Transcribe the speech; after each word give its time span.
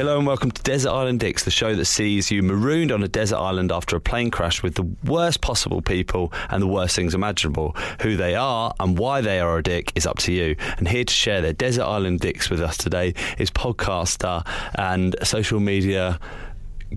Hello 0.00 0.16
and 0.16 0.26
welcome 0.26 0.50
to 0.50 0.62
Desert 0.62 0.88
Island 0.92 1.20
Dicks, 1.20 1.44
the 1.44 1.50
show 1.50 1.74
that 1.74 1.84
sees 1.84 2.30
you 2.30 2.42
marooned 2.42 2.90
on 2.90 3.02
a 3.02 3.06
desert 3.06 3.36
island 3.36 3.70
after 3.70 3.96
a 3.96 4.00
plane 4.00 4.30
crash 4.30 4.62
with 4.62 4.74
the 4.76 4.90
worst 5.04 5.42
possible 5.42 5.82
people 5.82 6.32
and 6.48 6.62
the 6.62 6.66
worst 6.66 6.96
things 6.96 7.14
imaginable. 7.14 7.76
Who 8.00 8.16
they 8.16 8.34
are 8.34 8.72
and 8.80 8.96
why 8.96 9.20
they 9.20 9.40
are 9.40 9.58
a 9.58 9.62
dick 9.62 9.92
is 9.94 10.06
up 10.06 10.16
to 10.20 10.32
you. 10.32 10.56
And 10.78 10.88
here 10.88 11.04
to 11.04 11.12
share 11.12 11.42
their 11.42 11.52
Desert 11.52 11.84
Island 11.84 12.20
Dicks 12.20 12.48
with 12.48 12.62
us 12.62 12.78
today 12.78 13.12
is 13.36 13.50
podcaster 13.50 14.42
and 14.76 15.14
social 15.22 15.60
media 15.60 16.18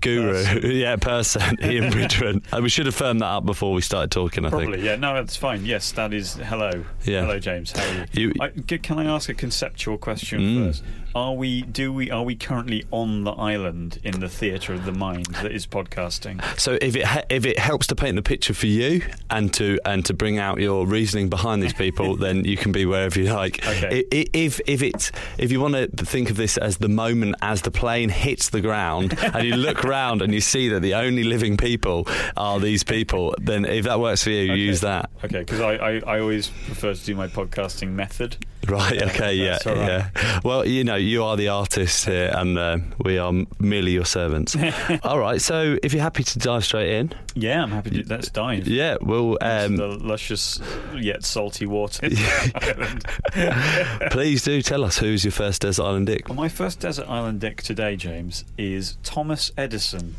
guru, 0.00 0.32
Person. 0.32 0.60
yeah, 0.70 0.96
person, 0.96 1.58
Ian 1.62 1.92
Bridgman. 1.92 2.42
We 2.62 2.70
should 2.70 2.86
have 2.86 2.94
firmed 2.94 3.20
that 3.20 3.26
up 3.26 3.44
before 3.44 3.74
we 3.74 3.82
started 3.82 4.12
talking, 4.12 4.46
I 4.46 4.48
think. 4.48 4.62
Probably, 4.62 4.82
yeah. 4.82 4.96
No, 4.96 5.12
that's 5.12 5.36
fine. 5.36 5.66
Yes, 5.66 5.92
that 5.92 6.14
is. 6.14 6.36
Hello. 6.36 6.70
Yeah. 7.04 7.20
Hello, 7.20 7.38
James. 7.38 7.72
How 7.72 7.84
are 7.84 8.06
you? 8.14 8.28
You- 8.28 8.32
I, 8.40 8.48
can 8.48 8.98
I 8.98 9.04
ask 9.04 9.28
a 9.28 9.34
conceptual 9.34 9.98
question 9.98 10.40
Mm. 10.40 10.66
first? 10.68 10.82
Are 11.14 11.32
we? 11.32 11.62
Do 11.62 11.92
we? 11.92 12.10
Are 12.10 12.24
we 12.24 12.34
currently 12.34 12.84
on 12.90 13.22
the 13.22 13.30
island 13.32 14.00
in 14.02 14.18
the 14.18 14.28
theatre 14.28 14.74
of 14.74 14.84
the 14.84 14.90
mind 14.92 15.26
that 15.42 15.52
is 15.52 15.64
podcasting? 15.66 16.42
So 16.58 16.76
if 16.82 16.96
it 16.96 17.04
ha- 17.04 17.22
if 17.30 17.46
it 17.46 17.56
helps 17.58 17.86
to 17.88 17.94
paint 17.94 18.16
the 18.16 18.22
picture 18.22 18.52
for 18.52 18.66
you 18.66 19.02
and 19.30 19.54
to 19.54 19.78
and 19.84 20.04
to 20.06 20.14
bring 20.14 20.38
out 20.38 20.58
your 20.58 20.86
reasoning 20.86 21.28
behind 21.28 21.62
these 21.62 21.72
people, 21.72 22.16
then 22.24 22.44
you 22.44 22.56
can 22.56 22.72
be 22.72 22.84
wherever 22.84 23.20
you 23.20 23.32
like. 23.32 23.64
Okay. 23.64 24.04
If 24.10 24.60
if 24.66 24.82
it's 24.82 25.12
if 25.38 25.52
you 25.52 25.60
want 25.60 25.74
to 25.74 25.86
think 26.04 26.30
of 26.30 26.36
this 26.36 26.56
as 26.56 26.78
the 26.78 26.88
moment 26.88 27.36
as 27.42 27.62
the 27.62 27.70
plane 27.70 28.08
hits 28.08 28.50
the 28.50 28.60
ground 28.60 29.16
and 29.22 29.46
you 29.46 29.54
look 29.54 29.84
around 29.84 30.20
and 30.20 30.34
you 30.34 30.40
see 30.40 30.68
that 30.70 30.80
the 30.80 30.94
only 30.94 31.22
living 31.22 31.56
people 31.56 32.08
are 32.36 32.58
these 32.58 32.82
people, 32.82 33.36
then 33.40 33.64
if 33.64 33.84
that 33.84 34.00
works 34.00 34.24
for 34.24 34.30
you, 34.30 34.50
Okay. 34.52 34.60
use 34.60 34.80
that. 34.80 35.10
Okay, 35.24 35.38
because 35.40 35.60
I, 35.60 35.74
I, 35.74 35.90
I 36.16 36.20
always 36.20 36.48
prefer 36.48 36.92
to 36.92 37.04
do 37.04 37.14
my 37.14 37.28
podcasting 37.28 37.90
method. 37.90 38.36
Right. 38.68 39.02
Okay. 39.02 39.34
Yeah. 39.34 39.58
right. 39.66 39.76
Yeah. 39.76 40.40
Well, 40.42 40.66
you 40.66 40.84
know, 40.84 40.96
you 40.96 41.22
are 41.24 41.36
the 41.36 41.48
artist 41.48 42.06
here, 42.06 42.32
and 42.34 42.58
uh, 42.58 42.78
we 43.04 43.18
are 43.18 43.32
merely 43.58 43.92
your 43.92 44.04
servants. 44.06 44.56
All 45.02 45.18
right. 45.18 45.40
So, 45.40 45.78
if 45.82 45.92
you're 45.92 46.02
happy 46.02 46.24
to 46.24 46.38
dive 46.38 46.64
straight 46.64 46.90
in, 46.90 47.12
Yeah, 47.34 47.62
I'm 47.62 47.72
happy 47.72 47.90
to. 47.90 48.08
Let's 48.08 48.30
dive. 48.30 48.68
yeah, 48.68 48.96
we'll. 49.00 49.36
Um, 49.40 49.76
the 49.76 49.88
luscious 49.88 50.60
yet 50.94 51.24
salty 51.24 51.66
water. 51.66 52.08
please 54.10 54.42
do 54.42 54.62
tell 54.62 54.84
us 54.84 54.98
who's 54.98 55.24
your 55.24 55.32
first 55.32 55.62
desert 55.62 55.82
island 55.82 56.06
dick. 56.06 56.28
Well, 56.28 56.36
my 56.36 56.48
first 56.48 56.80
desert 56.80 57.08
island 57.08 57.40
dick 57.40 57.62
today, 57.62 57.96
James, 57.96 58.44
is 58.56 58.96
Thomas 59.02 59.50
Edison. 59.56 60.14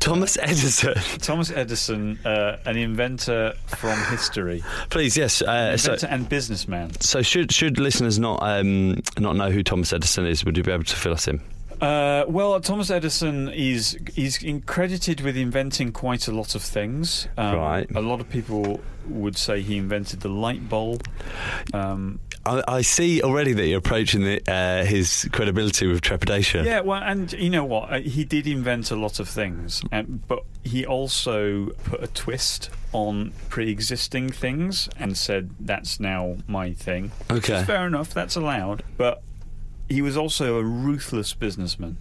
Thomas 0.00 0.36
Edison. 0.38 0.94
Thomas 1.18 1.50
Edison, 1.50 2.18
uh, 2.24 2.58
an 2.64 2.76
inventor 2.76 3.54
from 3.66 3.98
history, 4.10 4.62
Please, 4.90 5.16
yes. 5.16 5.42
Uh, 5.42 5.76
so, 5.76 5.92
inventor 5.92 6.12
and 6.12 6.28
businessman. 6.28 7.00
so 7.00 7.22
should 7.22 7.52
should 7.52 7.78
listeners 7.78 8.18
not 8.18 8.40
um, 8.42 9.00
not 9.18 9.36
know 9.36 9.50
who 9.50 9.62
Thomas 9.62 9.92
Edison 9.92 10.26
is? 10.26 10.44
Would 10.44 10.56
you 10.56 10.62
be 10.64 10.72
able 10.72 10.84
to 10.84 10.96
fill 10.96 11.12
us 11.12 11.28
in? 11.28 11.40
Uh, 11.80 12.24
well, 12.28 12.60
Thomas 12.60 12.90
Edison 12.90 13.48
is 13.48 13.96
in- 14.42 14.62
credited 14.62 15.20
with 15.20 15.36
inventing 15.36 15.92
quite 15.92 16.26
a 16.28 16.32
lot 16.32 16.54
of 16.54 16.62
things. 16.62 17.28
Um, 17.36 17.56
Right. 17.56 17.90
A 17.94 18.00
lot 18.00 18.20
of 18.20 18.28
people 18.28 18.80
would 19.06 19.36
say 19.36 19.62
he 19.62 19.76
invented 19.78 20.20
the 20.20 20.28
light 20.28 20.68
bulb. 20.68 21.06
Um, 21.72 22.20
I, 22.44 22.62
I 22.68 22.82
see 22.82 23.22
already 23.22 23.52
that 23.54 23.66
you're 23.66 23.78
approaching 23.78 24.22
the, 24.22 24.40
uh, 24.50 24.84
his 24.84 25.28
credibility 25.32 25.86
with 25.86 26.00
trepidation. 26.00 26.64
yeah, 26.64 26.80
well, 26.80 27.02
and 27.02 27.32
you 27.32 27.50
know 27.50 27.64
what? 27.64 27.92
Uh, 27.92 28.00
He 28.00 28.24
did 28.24 28.46
invent 28.46 28.90
a 28.90 28.96
lot 28.96 29.18
of 29.20 29.28
things, 29.28 29.82
and, 29.92 30.26
but 30.28 30.44
he 30.64 30.84
also 30.86 31.70
put 31.84 32.02
a 32.02 32.06
twist 32.08 32.70
on 32.92 33.32
pre-existing 33.48 34.30
things 34.30 34.88
and 34.98 35.16
said 35.16 35.50
that's 35.60 36.00
now 36.00 36.36
my 36.46 36.72
thing. 36.72 37.12
Okay. 37.30 37.64
fair 37.64 37.86
enough. 37.86 38.12
That's 38.14 38.36
allowed, 38.36 38.82
but 38.96 39.22
he 39.88 40.02
was 40.02 40.16
also 40.16 40.58
a 40.58 40.62
ruthless 40.64 41.34
businessman. 41.34 41.96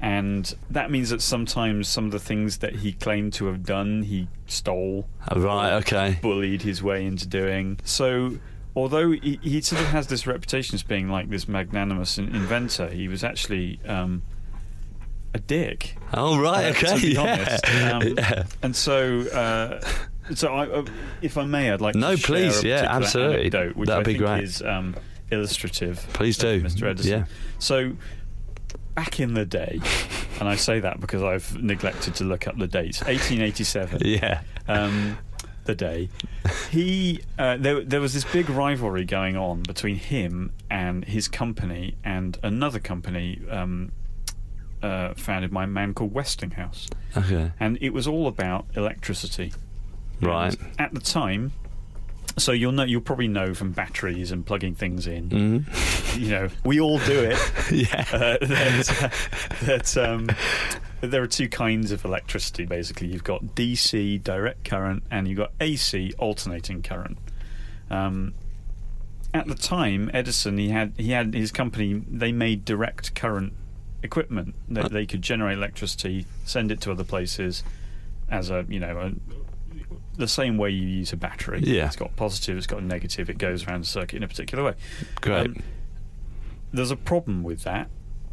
And 0.00 0.52
that 0.68 0.90
means 0.90 1.10
that 1.10 1.22
sometimes 1.22 1.86
some 1.88 2.06
of 2.06 2.10
the 2.10 2.18
things 2.18 2.58
that 2.58 2.74
he 2.76 2.92
claimed 2.92 3.32
to 3.34 3.46
have 3.46 3.62
done, 3.64 4.02
he 4.02 4.26
stole, 4.46 5.08
Oh, 5.30 5.40
Right. 5.40 5.74
Okay. 5.74 6.18
bullied 6.20 6.62
his 6.62 6.82
way 6.82 7.06
into 7.06 7.24
doing. 7.28 7.78
So, 7.84 8.38
although 8.74 9.12
he, 9.12 9.38
he 9.42 9.60
sort 9.60 9.80
of 9.80 9.88
has 9.88 10.08
this 10.08 10.26
reputation 10.26 10.74
as 10.74 10.82
being 10.82 11.08
like 11.08 11.30
this 11.30 11.46
magnanimous 11.46 12.18
inventor, 12.18 12.88
he 12.88 13.06
was 13.06 13.22
actually 13.22 13.78
um, 13.86 14.22
a 15.34 15.38
dick. 15.38 15.96
Oh 16.12 16.36
right. 16.36 16.64
uh, 16.66 16.68
Okay. 16.70 16.96
to 16.96 17.00
be 17.00 17.12
yeah. 17.12 17.20
honest. 17.20 17.68
Um, 17.94 18.02
yeah. 18.18 18.44
And 18.64 18.74
so, 18.74 19.20
uh, 19.28 19.80
so 20.34 20.48
I, 20.52 20.66
uh, 20.68 20.84
if 21.20 21.38
I 21.38 21.44
may, 21.44 21.70
I'd 21.70 21.80
like 21.80 21.94
No, 21.94 22.16
to 22.16 22.22
please, 22.22 22.64
yeah, 22.64 22.86
absolutely. 22.88 23.38
anecdote, 23.42 23.76
which 23.76 23.86
That'd 23.88 24.00
I 24.00 24.04
be 24.04 24.12
think 24.14 24.24
great. 24.26 24.42
is 24.42 24.62
um, 24.62 24.96
illustrative. 25.32 26.06
Please 26.12 26.36
do. 26.38 26.62
Mr. 26.62 26.84
Edison. 26.90 27.10
Yeah. 27.10 27.24
So, 27.58 27.92
back 28.94 29.18
in 29.20 29.34
the 29.34 29.44
day, 29.46 29.80
and 30.40 30.48
I 30.48 30.56
say 30.56 30.80
that 30.80 31.00
because 31.00 31.22
I've 31.22 31.60
neglected 31.62 32.14
to 32.16 32.24
look 32.24 32.46
up 32.46 32.58
the 32.58 32.66
dates. 32.68 33.00
1887 33.00 34.02
Yeah. 34.04 34.42
um, 34.68 35.18
the 35.64 35.74
day. 35.74 36.08
He 36.70 37.20
uh, 37.38 37.56
there, 37.56 37.82
there 37.82 38.00
was 38.00 38.14
this 38.14 38.24
big 38.24 38.50
rivalry 38.50 39.04
going 39.04 39.36
on 39.36 39.62
between 39.62 39.96
him 39.96 40.52
and 40.70 41.04
his 41.04 41.28
company 41.28 41.94
and 42.04 42.36
another 42.42 42.80
company 42.80 43.40
um, 43.48 43.92
uh, 44.82 45.14
founded 45.14 45.52
by 45.52 45.64
a 45.64 45.68
man 45.68 45.94
called 45.94 46.12
Westinghouse, 46.12 46.88
Okay. 47.16 47.52
and 47.60 47.78
it 47.80 47.90
was 47.90 48.08
all 48.08 48.26
about 48.26 48.66
electricity. 48.74 49.52
Right. 50.20 50.54
And 50.58 50.80
at 50.80 50.94
the 50.94 51.00
time. 51.00 51.52
So 52.38 52.52
you'll 52.52 52.72
know 52.72 52.84
you'll 52.84 53.02
probably 53.02 53.28
know 53.28 53.54
from 53.54 53.72
batteries 53.72 54.32
and 54.32 54.44
plugging 54.44 54.74
things 54.74 55.06
in. 55.06 55.28
Mm. 55.28 56.18
You 56.18 56.30
know, 56.30 56.48
we 56.64 56.80
all 56.80 56.98
do 57.00 57.20
it. 57.20 57.38
Yeah. 57.72 58.04
uh, 58.12 58.38
that, 58.40 59.12
that 59.62 59.96
um, 59.96 60.28
there 61.00 61.22
are 61.22 61.26
two 61.26 61.48
kinds 61.48 61.90
of 61.90 62.04
electricity. 62.04 62.64
Basically, 62.66 63.08
you've 63.08 63.24
got 63.24 63.42
DC 63.54 64.22
direct 64.22 64.64
current, 64.64 65.04
and 65.10 65.26
you've 65.26 65.38
got 65.38 65.52
AC 65.60 66.12
alternating 66.18 66.82
current. 66.82 67.18
Um, 67.90 68.34
at 69.34 69.46
the 69.46 69.54
time, 69.54 70.10
Edison 70.12 70.58
he 70.58 70.68
had 70.68 70.94
he 70.96 71.12
had 71.12 71.34
his 71.34 71.50
company. 71.50 72.02
They 72.08 72.32
made 72.32 72.64
direct 72.64 73.14
current 73.14 73.54
equipment 74.02 74.54
that 74.68 74.90
they 74.90 75.06
could 75.06 75.22
generate 75.22 75.56
electricity, 75.56 76.26
send 76.44 76.70
it 76.70 76.80
to 76.82 76.92
other 76.92 77.04
places 77.04 77.62
as 78.28 78.50
a 78.50 78.64
you 78.68 78.80
know 78.80 78.98
a, 78.98 79.12
the 80.16 80.28
same 80.28 80.56
way 80.58 80.70
you 80.70 80.86
use 80.86 81.12
a 81.12 81.16
battery. 81.16 81.60
Yeah. 81.64 81.86
it's 81.86 81.96
got 81.96 82.14
positive, 82.16 82.56
it's 82.58 82.66
got 82.66 82.80
a 82.80 82.84
negative. 82.84 83.30
It 83.30 83.38
goes 83.38 83.66
around 83.66 83.82
the 83.82 83.86
circuit 83.86 84.16
in 84.16 84.22
a 84.22 84.28
particular 84.28 84.64
way. 84.64 84.74
Great. 85.20 85.46
Um, 85.46 85.62
there's 86.72 86.90
a 86.90 86.96
problem 86.96 87.42
with 87.42 87.64
that 87.64 87.88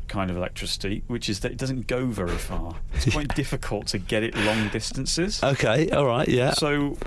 kind 0.08 0.32
of 0.32 0.38
electricity, 0.38 1.04
which 1.08 1.30
is 1.30 1.42
that 1.42 1.52
it 1.52 1.58
doesn't 1.58 1.88
go 1.88 2.08
very 2.08 2.38
far. 2.38 2.76
It's 2.94 3.10
quite 3.14 3.34
difficult 3.36 3.88
to 3.88 3.98
get 4.00 4.24
it 4.24 4.36
long 4.36 4.70
distances. 4.70 5.42
okay. 5.44 5.90
All 5.92 6.06
right. 6.06 6.28
Yeah. 6.28 6.52
So 6.52 6.98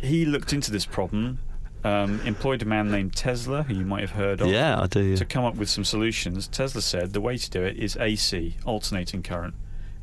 he 0.00 0.24
looked 0.24 0.52
into 0.52 0.70
this 0.70 0.84
problem, 0.84 1.38
um, 1.84 2.20
employed 2.24 2.62
a 2.62 2.64
man 2.64 2.90
named 2.90 3.14
Tesla, 3.16 3.62
who 3.62 3.74
you 3.74 3.84
might 3.84 4.00
have 4.02 4.10
heard 4.12 4.40
of, 4.40 4.48
yeah, 4.48 4.80
I 4.80 4.86
do. 4.86 5.00
Yeah. 5.02 5.16
to 5.16 5.24
come 5.24 5.44
up 5.44 5.56
with 5.56 5.68
some 5.68 5.84
solutions. 5.84 6.46
Tesla 6.48 6.82
said 6.82 7.12
the 7.12 7.20
way 7.20 7.36
to 7.36 7.50
do 7.50 7.62
it 7.62 7.76
is 7.76 7.96
AC, 7.96 8.56
alternating 8.64 9.22
current. 9.22 9.54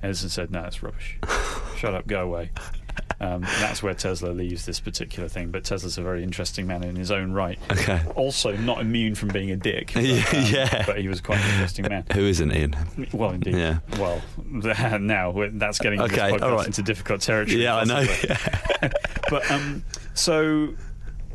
Edison 0.02 0.30
said, 0.30 0.50
no, 0.52 0.62
that's 0.62 0.82
rubbish. 0.82 1.18
Shut 1.78 1.94
up, 1.94 2.08
go 2.08 2.24
away. 2.24 2.52
Um, 3.22 3.42
that's 3.60 3.84
where 3.84 3.94
Tesla 3.94 4.30
leaves 4.30 4.66
this 4.66 4.80
particular 4.80 5.28
thing. 5.28 5.52
But 5.52 5.66
Tesla's 5.66 5.98
a 5.98 6.02
very 6.02 6.24
interesting 6.24 6.68
man 6.68 6.84
in 6.84 6.96
his 6.96 7.12
own 7.12 7.34
right. 7.34 7.60
Okay. 7.72 8.02
Also, 8.16 8.56
not 8.56 8.80
immune 8.80 9.16
from 9.16 9.30
being 9.30 9.52
a 9.52 9.58
dick. 9.58 9.92
But, 9.94 10.04
um, 10.34 10.44
yeah. 10.46 10.84
But 10.86 11.00
he 11.00 11.08
was 11.08 11.20
quite 11.20 11.40
an 11.40 11.50
interesting 11.52 11.88
man. 11.90 12.06
Who 12.14 12.22
isn't 12.22 12.52
Ian? 12.52 12.76
Well, 13.12 13.32
indeed. 13.32 13.56
Yeah. 13.56 13.80
Well, 13.98 14.22
now 15.00 15.34
that's 15.54 15.80
getting 15.80 16.02
Okay, 16.02 16.32
all 16.32 16.52
right. 16.52 16.66
into 16.68 16.82
difficult 16.82 17.22
territory. 17.22 17.62
Yeah, 17.62 17.76
I 17.76 17.84
know. 17.84 18.06
possibly. 18.06 18.90
but 19.30 19.52
um, 19.52 19.84
so 20.14 20.74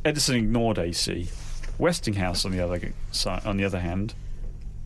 Edison 0.05 0.37
ignored 0.37 0.79
AC. 0.79 1.29
Westinghouse, 1.79 2.45
on 2.45 2.53
the 2.53 2.61
other 2.61 2.81
side, 3.11 3.45
on 3.45 3.57
the 3.57 3.65
other 3.65 3.81
hand, 3.81 4.15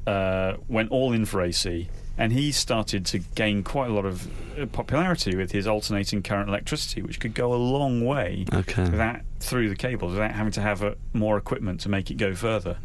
uh, 0.06 0.54
went 0.68 0.90
all 0.90 1.12
in 1.12 1.26
for 1.26 1.42
AC. 1.42 1.88
And 2.18 2.32
he 2.32 2.50
started 2.52 3.06
to 3.06 3.20
gain 3.20 3.62
quite 3.62 3.88
a 3.88 3.92
lot 3.92 4.04
of 4.04 4.26
uh, 4.60 4.66
popularity 4.66 5.36
with 5.36 5.52
his 5.52 5.66
alternating 5.66 6.22
current 6.22 6.48
electricity, 6.48 7.00
which 7.00 7.20
could 7.20 7.32
go 7.32 7.54
a 7.54 7.56
long 7.56 8.04
way 8.04 8.44
Okay. 8.52 8.82
without 8.82 9.20
through 9.40 9.68
the 9.68 9.76
cables 9.76 10.12
without 10.12 10.32
having 10.32 10.52
to 10.52 10.60
have 10.60 10.82
uh 10.82 10.94
more 11.12 11.36
equipment 11.38 11.80
to 11.80 11.88
make 11.88 12.10
it 12.10 12.14
go 12.16 12.34
further. 12.34 12.78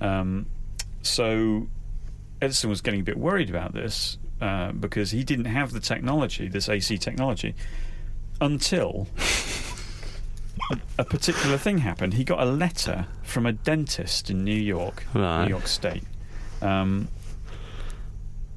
Um, 0.00 0.46
so 1.02 1.68
Edison 2.42 2.68
was 2.68 2.80
getting 2.80 3.00
a 3.00 3.04
bit 3.04 3.16
worried 3.16 3.48
about 3.48 3.72
this 3.72 4.18
uh, 4.40 4.72
because 4.72 5.12
he 5.12 5.22
didn't 5.22 5.44
have 5.46 5.70
the 5.72 5.80
technology, 5.80 6.48
this 6.48 6.68
AC 6.68 6.98
technology, 6.98 7.54
until 8.40 9.06
a, 10.72 10.78
a 10.98 11.04
particular 11.04 11.56
thing 11.58 11.78
happened. 11.78 12.14
He 12.14 12.24
got 12.24 12.40
a 12.40 12.44
letter 12.44 13.06
from 13.22 13.46
a 13.46 13.52
dentist 13.52 14.30
in 14.30 14.42
New 14.44 14.54
York, 14.54 15.04
Right. 15.14 15.44
New 15.44 15.50
York 15.50 15.66
State. 15.68 16.02
Um, 16.60 17.08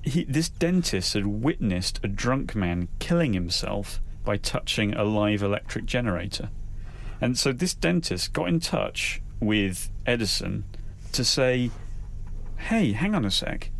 he, 0.03 0.23
this 0.25 0.49
dentist 0.49 1.13
had 1.13 1.25
witnessed 1.27 1.99
a 2.03 2.07
drunk 2.07 2.55
man 2.55 2.87
killing 2.99 3.33
himself 3.33 3.99
by 4.23 4.37
touching 4.37 4.93
a 4.93 5.03
live 5.03 5.41
electric 5.43 5.85
generator. 5.85 6.49
And 7.21 7.37
so 7.37 7.51
this 7.51 7.73
dentist 7.73 8.33
got 8.33 8.47
in 8.47 8.59
touch 8.59 9.21
with 9.39 9.89
Edison 10.05 10.65
to 11.13 11.23
say, 11.25 11.71
hey, 12.57 12.91
hang 12.91 13.15
on 13.15 13.25
a 13.25 13.31
sec, 13.31 13.71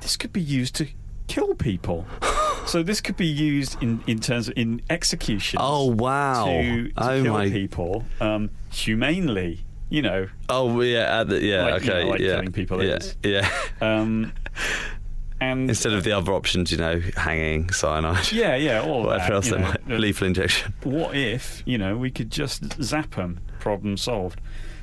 this 0.00 0.16
could 0.16 0.32
be 0.32 0.40
used 0.40 0.74
to 0.76 0.88
kill 1.26 1.54
people. 1.54 2.06
so 2.66 2.82
this 2.82 3.00
could 3.00 3.16
be 3.16 3.26
used 3.26 3.82
in, 3.82 4.02
in 4.06 4.18
terms 4.20 4.48
of 4.48 4.54
in 4.56 4.80
execution 4.90 5.58
Oh 5.62 5.86
wow! 5.86 6.46
to, 6.46 6.88
to 6.88 6.92
oh 6.96 7.22
kill 7.22 7.32
my! 7.32 7.50
people 7.50 8.04
um, 8.20 8.50
humanely, 8.70 9.64
you 9.88 10.02
know. 10.02 10.28
Oh 10.48 10.80
yeah, 10.80 11.18
uh, 11.20 11.24
the- 11.24 11.42
yeah. 11.42 11.62
Like, 11.64 11.84
you 11.84 11.90
okay, 11.92 12.04
know, 12.04 12.10
like 12.10 12.20
yeah, 12.20 12.34
killing 12.36 12.52
people 12.52 12.82
yeah, 12.84 12.94
is. 12.96 13.16
yeah. 13.22 13.50
Um, 13.80 14.32
and 15.40 15.68
Instead 15.68 15.92
of 15.92 16.04
the 16.04 16.12
other 16.12 16.32
options, 16.32 16.70
you 16.72 16.78
know, 16.78 17.00
hanging, 17.16 17.70
cyanide, 17.70 18.32
yeah, 18.32 18.56
yeah, 18.56 18.80
all 18.82 19.02
whatever 19.04 19.24
that. 19.24 19.32
else 19.32 19.50
they 19.50 19.58
know. 19.58 19.74
might, 19.86 19.88
lethal 20.00 20.26
injection. 20.26 20.72
what 20.84 21.14
if 21.16 21.62
you 21.66 21.76
know 21.78 21.96
we 21.96 22.10
could 22.10 22.30
just 22.30 22.82
zap 22.82 23.14
them? 23.16 23.40
Problem 23.60 23.96
solved. 23.96 24.40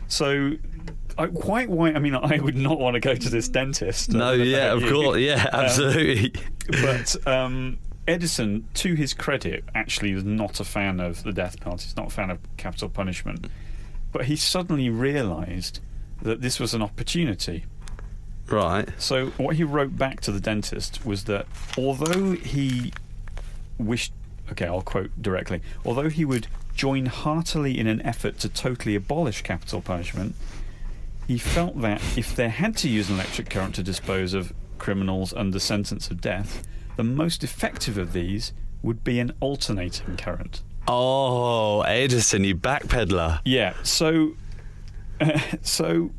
So. 0.07 0.53
I, 1.15 1.27
quite 1.27 1.69
why? 1.69 1.91
I 1.93 1.99
mean, 1.99 2.15
I 2.15 2.39
would 2.39 2.55
not 2.57 2.79
want 2.79 2.95
to 2.95 2.99
go 2.99 3.13
to 3.13 3.29
this 3.29 3.47
dentist. 3.47 4.11
No, 4.11 4.33
yeah, 4.33 4.73
of 4.73 4.81
you. 4.81 4.91
course, 4.91 5.19
yeah, 5.19 5.47
Um, 5.53 5.65
absolutely. 5.65 6.33
but 6.81 7.27
um, 7.27 7.77
Edison, 8.07 8.67
to 8.75 8.95
his 8.95 9.13
credit, 9.13 9.63
actually 9.75 10.15
was 10.15 10.23
not 10.23 10.59
a 10.59 10.63
fan 10.63 10.99
of 10.99 11.21
the 11.23 11.31
death 11.31 11.59
penalty. 11.59 11.83
He's 11.85 11.95
not 11.95 12.07
a 12.07 12.09
fan 12.09 12.31
of 12.31 12.39
capital 12.57 12.89
punishment. 12.89 13.45
But 14.11 14.25
he 14.25 14.35
suddenly 14.35 14.89
realised 14.89 15.81
that 16.23 16.41
this 16.41 16.59
was 16.59 16.73
an 16.73 16.81
opportunity. 16.81 17.65
Right. 18.53 18.89
So 18.97 19.27
what 19.37 19.55
he 19.55 19.63
wrote 19.63 19.97
back 19.97 20.21
to 20.21 20.31
the 20.31 20.39
dentist 20.39 21.05
was 21.05 21.25
that 21.25 21.45
although 21.77 22.33
he 22.33 22.93
wished, 23.77 24.13
okay, 24.51 24.65
I'll 24.65 24.81
quote 24.81 25.11
directly, 25.21 25.61
although 25.85 26.09
he 26.09 26.25
would 26.25 26.47
join 26.75 27.05
heartily 27.07 27.79
in 27.79 27.87
an 27.87 28.01
effort 28.01 28.39
to 28.39 28.49
totally 28.49 28.95
abolish 28.95 29.41
capital 29.41 29.81
punishment, 29.81 30.35
he 31.27 31.37
felt 31.37 31.81
that 31.81 32.01
if 32.17 32.35
they 32.35 32.49
had 32.49 32.75
to 32.77 32.89
use 32.89 33.09
an 33.09 33.15
electric 33.15 33.49
current 33.49 33.75
to 33.75 33.83
dispose 33.83 34.33
of 34.33 34.53
criminals 34.77 35.33
under 35.33 35.59
sentence 35.59 36.09
of 36.09 36.19
death, 36.19 36.63
the 36.97 37.03
most 37.03 37.43
effective 37.43 37.97
of 37.97 38.13
these 38.13 38.53
would 38.81 39.03
be 39.03 39.19
an 39.19 39.31
alternating 39.39 40.17
current. 40.17 40.61
Oh, 40.87 41.81
Edison, 41.81 42.43
you 42.43 42.55
backpedaler. 42.55 43.39
Yeah. 43.45 43.73
So, 43.83 44.33
so 45.61 46.11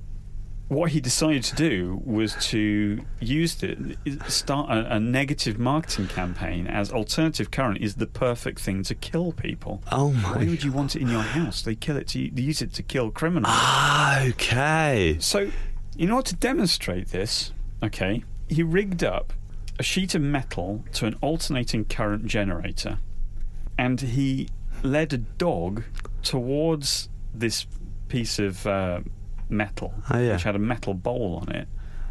what 0.68 0.90
he 0.90 1.00
decided 1.00 1.44
to 1.44 1.54
do 1.54 2.00
was 2.04 2.34
to 2.48 3.04
use 3.20 3.56
the 3.56 3.96
start 4.28 4.70
a, 4.70 4.94
a 4.94 5.00
negative 5.00 5.58
marketing 5.58 6.08
campaign 6.08 6.66
as 6.66 6.90
alternative 6.90 7.50
current 7.50 7.80
is 7.80 7.96
the 7.96 8.06
perfect 8.06 8.60
thing 8.60 8.82
to 8.84 8.94
kill 8.94 9.32
people. 9.32 9.82
Oh 9.92 10.12
my. 10.12 10.36
Why 10.36 10.44
would 10.46 10.64
you 10.64 10.72
want 10.72 10.96
it 10.96 11.02
in 11.02 11.08
your 11.08 11.22
house? 11.22 11.62
They 11.62 11.74
kill 11.74 11.96
it 11.96 12.08
to 12.08 12.30
they 12.30 12.42
use 12.42 12.62
it 12.62 12.72
to 12.74 12.82
kill 12.82 13.10
criminals. 13.10 13.52
Ah, 13.54 14.24
okay. 14.28 15.16
So, 15.20 15.50
in 15.98 16.10
order 16.10 16.28
to 16.28 16.36
demonstrate 16.36 17.08
this, 17.08 17.52
okay, 17.82 18.24
he 18.48 18.62
rigged 18.62 19.04
up 19.04 19.34
a 19.78 19.82
sheet 19.82 20.14
of 20.14 20.22
metal 20.22 20.84
to 20.92 21.06
an 21.06 21.16
alternating 21.20 21.84
current 21.84 22.26
generator, 22.26 22.98
and 23.76 24.00
he 24.00 24.48
led 24.82 25.12
a 25.12 25.18
dog 25.18 25.82
towards 26.22 27.08
this 27.34 27.66
piece 28.08 28.38
of 28.38 28.66
uh, 28.66 29.00
metal, 29.48 29.94
Oh, 30.10 30.18
yeah. 30.18 30.32
which 30.32 30.42
had 30.44 30.56
a 30.56 30.58
metal 30.60 30.94
bowl 30.94 31.42
on 31.46 31.54
it, 31.54 31.68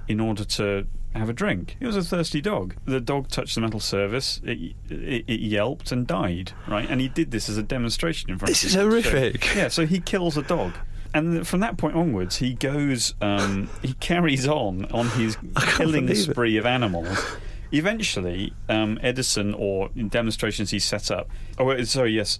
in 0.07 0.19
order 0.19 0.43
to 0.43 0.85
have 1.15 1.29
a 1.29 1.33
drink. 1.33 1.77
It 1.79 1.85
was 1.85 1.95
a 1.95 2.01
thirsty 2.03 2.41
dog. 2.41 2.75
The 2.85 2.99
dog 2.99 3.27
touched 3.29 3.55
the 3.55 3.61
metal 3.61 3.79
surface, 3.79 4.41
it, 4.43 4.73
it, 4.89 5.25
it 5.27 5.39
yelped 5.39 5.91
and 5.91 6.07
died, 6.07 6.51
right? 6.67 6.89
And 6.89 6.99
he 6.99 7.07
did 7.07 7.31
this 7.31 7.47
as 7.49 7.57
a 7.57 7.63
demonstration 7.63 8.29
in 8.31 8.37
front 8.39 8.49
This 8.49 8.63
of 8.63 8.67
is 8.69 8.75
people. 8.75 9.01
So- 9.03 9.09
horrific. 9.11 9.55
yeah, 9.55 9.67
so 9.67 9.85
he 9.85 9.99
kills 9.99 10.37
a 10.37 10.41
dog. 10.43 10.73
And 11.15 11.47
from 11.47 11.59
that 11.59 11.77
point 11.77 11.95
onwards, 11.95 12.37
he 12.37 12.55
goes, 12.55 13.13
um, 13.21 13.69
he 13.83 13.93
carries 13.93 14.47
on 14.47 14.85
on 14.85 15.09
his 15.09 15.37
killing 15.75 16.07
believe 16.07 16.27
it. 16.27 16.31
spree 16.31 16.57
of 16.57 16.65
animals. 16.65 17.23
Eventually, 17.71 18.53
um, 18.69 18.99
Edison, 19.01 19.53
or 19.53 19.89
in 19.95 20.07
demonstrations 20.09 20.71
he 20.71 20.79
set 20.79 21.09
up, 21.11 21.29
oh, 21.59 21.83
sorry, 21.83 22.13
yes. 22.15 22.39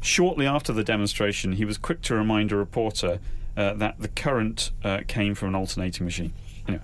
Shortly 0.00 0.46
after 0.46 0.72
the 0.72 0.82
demonstration, 0.82 1.52
he 1.52 1.64
was 1.64 1.78
quick 1.78 2.02
to 2.02 2.14
remind 2.14 2.52
a 2.52 2.56
reporter 2.56 3.18
uh, 3.56 3.74
that 3.74 3.98
the 4.00 4.08
current 4.08 4.70
uh, 4.84 5.00
came 5.06 5.34
from 5.34 5.48
an 5.48 5.54
alternating 5.54 6.04
machine. 6.04 6.32
Know, 6.68 6.78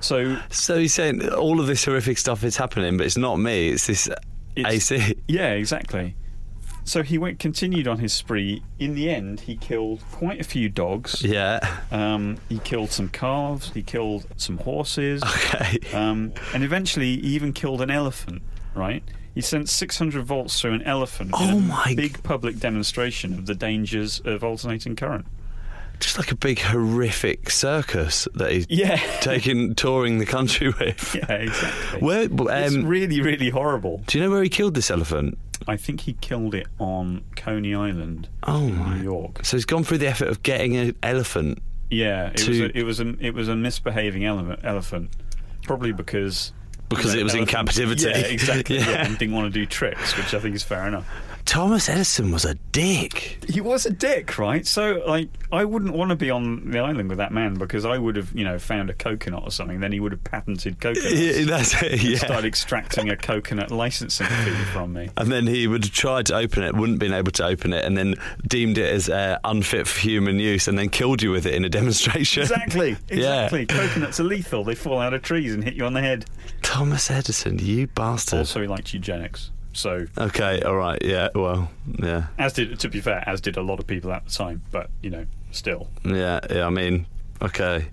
so 0.00 0.36
So 0.50 0.78
he's 0.78 0.92
saying 0.94 1.28
all 1.30 1.60
of 1.60 1.66
this 1.66 1.84
horrific 1.84 2.18
stuff 2.18 2.42
is 2.44 2.56
happening, 2.56 2.96
but 2.96 3.06
it's 3.06 3.16
not 3.16 3.36
me. 3.36 3.68
It's 3.70 3.86
this 3.86 4.08
It's- 4.56 4.90
AC. 4.90 5.14
Yeah, 5.28 5.50
exactly. 5.52 6.16
So 6.82 7.02
he 7.04 7.18
went 7.18 7.38
continued 7.38 7.86
on 7.86 7.98
his 7.98 8.12
spree. 8.12 8.62
In 8.80 8.94
the 8.94 9.10
end, 9.10 9.40
he 9.40 9.56
killed 9.56 10.02
quite 10.10 10.40
a 10.40 10.44
few 10.44 10.68
dogs. 10.68 11.22
Yeah. 11.22 11.60
Um, 11.92 12.38
he 12.48 12.58
killed 12.58 12.90
some 12.90 13.08
calves. 13.10 13.70
He 13.72 13.82
killed 13.82 14.26
some 14.36 14.58
horses. 14.58 15.22
Okay. 15.22 15.78
Um, 15.94 16.32
and 16.54 16.64
eventually, 16.64 17.16
he 17.20 17.28
even 17.28 17.52
killed 17.52 17.80
an 17.82 17.90
elephant. 17.90 18.42
Right? 18.74 19.04
He 19.34 19.40
sent 19.42 19.68
600 19.68 20.24
volts 20.24 20.60
through 20.60 20.72
an 20.72 20.82
elephant. 20.82 21.30
in 21.40 21.50
Oh 21.50 21.58
a 21.58 21.60
my 21.60 21.94
Big 21.96 22.20
public 22.24 22.58
demonstration 22.58 23.34
of 23.34 23.46
the 23.46 23.54
dangers 23.54 24.20
of 24.24 24.42
alternating 24.42 24.96
current. 24.96 25.26
Just 26.00 26.18
like 26.18 26.32
a 26.32 26.34
big 26.36 26.58
horrific 26.58 27.50
circus 27.50 28.26
that 28.34 28.50
he's 28.52 28.66
Yeah. 28.68 28.96
taking 29.20 29.74
touring 29.74 30.18
the 30.18 30.26
country 30.26 30.68
with. 30.80 31.14
yeah, 31.14 31.32
exactly. 31.32 32.00
Where? 32.00 32.22
it's 32.22 32.74
Um, 32.74 32.86
really, 32.86 33.20
really 33.20 33.50
horrible. 33.50 34.02
do 34.06 34.18
you 34.18 34.24
know 34.24 34.30
where 34.30 34.42
he 34.42 34.48
killed 34.48 34.74
this 34.74 34.90
elephant? 34.90 35.38
I 35.68 35.76
think 35.76 36.00
he 36.00 36.14
killed 36.14 36.54
it 36.54 36.66
on 36.78 37.22
Coney 37.36 37.74
Island, 37.74 38.28
Oh 38.44 38.66
in! 38.66 38.96
New 38.96 39.02
York. 39.02 39.44
So 39.44 39.56
he's 39.58 39.66
gone 39.66 39.84
through 39.84 39.98
the 39.98 40.08
effort 40.08 40.28
of 40.28 40.42
getting 40.42 40.74
an 40.76 40.96
elephant. 41.02 41.58
Yeah, 41.90 42.28
it 42.28 42.48
was 42.48 42.58
to- 42.58 42.64
a, 42.66 42.70
it 42.74 42.82
was 42.84 43.00
a 43.00 43.14
it 43.20 43.34
was 43.34 43.48
a 43.48 43.56
misbehaving 43.56 44.24
elephant, 44.24 44.60
elephant, 44.64 45.10
probably 45.64 45.92
because 45.92 46.52
Because 46.88 47.06
you 47.06 47.16
know, 47.16 47.20
it 47.20 47.24
was 47.24 47.34
in 47.34 47.44
captivity. 47.46 48.08
Yeah, 48.08 48.16
exactly. 48.16 48.78
Yeah. 48.78 48.88
yeah, 48.90 49.06
and 49.06 49.18
didn't 49.18 49.34
want 49.34 49.52
to 49.52 49.60
do 49.60 49.66
tricks, 49.66 50.16
which 50.16 50.32
I 50.32 50.38
think 50.40 50.54
is 50.54 50.62
fair 50.62 50.86
enough. 50.88 51.06
Thomas 51.50 51.88
Edison 51.88 52.30
was 52.30 52.44
a 52.44 52.54
dick. 52.70 53.44
He 53.48 53.60
was 53.60 53.84
a 53.84 53.90
dick, 53.90 54.38
right? 54.38 54.64
So, 54.64 55.02
like, 55.04 55.28
I 55.50 55.64
wouldn't 55.64 55.94
want 55.94 56.10
to 56.10 56.14
be 56.14 56.30
on 56.30 56.70
the 56.70 56.78
island 56.78 57.08
with 57.08 57.18
that 57.18 57.32
man 57.32 57.54
because 57.54 57.84
I 57.84 57.98
would 57.98 58.14
have, 58.14 58.30
you 58.32 58.44
know, 58.44 58.60
found 58.60 58.88
a 58.88 58.94
coconut 58.94 59.42
or 59.42 59.50
something. 59.50 59.80
Then 59.80 59.90
he 59.90 59.98
would 59.98 60.12
have 60.12 60.22
patented 60.22 60.80
coconuts. 60.80 61.10
Yeah, 61.20 61.44
that's 61.46 61.82
it. 61.82 62.04
Yeah. 62.04 62.18
Started 62.18 62.44
extracting 62.46 63.10
a 63.10 63.16
coconut 63.16 63.72
licensing 63.72 64.28
fee 64.28 64.52
from 64.72 64.92
me. 64.92 65.08
And 65.16 65.32
then 65.32 65.48
he 65.48 65.66
would 65.66 65.86
have 65.86 65.92
tried 65.92 66.26
to 66.26 66.36
open 66.36 66.62
it, 66.62 66.76
wouldn't 66.76 67.00
been 67.00 67.12
able 67.12 67.32
to 67.32 67.44
open 67.46 67.72
it, 67.72 67.84
and 67.84 67.98
then 67.98 68.14
deemed 68.46 68.78
it 68.78 68.88
as 68.88 69.08
uh, 69.10 69.38
unfit 69.42 69.88
for 69.88 69.98
human 69.98 70.38
use, 70.38 70.68
and 70.68 70.78
then 70.78 70.88
killed 70.88 71.20
you 71.20 71.32
with 71.32 71.46
it 71.46 71.54
in 71.56 71.64
a 71.64 71.68
demonstration. 71.80 72.42
Exactly, 72.42 72.90
Yeah. 73.10 73.46
exactly. 73.46 73.66
Coconuts 73.66 74.20
are 74.20 74.24
lethal. 74.24 74.62
They 74.62 74.76
fall 74.76 75.00
out 75.00 75.14
of 75.14 75.22
trees 75.22 75.52
and 75.52 75.64
hit 75.64 75.74
you 75.74 75.84
on 75.84 75.94
the 75.94 76.00
head. 76.00 76.26
Thomas 76.62 77.10
Edison, 77.10 77.58
you 77.58 77.88
bastard. 77.88 78.38
Also, 78.38 78.60
he 78.60 78.68
liked 78.68 78.94
eugenics. 78.94 79.50
So, 79.72 80.06
Okay, 80.18 80.62
all 80.62 80.76
right, 80.76 81.00
yeah, 81.02 81.28
well, 81.34 81.70
yeah, 82.02 82.26
as 82.38 82.52
did, 82.52 82.78
to 82.80 82.88
be 82.88 83.00
fair, 83.00 83.22
as 83.26 83.40
did 83.40 83.56
a 83.56 83.62
lot 83.62 83.78
of 83.78 83.86
people 83.86 84.12
at 84.12 84.24
the 84.24 84.30
time. 84.30 84.62
But 84.70 84.90
you 85.02 85.10
know, 85.10 85.26
still, 85.52 85.88
yeah, 86.04 86.40
yeah. 86.50 86.66
I 86.66 86.70
mean, 86.70 87.06
okay, 87.40 87.86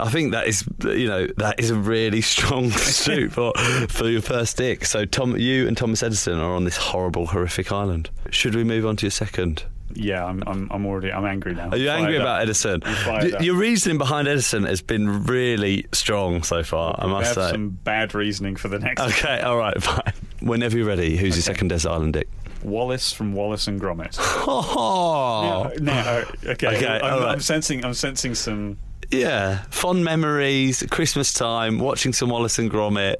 I 0.00 0.10
think 0.10 0.32
that 0.32 0.46
is, 0.46 0.64
you 0.84 1.06
know, 1.06 1.26
that 1.36 1.60
is 1.60 1.70
a 1.70 1.76
really 1.76 2.20
strong 2.34 2.70
suit 2.70 3.32
for 3.32 3.52
for 3.88 4.08
your 4.08 4.22
first 4.22 4.56
dick. 4.56 4.84
So, 4.86 5.04
Tom, 5.04 5.36
you 5.36 5.68
and 5.68 5.76
Thomas 5.76 6.02
Edison 6.02 6.38
are 6.38 6.54
on 6.54 6.64
this 6.64 6.76
horrible, 6.78 7.26
horrific 7.26 7.70
island. 7.72 8.10
Should 8.30 8.54
we 8.54 8.64
move 8.64 8.86
on 8.86 8.96
to 8.96 9.06
your 9.06 9.10
second? 9.10 9.64
Yeah, 9.94 10.24
I'm, 10.24 10.42
I'm, 10.46 10.68
I'm 10.70 10.86
already, 10.86 11.12
I'm 11.12 11.24
angry 11.24 11.54
now. 11.54 11.70
Are 11.70 11.76
you 11.76 11.86
Fired 11.88 11.98
angry 12.00 12.16
up. 12.16 12.22
about 12.22 12.42
Edison? 12.42 12.82
Y- 12.84 13.32
Your 13.40 13.56
reasoning 13.56 13.98
behind 13.98 14.28
Edison 14.28 14.64
has 14.64 14.80
been 14.82 15.24
really 15.24 15.86
strong 15.92 16.42
so 16.42 16.62
far, 16.62 16.94
I 16.98 17.04
I 17.04 17.06
must 17.08 17.34
have 17.34 17.44
say. 17.46 17.50
some 17.52 17.70
bad 17.70 18.14
reasoning 18.14 18.56
for 18.56 18.68
the 18.68 18.78
next. 18.78 19.00
Okay, 19.02 19.40
all 19.44 19.56
right, 19.58 19.82
fine. 19.82 20.12
Whenever 20.40 20.76
you're 20.78 20.86
ready, 20.86 21.16
who's 21.16 21.36
your 21.36 21.42
second 21.42 21.68
desert 21.68 21.90
island 21.90 22.12
dick? 22.14 22.28
Wallace 22.62 23.12
from 23.12 23.32
Wallace 23.34 23.66
and 23.68 23.80
Gromit. 23.80 24.16
Oh, 24.50 25.70
Now, 25.80 25.92
now, 25.92 26.08
uh, 26.18 26.24
okay, 26.46 26.66
Okay, 26.76 26.86
I'm, 26.86 27.12
all 27.14 27.20
right. 27.20 27.28
I'm 27.32 27.40
sensing, 27.40 27.84
I'm 27.84 27.94
sensing 27.94 28.34
some 28.34 28.78
Yeah, 29.10 29.62
fond 29.70 30.04
memories, 30.04 30.84
Christmas 30.90 31.32
time, 31.32 31.78
watching 31.78 32.12
some 32.12 32.30
Wallace 32.30 32.58
and 32.58 32.70
Gromit. 32.70 33.16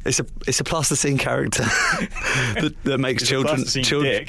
it's 0.06 0.20
a 0.20 0.26
it's 0.46 0.60
a 0.60 0.64
plasticine 0.64 1.16
character 1.18 1.62
that, 1.64 2.74
that 2.84 2.98
makes 2.98 3.22
It's 3.22 3.30
a 3.30 3.34
children 3.34 3.64
children. 3.64 4.26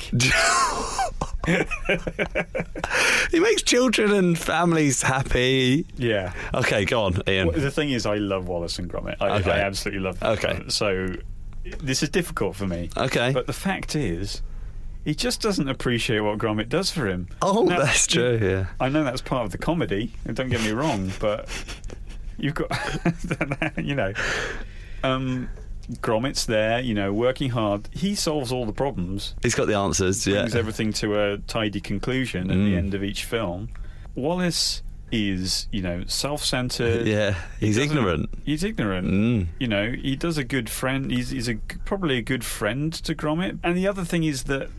he 3.32 3.40
makes 3.40 3.62
children 3.64 4.12
and 4.12 4.38
families 4.38 5.02
happy. 5.02 5.86
Yeah. 5.98 6.34
Okay, 6.54 6.86
go 6.86 7.04
on, 7.04 7.22
Ian. 7.28 7.48
Well, 7.48 7.60
the 7.60 7.72
thing 7.72 7.90
is, 7.92 8.06
I 8.06 8.16
love 8.16 8.48
Wallace 8.48 8.80
and 8.80 8.92
Gromit. 8.92 9.16
I, 9.22 9.38
Okay. 9.40 9.52
I 9.52 9.60
absolutely 9.60 10.02
love 10.02 10.20
them. 10.20 10.32
Okay. 10.34 10.64
So 10.68 11.16
this 11.80 12.04
is 12.04 12.10
difficult 12.10 12.56
for 12.56 12.68
me. 12.68 12.90
Okay. 12.98 13.32
But 13.34 13.48
the 13.48 13.54
fact 13.54 13.96
is, 13.96 14.42
he 15.06 15.16
just 15.16 15.42
doesn't 15.42 15.70
appreciate 15.70 16.20
what 16.20 16.38
Gromit 16.38 16.68
does 16.70 16.92
for 16.92 17.08
him. 17.08 17.28
Oh, 17.42 17.64
Now, 17.64 17.80
that's 17.80 18.08
true. 18.08 18.38
Yeah. 18.42 18.68
I 18.80 18.90
know 18.90 19.04
that's 19.04 19.22
part 19.22 19.46
of 19.46 19.52
the 19.52 19.58
comedy. 19.58 20.12
and 20.26 20.36
Don't 20.36 20.50
get 20.50 20.62
me 20.62 20.72
wrong, 20.72 21.12
but 21.20 21.48
you've 22.38 22.56
got, 22.56 22.70
you 23.78 23.96
know, 23.96 24.14
um, 25.04 25.50
Gromit's 26.02 26.46
there. 26.46 26.80
You 26.80 26.94
know, 26.94 27.14
working 27.14 27.50
hard. 27.52 27.88
He 27.94 28.16
solves 28.16 28.52
all 28.52 28.66
the 28.66 28.74
problems. 28.74 29.36
He's 29.42 29.56
got 29.56 29.68
the 29.68 29.76
answers. 29.76 30.26
Yeah. 30.28 30.40
Brings 30.42 30.56
everything 30.56 30.94
to 30.94 31.20
a 31.20 31.38
tidy 31.40 31.80
conclusion 31.82 32.50
at 32.52 32.58
Mm. 32.58 32.66
the 32.66 32.76
end 32.78 32.94
of 32.94 33.04
each 33.04 33.24
film. 33.26 33.70
Wallace 34.16 34.82
is, 35.12 35.68
you 35.72 35.82
know, 35.82 36.04
self-centered. 36.08 37.08
Yeah. 37.08 37.36
He's 37.60 37.78
doesn't- 37.78 37.92
ignorant. 37.98 38.30
He's 38.44 38.64
ignorant. 38.64 39.08
Mm. 39.08 39.48
You 39.60 39.68
know, 39.68 39.92
he 39.92 40.16
does 40.16 40.38
a 40.38 40.44
good 40.44 40.70
friend. 40.70 41.10
He's, 41.12 41.30
he's 41.30 41.48
a 41.48 41.56
probably 41.86 42.18
a 42.18 42.22
good 42.22 42.44
friend 42.44 42.92
to 42.94 43.16
Gromit. 43.16 43.60
And 43.64 43.78
the 43.78 43.88
other 43.88 44.04
thing 44.04 44.24
is 44.26 44.44
that, 44.44 44.70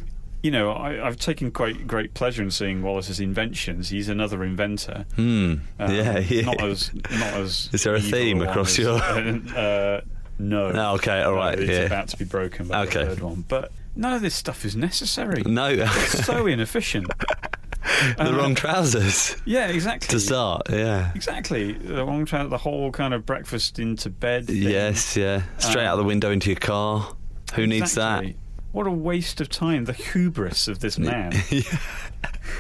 you 0.43 0.51
know, 0.51 0.71
I, 0.73 1.05
I've 1.07 1.17
taken 1.17 1.51
quite 1.51 1.87
great 1.87 2.13
pleasure 2.15 2.43
in 2.43 2.51
seeing 2.51 2.83
Wallace's 2.83 3.21
inventions. 3.21 3.89
He's 3.89 4.09
another 4.09 4.45
inventor. 4.45 5.07
Hmm. 5.17 5.55
Um, 5.79 5.95
yeah. 5.95 6.19
Yeah. 6.29 6.43
Not 6.43 6.63
as 6.63 6.93
not 6.95 7.35
as. 7.35 7.71
Is 7.73 7.85
there 7.85 7.95
a 7.95 8.01
theme 8.01 8.43
across 8.43 8.73
as- 8.73 8.79
your- 8.79 9.01
Uh, 9.57 10.01
no. 10.39 10.71
Oh, 10.75 10.95
okay, 10.95 11.23
all 11.23 11.35
right. 11.35 11.57
No, 11.59 11.63
It's 11.65 11.73
yeah. 11.73 11.81
about 11.81 12.09
to 12.09 12.17
be 12.17 12.25
broken 12.25 12.69
by 12.69 12.83
Okay. 12.83 13.05
the 13.05 13.11
third 13.11 13.21
one, 13.21 13.45
but 13.49 13.73
none 13.97 14.13
of 14.15 14.23
this 14.23 14.35
stuff 14.35 14.65
is 14.65 14.77
necessary. 14.77 15.43
no. 15.45 15.69
It's 15.79 16.25
so 16.25 16.47
inefficient. 16.47 17.09
the 18.17 18.29
Uh, 18.29 18.37
wrong 18.37 18.55
trousers 18.55 19.37
Yeah, 19.45 19.69
exactly. 19.69 20.09
to 20.09 20.21
start. 20.21 20.63
Yeah. 20.71 21.11
Exactly. 21.15 21.73
The 21.73 22.05
wrong 22.05 22.25
tra- 22.27 22.47
the 22.49 22.59
whole 22.59 22.91
kind 22.93 23.15
of 23.15 23.25
breakfast 23.27 23.79
into 23.79 24.11
bed. 24.11 24.47
thing. 24.47 24.57
Yes. 24.57 25.17
Yeah. 25.17 25.43
Straight 25.59 25.85
out 25.87 25.97
the 25.97 26.05
window 26.05 26.31
into 26.31 26.51
your 26.51 26.59
car. 26.61 27.15
Who 27.55 27.67
needs 27.67 27.95
that? 27.95 28.25
What 28.73 28.87
a 28.87 28.91
waste 28.93 29.41
of 29.41 29.49
time. 29.49 29.87
The 29.87 29.95
hubris 29.95 30.69
of 30.69 30.81
this 30.81 30.99
man. 30.99 31.33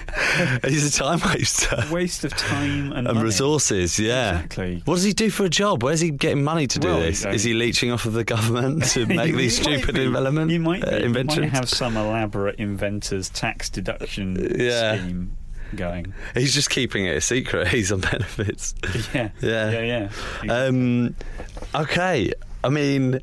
He's 0.66 0.86
a 0.86 0.98
time 0.98 1.20
waster. 1.20 1.84
waste 1.90 2.24
of 2.24 2.34
time 2.36 2.92
and, 2.92 3.06
And 3.08 3.22
resources, 3.22 3.98
yeah. 3.98 4.36
Exactly. 4.36 4.82
What 4.84 4.94
does 4.96 5.04
he 5.04 5.12
do 5.12 5.30
for 5.30 5.44
a 5.44 5.48
job? 5.50 5.82
Where's 5.82 6.00
he 6.00 6.10
getting 6.10 6.42
money 6.44 6.66
to 6.66 6.78
do 6.78 6.88
Well, 6.88 7.00
this? 7.00 7.24
Is 7.24 7.44
he 7.44 7.54
leeching 7.54 7.90
off 7.92 8.04
of 8.06 8.12
the 8.12 8.24
government 8.24 8.84
to 8.92 9.06
make 9.06 9.34
these 9.34 9.56
stupid 9.60 9.94
development 9.94 10.50
He 10.50 10.58
might, 10.58 10.82
be. 10.82 10.88
uh, 10.88 10.98
inventions? 10.98 11.40
might 11.40 11.50
have 11.50 11.68
some 11.68 11.96
elaborate 11.96 12.58
inventor's 12.58 13.28
tax 13.30 13.68
deduction 13.70 14.54
Yeah. 14.58 14.96
scheme 14.98 15.36
going. 15.76 16.14
He's 16.34 16.54
just 16.54 16.70
keeping 16.70 17.04
it 17.06 17.16
a 17.16 17.20
secret. 17.20 17.68
He's 17.68 17.92
on 17.92 18.00
benefits. 18.00 18.74
Yeah. 19.14 19.30
Yeah. 19.42 19.70
Yeah. 19.80 20.08
Yeah. 20.44 20.52
Um, 20.64 21.14
okay, 21.74 22.32
I 22.64 22.68
mean, 22.70 23.20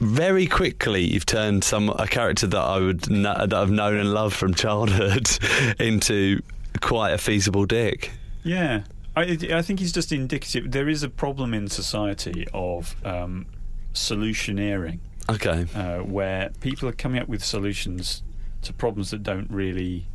very 0.00 0.46
quickly 0.46 1.02
you've 1.04 1.26
turned 1.26 1.64
some 1.64 1.88
a 1.90 2.06
character 2.06 2.46
that 2.46 2.60
I 2.60 2.78
would 2.78 3.00
that 3.02 3.52
I've 3.52 3.70
known 3.70 3.96
and 3.96 4.12
loved 4.12 4.34
from 4.34 4.54
childhood 4.54 5.28
into 5.78 6.40
quite 6.80 7.12
a 7.12 7.18
feasible 7.18 7.64
dick. 7.64 8.10
Yeah, 8.42 8.84
I, 9.16 9.38
I 9.52 9.62
think 9.62 9.80
he's 9.80 9.92
just 9.92 10.12
indicative. 10.12 10.72
There 10.72 10.88
is 10.88 11.02
a 11.02 11.08
problem 11.08 11.54
in 11.54 11.68
society 11.68 12.46
of 12.52 12.96
um, 13.04 13.46
solutioneering, 13.94 14.98
Okay, 15.30 15.66
uh, 15.74 15.98
where 15.98 16.50
people 16.60 16.88
are 16.88 16.92
coming 16.92 17.20
up 17.20 17.28
with 17.28 17.42
solutions 17.42 18.22
to 18.62 18.72
problems 18.72 19.10
that 19.10 19.22
don't 19.22 19.50
really 19.50 20.06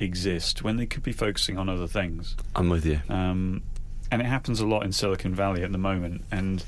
exist 0.00 0.62
when 0.62 0.76
they 0.76 0.86
could 0.86 1.02
be 1.02 1.12
focusing 1.12 1.56
on 1.56 1.68
other 1.68 1.86
things. 1.86 2.36
I'm 2.54 2.68
with 2.68 2.84
you. 2.84 3.00
Um, 3.08 3.62
and 4.10 4.20
it 4.20 4.26
happens 4.26 4.60
a 4.60 4.66
lot 4.66 4.84
in 4.84 4.92
Silicon 4.92 5.34
Valley 5.34 5.62
at 5.62 5.72
the 5.72 5.78
moment. 5.78 6.24
And 6.30 6.64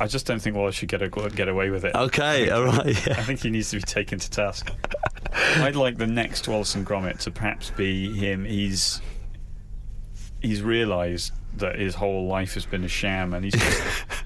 I 0.00 0.06
just 0.06 0.26
don't 0.26 0.40
think 0.40 0.56
Wallace 0.56 0.76
should 0.76 0.88
get 0.88 1.02
a, 1.02 1.08
get 1.08 1.48
away 1.48 1.68
with 1.68 1.84
it. 1.84 1.94
Okay, 1.94 2.48
all 2.48 2.64
right. 2.64 3.08
I 3.08 3.22
think 3.22 3.40
he 3.40 3.50
needs 3.50 3.70
to 3.70 3.76
be 3.76 3.82
taken 3.82 4.18
to 4.18 4.30
task. 4.30 4.72
I'd 5.56 5.76
like 5.76 5.98
the 5.98 6.06
next 6.06 6.48
Wallace 6.48 6.74
and 6.74 6.86
Gromit 6.86 7.18
to 7.20 7.30
perhaps 7.30 7.70
be 7.70 8.10
him. 8.16 8.46
He's 8.46 9.02
he's 10.40 10.62
realised 10.62 11.32
that 11.56 11.78
his 11.78 11.94
whole 11.94 12.26
life 12.26 12.54
has 12.54 12.64
been 12.64 12.82
a 12.82 12.88
sham, 12.88 13.34
and 13.34 13.44
he's 13.44 13.54
just, 13.54 13.82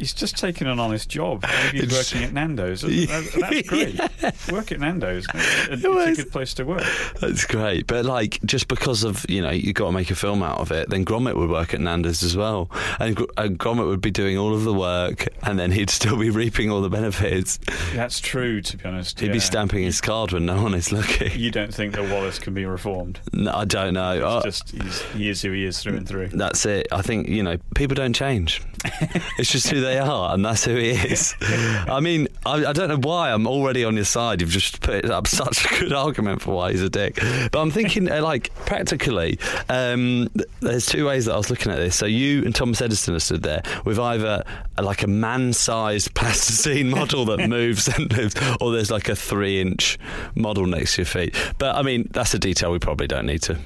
he's 0.00 0.14
just 0.14 0.36
taken 0.36 0.66
an 0.66 0.80
honest 0.80 1.08
job. 1.08 1.44
Maybe 1.64 1.86
he's 1.86 1.92
working 1.92 2.24
at 2.26 2.32
Nando's. 2.32 2.80
That's 2.82 3.62
great. 3.68 4.00
Work 4.50 4.72
at 4.72 4.80
Nando's. 4.80 5.26
It's 5.70 5.84
a 5.84 6.22
good 6.22 6.32
place 6.32 6.54
to 6.54 6.64
work. 6.64 6.84
That's 7.20 7.44
great, 7.44 7.86
but 7.86 8.04
like 8.04 8.40
just 8.44 8.68
because 8.68 9.04
of 9.04 9.28
you 9.28 9.42
know 9.42 9.50
you've 9.50 9.74
got 9.74 9.86
to 9.86 9.92
make 9.92 10.10
a 10.10 10.14
film 10.14 10.42
out 10.42 10.58
of 10.58 10.72
it, 10.72 10.88
then 10.88 11.04
Gromit 11.04 11.36
would 11.36 11.50
work 11.50 11.74
at 11.74 11.80
Nando's 11.80 12.22
as 12.22 12.36
well, 12.36 12.70
and, 12.98 13.18
and 13.36 13.58
Gromit 13.58 13.86
would 13.86 14.00
be 14.00 14.10
doing 14.10 14.38
all 14.38 14.54
of 14.54 14.64
the 14.64 14.72
work, 14.72 15.28
and 15.42 15.58
then 15.58 15.70
he'd 15.70 15.90
still 15.90 16.16
be 16.16 16.30
reaping 16.40 16.70
all 16.70 16.80
the 16.80 16.88
benefits. 16.88 17.58
That's 17.94 18.20
true, 18.20 18.62
to 18.62 18.76
be 18.76 18.84
honest. 18.84 19.20
He'd 19.20 19.28
yeah. 19.28 19.32
be 19.34 19.40
stamping 19.40 19.84
his 19.84 20.00
card 20.00 20.32
when 20.32 20.46
no 20.46 20.62
one 20.62 20.74
is 20.74 20.92
looking. 20.92 21.38
You 21.38 21.50
don't 21.50 21.72
think 21.72 21.94
that 21.94 22.10
Wallace 22.10 22.38
can 22.38 22.54
be 22.54 22.64
reformed? 22.64 23.20
No, 23.32 23.52
I 23.52 23.64
don't 23.64 23.94
know. 23.94 24.38
It's 24.38 24.60
just 24.60 24.70
he's, 24.70 25.02
he 25.12 25.28
is 25.28 25.42
who 25.42 25.52
he 25.52 25.64
is 25.64 25.80
through 25.80 25.96
and 25.96 26.08
through. 26.08 26.28
That's 26.28 26.64
it. 26.66 26.88
I 26.90 27.02
think 27.02 27.28
you 27.28 27.42
know 27.42 27.58
people 27.74 27.94
don't 27.94 28.14
change. 28.14 28.62
it's 29.38 29.50
just 29.50 29.68
who 29.68 29.80
they 29.80 29.89
are, 29.98 30.34
and 30.34 30.44
that's 30.44 30.64
who 30.64 30.76
he 30.76 30.90
is. 30.90 31.34
I 31.40 32.00
mean, 32.00 32.28
I, 32.46 32.66
I 32.66 32.72
don't 32.72 32.88
know 32.88 33.08
why 33.08 33.32
I'm 33.32 33.46
already 33.46 33.84
on 33.84 33.96
your 33.96 34.04
side. 34.04 34.40
You've 34.40 34.50
just 34.50 34.80
put 34.80 35.04
up 35.04 35.26
such 35.26 35.64
a 35.64 35.80
good 35.80 35.92
argument 35.92 36.42
for 36.42 36.54
why 36.54 36.72
he's 36.72 36.82
a 36.82 36.90
dick. 36.90 37.16
But 37.50 37.60
I'm 37.60 37.70
thinking, 37.70 38.10
uh, 38.10 38.22
like, 38.22 38.54
practically, 38.66 39.38
um, 39.68 40.28
there's 40.60 40.86
two 40.86 41.06
ways 41.06 41.26
that 41.26 41.34
I 41.34 41.36
was 41.36 41.50
looking 41.50 41.72
at 41.72 41.76
this. 41.78 41.96
So 41.96 42.06
you 42.06 42.44
and 42.44 42.54
Thomas 42.54 42.80
Edison 42.80 43.14
are 43.14 43.20
stood 43.20 43.42
there 43.42 43.62
with 43.84 43.98
either 43.98 44.44
uh, 44.78 44.82
like 44.82 45.02
a 45.02 45.08
man-sized 45.08 46.14
plasticine 46.14 46.90
model 46.90 47.24
that 47.26 47.48
moves 47.48 47.88
and 47.88 48.12
lives, 48.16 48.34
or 48.60 48.72
there's 48.72 48.90
like 48.90 49.08
a 49.08 49.16
three-inch 49.16 49.98
model 50.34 50.66
next 50.66 50.96
to 50.96 51.02
your 51.02 51.06
feet. 51.06 51.34
But 51.58 51.76
I 51.76 51.82
mean, 51.82 52.08
that's 52.10 52.34
a 52.34 52.38
detail 52.38 52.72
we 52.72 52.78
probably 52.78 53.06
don't 53.06 53.26
need 53.26 53.42
to. 53.42 53.58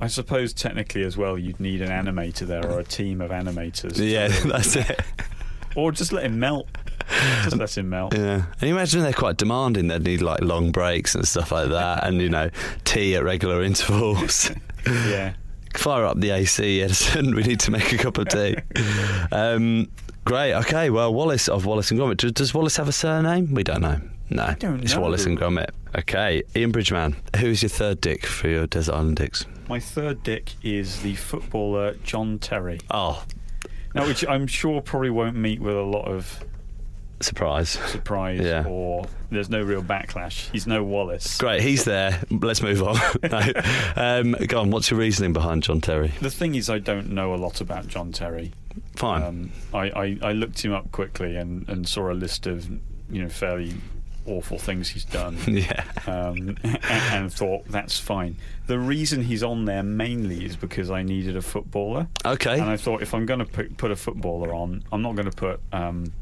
I 0.00 0.06
suppose 0.06 0.52
technically 0.52 1.02
as 1.02 1.16
well, 1.16 1.36
you'd 1.36 1.58
need 1.58 1.82
an 1.82 1.88
animator 1.88 2.46
there 2.46 2.64
or 2.70 2.78
a 2.78 2.84
team 2.84 3.20
of 3.20 3.30
animators. 3.30 3.98
Yeah, 3.98 4.28
that's 4.44 4.76
it. 4.76 5.00
or 5.78 5.92
just 5.92 6.12
let 6.12 6.24
him 6.24 6.38
melt. 6.40 6.68
Just 7.44 7.56
let 7.56 7.78
him 7.78 7.88
melt. 7.88 8.14
Yeah. 8.14 8.46
And 8.60 8.68
you 8.68 8.74
imagine 8.74 9.02
they're 9.02 9.12
quite 9.12 9.36
demanding. 9.36 9.88
They'd 9.88 10.02
need 10.02 10.20
like 10.22 10.40
long 10.42 10.72
breaks 10.72 11.14
and 11.14 11.26
stuff 11.26 11.52
like 11.52 11.68
that, 11.70 12.04
and 12.06 12.20
you 12.20 12.28
know, 12.28 12.50
tea 12.84 13.14
at 13.16 13.22
regular 13.24 13.62
intervals. 13.70 14.50
Yeah. 14.86 15.34
Fire 15.74 16.04
up 16.06 16.18
the 16.18 16.30
AC, 16.30 16.80
Edison. 16.82 17.34
We 17.34 17.42
need 17.42 17.60
to 17.60 17.70
make 17.70 17.92
a 17.92 17.98
cup 17.98 18.16
of 18.16 18.28
tea. 18.28 18.56
Um, 19.30 19.90
great. 20.24 20.54
Okay. 20.54 20.88
Well, 20.88 21.12
Wallace 21.12 21.46
of 21.48 21.66
Wallace 21.66 21.90
and 21.90 22.00
Gromit. 22.00 22.16
Does, 22.16 22.32
does 22.32 22.54
Wallace 22.54 22.76
have 22.78 22.88
a 22.88 22.92
surname? 22.92 23.52
We 23.52 23.64
don't 23.64 23.82
know. 23.82 24.00
No, 24.30 24.54
don't 24.58 24.82
it's 24.82 24.94
know. 24.94 25.00
Wallace 25.02 25.26
and 25.26 25.38
Gromit. 25.38 25.70
Okay, 25.96 26.42
Ian 26.56 26.70
Bridgeman. 26.70 27.16
Who's 27.38 27.62
your 27.62 27.68
third 27.70 28.00
dick 28.00 28.24
for 28.24 28.48
your 28.48 28.66
Desert 28.66 28.94
Island 28.94 29.16
Dicks? 29.16 29.44
My 29.68 29.80
third 29.80 30.22
dick 30.22 30.52
is 30.62 31.00
the 31.02 31.14
footballer 31.16 31.94
John 32.02 32.38
Terry. 32.38 32.80
Oh, 32.90 33.24
Now, 33.98 34.06
which 34.06 34.26
I'm 34.26 34.46
sure 34.46 34.80
probably 34.80 35.10
won't 35.10 35.36
meet 35.36 35.60
with 35.60 35.74
a 35.74 35.82
lot 35.82 36.06
of 36.06 36.44
surprise. 37.20 37.70
surprise 37.70 38.40
Yeah. 38.40 38.64
or 38.66 39.04
there's 39.30 39.50
no 39.50 39.60
real 39.62 39.82
backlash. 39.82 40.50
He's 40.52 40.66
no 40.66 40.84
Wallace. 40.84 41.36
Great, 41.38 41.60
he's 41.62 41.84
there. 41.84 42.22
Let's 42.30 42.62
move 42.62 42.82
on. 42.82 42.96
no. 43.30 43.52
um, 43.96 44.32
go 44.46 44.60
on. 44.60 44.70
What's 44.70 44.90
your 44.90 45.00
reasoning 45.00 45.32
behind 45.32 45.64
John 45.64 45.80
Terry? 45.80 46.12
The 46.20 46.30
thing 46.30 46.54
is, 46.54 46.70
I 46.70 46.78
don't 46.78 47.10
know 47.10 47.34
a 47.34 47.36
lot 47.36 47.60
about 47.60 47.88
John 47.88 48.12
Terry. 48.12 48.52
Fine. 48.96 49.22
Um, 49.22 49.52
I, 49.74 49.90
I, 49.90 50.18
I 50.22 50.32
looked 50.32 50.64
him 50.64 50.72
up 50.72 50.92
quickly 50.92 51.36
and, 51.36 51.68
and 51.68 51.88
saw 51.88 52.10
a 52.10 52.14
list 52.14 52.46
of 52.46 52.68
you 53.10 53.22
know 53.22 53.28
fairly 53.28 53.74
awful 54.28 54.58
things 54.58 54.88
he's 54.90 55.04
done. 55.04 55.36
yeah. 55.46 55.84
um, 56.06 56.56
and, 56.62 56.78
and 56.84 57.32
thought 57.32 57.64
that's 57.68 57.98
fine. 57.98 58.36
The 58.66 58.78
reason 58.78 59.22
he's 59.22 59.42
on 59.42 59.64
there 59.64 59.82
mainly 59.82 60.44
is 60.44 60.56
because 60.56 60.90
I 60.90 61.02
needed 61.02 61.36
a 61.36 61.42
footballer, 61.42 62.08
Okay. 62.24 62.58
and 62.60 62.68
I 62.68 62.76
thought 62.76 63.02
if 63.02 63.14
I'm 63.14 63.26
going 63.26 63.40
to 63.40 63.46
put, 63.46 63.76
put 63.76 63.90
a 63.90 63.96
footballer 63.96 64.54
on, 64.54 64.84
I'm 64.92 65.02
not 65.02 65.14
going 65.16 65.30
to 65.30 65.36
put 65.36 65.60
um, 65.72 66.12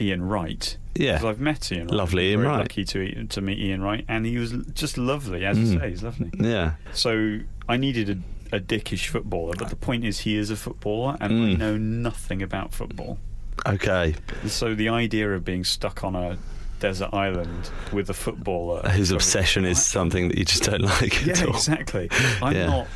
Ian 0.00 0.22
Wright. 0.22 0.76
Yeah. 0.94 1.12
because 1.14 1.24
I've 1.26 1.40
met 1.40 1.70
Ian. 1.72 1.86
Wright. 1.88 1.94
Lovely 1.96 2.30
Ian 2.30 2.40
Wright. 2.42 2.58
Lucky 2.60 2.84
to 2.84 3.24
to 3.24 3.40
meet 3.40 3.58
Ian 3.58 3.82
Wright, 3.82 4.04
and 4.08 4.26
he 4.26 4.38
was 4.38 4.52
just 4.74 4.98
lovely, 4.98 5.44
as 5.44 5.58
you 5.58 5.66
Mm. 5.76 5.80
say, 5.80 5.90
he's 5.90 6.02
lovely. 6.02 6.30
Yeah. 6.38 6.72
So 6.92 7.38
I 7.68 7.76
needed 7.76 8.22
a, 8.52 8.56
a 8.56 8.60
dickish 8.60 9.08
footballer, 9.08 9.54
but 9.58 9.68
the 9.70 9.76
point 9.76 10.04
is, 10.04 10.20
he 10.20 10.36
is 10.36 10.50
a 10.50 10.56
footballer, 10.56 11.16
and 11.20 11.32
I 11.32 11.36
Mm. 11.54 11.58
know 11.58 11.76
nothing 11.76 12.42
about 12.42 12.72
football. 12.74 13.18
Okay. 13.66 14.14
So 14.46 14.74
the 14.74 14.88
idea 14.90 15.34
of 15.34 15.44
being 15.44 15.64
stuck 15.64 16.04
on 16.04 16.14
a 16.14 16.38
desert 16.80 17.10
island 17.12 17.70
with 17.92 18.10
a 18.10 18.14
footballer 18.14 18.88
Whose 18.90 19.10
obsession 19.10 19.64
is 19.64 19.84
something 19.84 20.28
that 20.28 20.38
you 20.38 20.44
just 20.44 20.64
don't 20.64 20.82
like 21.00 21.24
yeah, 21.26 21.32
at 21.32 21.42
all. 21.46 21.54
exactly. 21.54 22.08
I'm 22.42 22.54
Yeah. 22.54 22.66
not. 22.66 22.86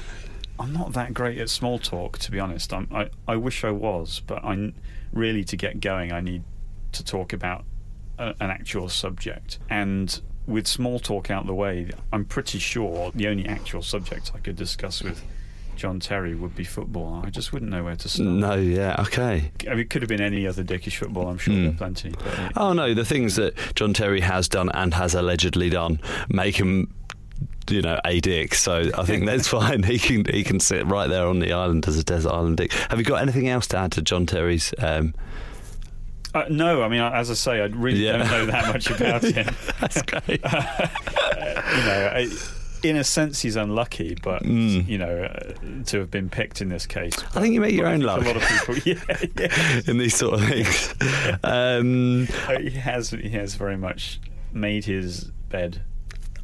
I'm 0.59 0.73
not 0.75 0.93
that 0.93 1.15
great 1.15 1.39
at 1.39 1.49
small 1.49 1.79
talk, 1.79 2.19
to 2.19 2.31
be 2.31 2.39
honest. 2.39 2.73
I'm, 2.75 2.87
I 2.93 3.09
I 3.27 3.37
wish 3.37 3.65
I 3.65 3.71
was, 3.71 4.21
but 4.27 4.45
I 4.45 4.73
really 5.13 5.43
to 5.45 5.57
get 5.57 5.81
going, 5.81 6.13
I 6.13 6.21
need 6.21 6.43
to 6.93 7.03
talk 7.05 7.33
about 7.33 7.65
a, 8.19 8.35
an 8.41 8.51
actual 8.51 8.89
subject. 8.91 9.59
And 9.71 10.21
with 10.47 10.67
small 10.67 10.99
talk 10.99 11.31
out 11.31 11.47
the 11.47 11.55
way, 11.55 11.91
I'm 12.13 12.25
pretty 12.27 12.59
sure 12.59 13.11
the 13.15 13.29
only 13.29 13.47
actual 13.47 13.81
subject 13.83 14.33
I 14.35 14.39
could 14.41 14.57
discuss 14.57 15.03
with 15.03 15.23
John 15.81 15.99
Terry 15.99 16.35
would 16.35 16.55
be 16.55 16.63
football. 16.65 17.23
I 17.25 17.31
just 17.31 17.55
wouldn't 17.55 17.71
know 17.71 17.83
where 17.83 17.97
to 17.97 18.07
start. 18.07 18.29
No, 18.29 18.55
yeah, 18.55 18.97
okay. 18.99 19.51
I 19.67 19.71
mean, 19.71 19.79
it 19.79 19.89
could 19.89 20.03
have 20.03 20.11
been 20.11 20.21
any 20.21 20.47
other 20.47 20.63
dickish 20.63 20.97
football. 20.97 21.29
I'm 21.29 21.39
sure 21.39 21.55
Mm. 21.55 21.63
there 21.63 21.71
are 21.73 21.77
plenty. 21.77 22.11
But 22.11 22.53
Oh 22.55 22.75
no, 22.75 22.93
the 22.93 23.05
things 23.07 23.37
that 23.37 23.55
John 23.75 23.95
Terry 23.95 24.21
has 24.21 24.47
done 24.47 24.69
and 24.75 24.93
has 24.93 25.15
allegedly 25.15 25.71
done 25.71 25.99
make 26.29 26.57
him 26.61 26.93
you 27.71 27.81
know 27.83 27.99
a 28.05 28.19
dick 28.21 28.53
so 28.55 28.91
i 28.99 29.05
think 29.05 29.27
that's 29.27 29.47
fine 29.59 29.83
he 29.85 29.97
can 29.97 30.25
he 30.25 30.43
can 30.43 30.59
sit 30.59 30.85
right 30.89 31.09
there 31.09 31.27
on 31.29 31.39
the 31.39 31.53
island 31.53 31.87
as 31.87 31.97
a 31.97 32.03
desert 32.03 32.31
island 32.33 32.57
dick 32.57 32.73
have 32.73 32.99
you 32.99 33.05
got 33.05 33.23
anything 33.23 33.49
else 33.49 33.69
to 33.69 33.77
add 33.77 33.93
to 33.93 34.03
john 34.03 34.27
terry's 34.27 34.75
um 34.79 35.15
Uh, 36.35 36.45
no, 36.51 36.83
I 36.83 36.89
mean, 36.89 37.01
as 37.01 37.29
I 37.31 37.35
say, 37.35 37.61
I 37.61 37.65
really 37.67 38.05
Yeah. 38.05 38.19
don't 38.19 38.29
know 38.31 38.47
that 38.47 38.67
much 38.73 38.91
about 38.91 39.23
him. 39.37 39.47
that's 39.81 40.03
great 40.03 40.41
you 40.43 41.85
know, 41.87 42.13
I, 42.15 42.29
in 42.83 42.97
a 42.97 43.05
sense, 43.05 43.41
he's 43.43 43.57
unlucky, 43.57 44.17
but 44.23 44.43
Mm. 44.43 44.87
you 44.89 44.99
know, 44.99 45.25
uh, 45.25 45.53
to 45.87 45.99
have 45.99 46.11
been 46.11 46.29
picked 46.31 46.61
in 46.61 46.69
this 46.69 46.87
case. 46.87 47.15
I 47.35 47.41
think 47.41 47.55
you 47.55 47.61
make 47.61 47.75
your 47.75 47.87
own 47.87 48.01
luck. 48.01 48.23
A 48.23 48.25
lot 48.25 48.37
of 48.37 48.43
people, 48.43 48.77
yeah, 48.85 49.03
yeah. 49.39 49.81
in 49.87 49.99
these 49.99 50.15
sort 50.17 50.35
of 50.41 50.47
things 50.49 50.95
um 51.45 52.27
Uh, 52.49 52.59
he 52.59 52.71
has, 52.71 53.11
he 53.11 53.31
has 53.31 53.55
very 53.55 53.77
much 53.77 54.21
made 54.53 54.85
his 54.85 55.25
bed. 55.49 55.83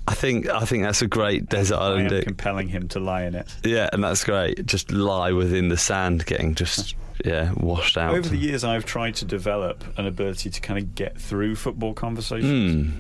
i 0.09 0.15
think 0.15 0.49
i 0.49 0.65
think 0.65 0.85
that's 0.85 1.03
a 1.03 1.07
great 1.09 1.49
desert 1.49 1.77
island 1.77 2.11
compelling 2.25 2.69
him 2.69 2.87
to 2.89 3.01
lie 3.01 3.23
in 3.25 3.35
it. 3.35 3.53
yeah 3.65 3.89
and 3.93 4.05
that's 4.05 4.23
great 4.25 4.65
just 4.67 4.93
lie 4.93 5.33
within 5.33 5.69
the 5.69 5.77
sand 5.77 6.25
getting 6.27 6.55
just 6.55 6.95
yeah 7.25 7.53
washed 7.57 7.97
out 7.97 8.15
Over 8.15 8.29
the 8.29 8.37
years, 8.37 8.63
I've 8.65 8.85
tried 8.85 9.15
to 9.17 9.25
develop 9.25 9.85
an 9.99 10.07
ability 10.07 10.51
to 10.51 10.61
kind 10.61 10.79
of 10.79 10.95
get 10.95 11.19
through 11.21 11.57
football 11.57 11.95
conversations. 11.95 12.93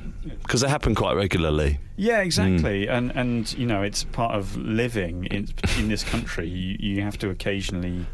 because 0.42 0.61
they 0.62 0.68
happen 0.68 0.94
quite 0.94 1.16
regularly 1.16 1.78
Yeah, 1.96 2.16
Hmm. 2.20 2.26
exactly, 2.26 2.88
and 2.88 3.11
and 3.14 3.52
you 3.58 3.66
know 3.66 3.82
it's 3.82 4.04
part 4.04 4.35
of 4.35 4.56
living 4.56 5.25
in 5.26 5.49
in 5.78 5.88
this 5.88 6.02
country. 6.04 6.49
You, 6.49 6.76
you 6.78 7.02
have 7.02 7.18
to 7.18 7.30
occasionally 7.30 8.06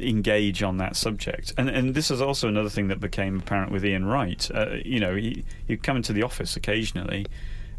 engage 0.00 0.62
on 0.62 0.78
that 0.78 0.96
subject, 0.96 1.52
and 1.58 1.68
and 1.68 1.94
this 1.94 2.10
is 2.10 2.20
also 2.20 2.48
another 2.48 2.70
thing 2.70 2.88
that 2.88 3.00
became 3.00 3.38
apparent 3.38 3.70
with 3.72 3.84
Ian 3.84 4.06
Wright. 4.06 4.50
Uh, 4.54 4.76
you 4.84 4.98
know, 5.00 5.14
he 5.14 5.44
he'd 5.68 5.82
come 5.82 5.96
into 5.96 6.12
the 6.12 6.22
office 6.22 6.56
occasionally, 6.56 7.26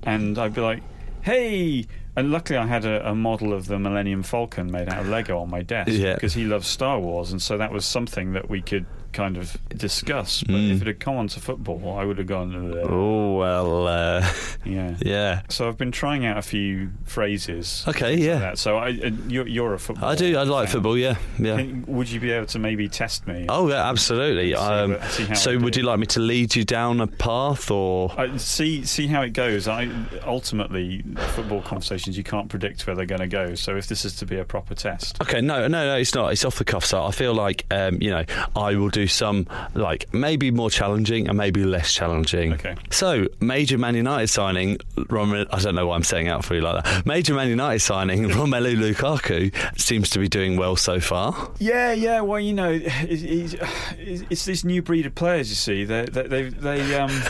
and 0.03 0.37
I'd 0.37 0.53
be 0.53 0.61
like, 0.61 0.81
"Hey." 1.21 1.85
And 2.15 2.31
luckily, 2.31 2.57
I 2.57 2.65
had 2.65 2.85
a, 2.85 3.09
a 3.09 3.15
model 3.15 3.53
of 3.53 3.67
the 3.67 3.77
Millennium 3.79 4.23
Falcon 4.23 4.71
made 4.71 4.87
out 4.89 4.99
of 5.01 5.07
Lego 5.09 5.37
on 5.39 5.49
my 5.49 5.61
desk 5.63 5.91
Yeah. 5.91 6.13
because 6.15 6.33
he 6.33 6.45
loves 6.45 6.67
Star 6.67 6.99
Wars, 6.99 7.31
and 7.31 7.41
so 7.41 7.57
that 7.57 7.71
was 7.71 7.85
something 7.85 8.33
that 8.33 8.49
we 8.49 8.61
could 8.61 8.85
kind 9.11 9.37
of 9.37 9.55
discuss. 9.69 10.43
But 10.43 10.55
Mm. 10.55 10.71
if 10.75 10.81
it 10.81 10.87
had 10.87 10.99
come 10.99 11.15
on 11.15 11.29
to 11.29 11.39
football, 11.39 11.97
I 11.97 12.03
would 12.03 12.17
have 12.17 12.27
gone, 12.27 12.73
oh 12.83 13.37
well 13.37 13.87
uh, 13.87 14.29
yeah. 14.65 14.95
yeah 14.99 15.41
So 15.47 15.69
I've 15.69 15.77
been 15.77 15.93
trying 15.93 16.25
out 16.25 16.37
a 16.37 16.41
few 16.41 16.89
phrases. 17.05 17.85
okay 17.87 18.17
yeah 18.17 18.39
that. 18.39 18.57
So 18.57 18.75
I, 18.75 18.89
uh, 18.89 19.11
you're, 19.29 19.47
you're 19.47 19.73
a 19.73 19.79
football. 19.79 20.09
i 20.09 20.15
do 20.15 20.35
i 20.37 20.43
like 20.43 20.67
fan. 20.67 20.73
football 20.73 20.97
yeah 20.97 21.15
yeah 21.39 21.55
Can- 21.55 21.85
Would 21.87 22.09
you 22.11 22.19
be 22.19 22.31
able 22.31 22.47
to 22.47 22.59
maybe 22.59 22.89
test 22.89 23.25
me? 23.25 23.45
Oh 23.47 23.69
yeah, 23.69 23.87
absolutely. 23.89 24.53
Um, 24.53 24.91
what- 24.95 25.37
so, 25.37 25.57
would 25.59 25.71
do. 25.73 25.79
you 25.79 25.85
like 25.85 25.99
me 25.99 26.07
to 26.07 26.19
lead 26.19 26.53
you 26.53 26.65
down 26.65 26.99
a 26.99 27.07
path, 27.07 27.71
or 27.71 28.11
I, 28.19 28.35
see 28.35 28.83
see 28.83 29.07
how 29.07 29.21
it 29.21 29.31
goes. 29.31 29.69
I 29.69 29.89
ultimately 30.25 31.03
football 31.35 31.61
you 32.13 32.23
can't 32.23 32.49
predict 32.49 32.85
where 32.87 32.95
they're 32.95 33.05
going 33.05 33.21
to 33.21 33.27
go. 33.27 33.55
So 33.55 33.75
if 33.75 33.87
this 33.87 34.05
is 34.05 34.15
to 34.17 34.25
be 34.25 34.37
a 34.37 34.45
proper 34.45 34.75
test, 34.75 35.21
okay? 35.21 35.41
No, 35.41 35.67
no, 35.67 35.85
no. 35.85 35.97
It's 35.97 36.13
not. 36.13 36.31
It's 36.31 36.45
off 36.45 36.57
the 36.57 36.65
cuff. 36.65 36.85
So 36.85 37.03
I 37.03 37.11
feel 37.11 37.33
like 37.33 37.65
um, 37.71 38.01
you 38.01 38.09
know 38.11 38.23
I 38.55 38.75
will 38.75 38.89
do 38.89 39.07
some 39.07 39.47
like 39.73 40.13
maybe 40.13 40.51
more 40.51 40.69
challenging 40.69 41.27
and 41.27 41.37
maybe 41.37 41.63
less 41.63 41.93
challenging. 41.93 42.53
Okay. 42.53 42.75
So 42.91 43.27
major 43.39 43.77
Man 43.77 43.95
United 43.95 44.27
signing. 44.27 44.77
Rom- 45.09 45.33
I 45.51 45.59
don't 45.59 45.75
know 45.75 45.87
why 45.87 45.95
I'm 45.95 46.03
saying 46.03 46.27
out 46.27 46.45
for 46.45 46.55
you 46.55 46.61
like 46.61 46.83
that. 46.83 47.05
Major 47.05 47.33
Man 47.33 47.49
United 47.49 47.79
signing 47.79 48.23
Romelu 48.29 48.75
Lukaku 48.75 49.53
seems 49.79 50.09
to 50.11 50.19
be 50.19 50.27
doing 50.27 50.57
well 50.57 50.75
so 50.75 50.99
far. 50.99 51.51
yeah, 51.59 51.91
yeah. 51.93 52.21
Well, 52.21 52.39
you 52.39 52.53
know, 52.53 52.69
it's, 52.83 53.23
it's, 53.23 53.55
it's 54.29 54.45
this 54.45 54.63
new 54.63 54.81
breed 54.81 55.05
of 55.05 55.15
players. 55.15 55.49
You 55.49 55.55
see, 55.55 55.83
they 55.85 56.05
they 56.05 56.27
they, 56.27 56.49
they 56.49 56.99
um. 56.99 57.11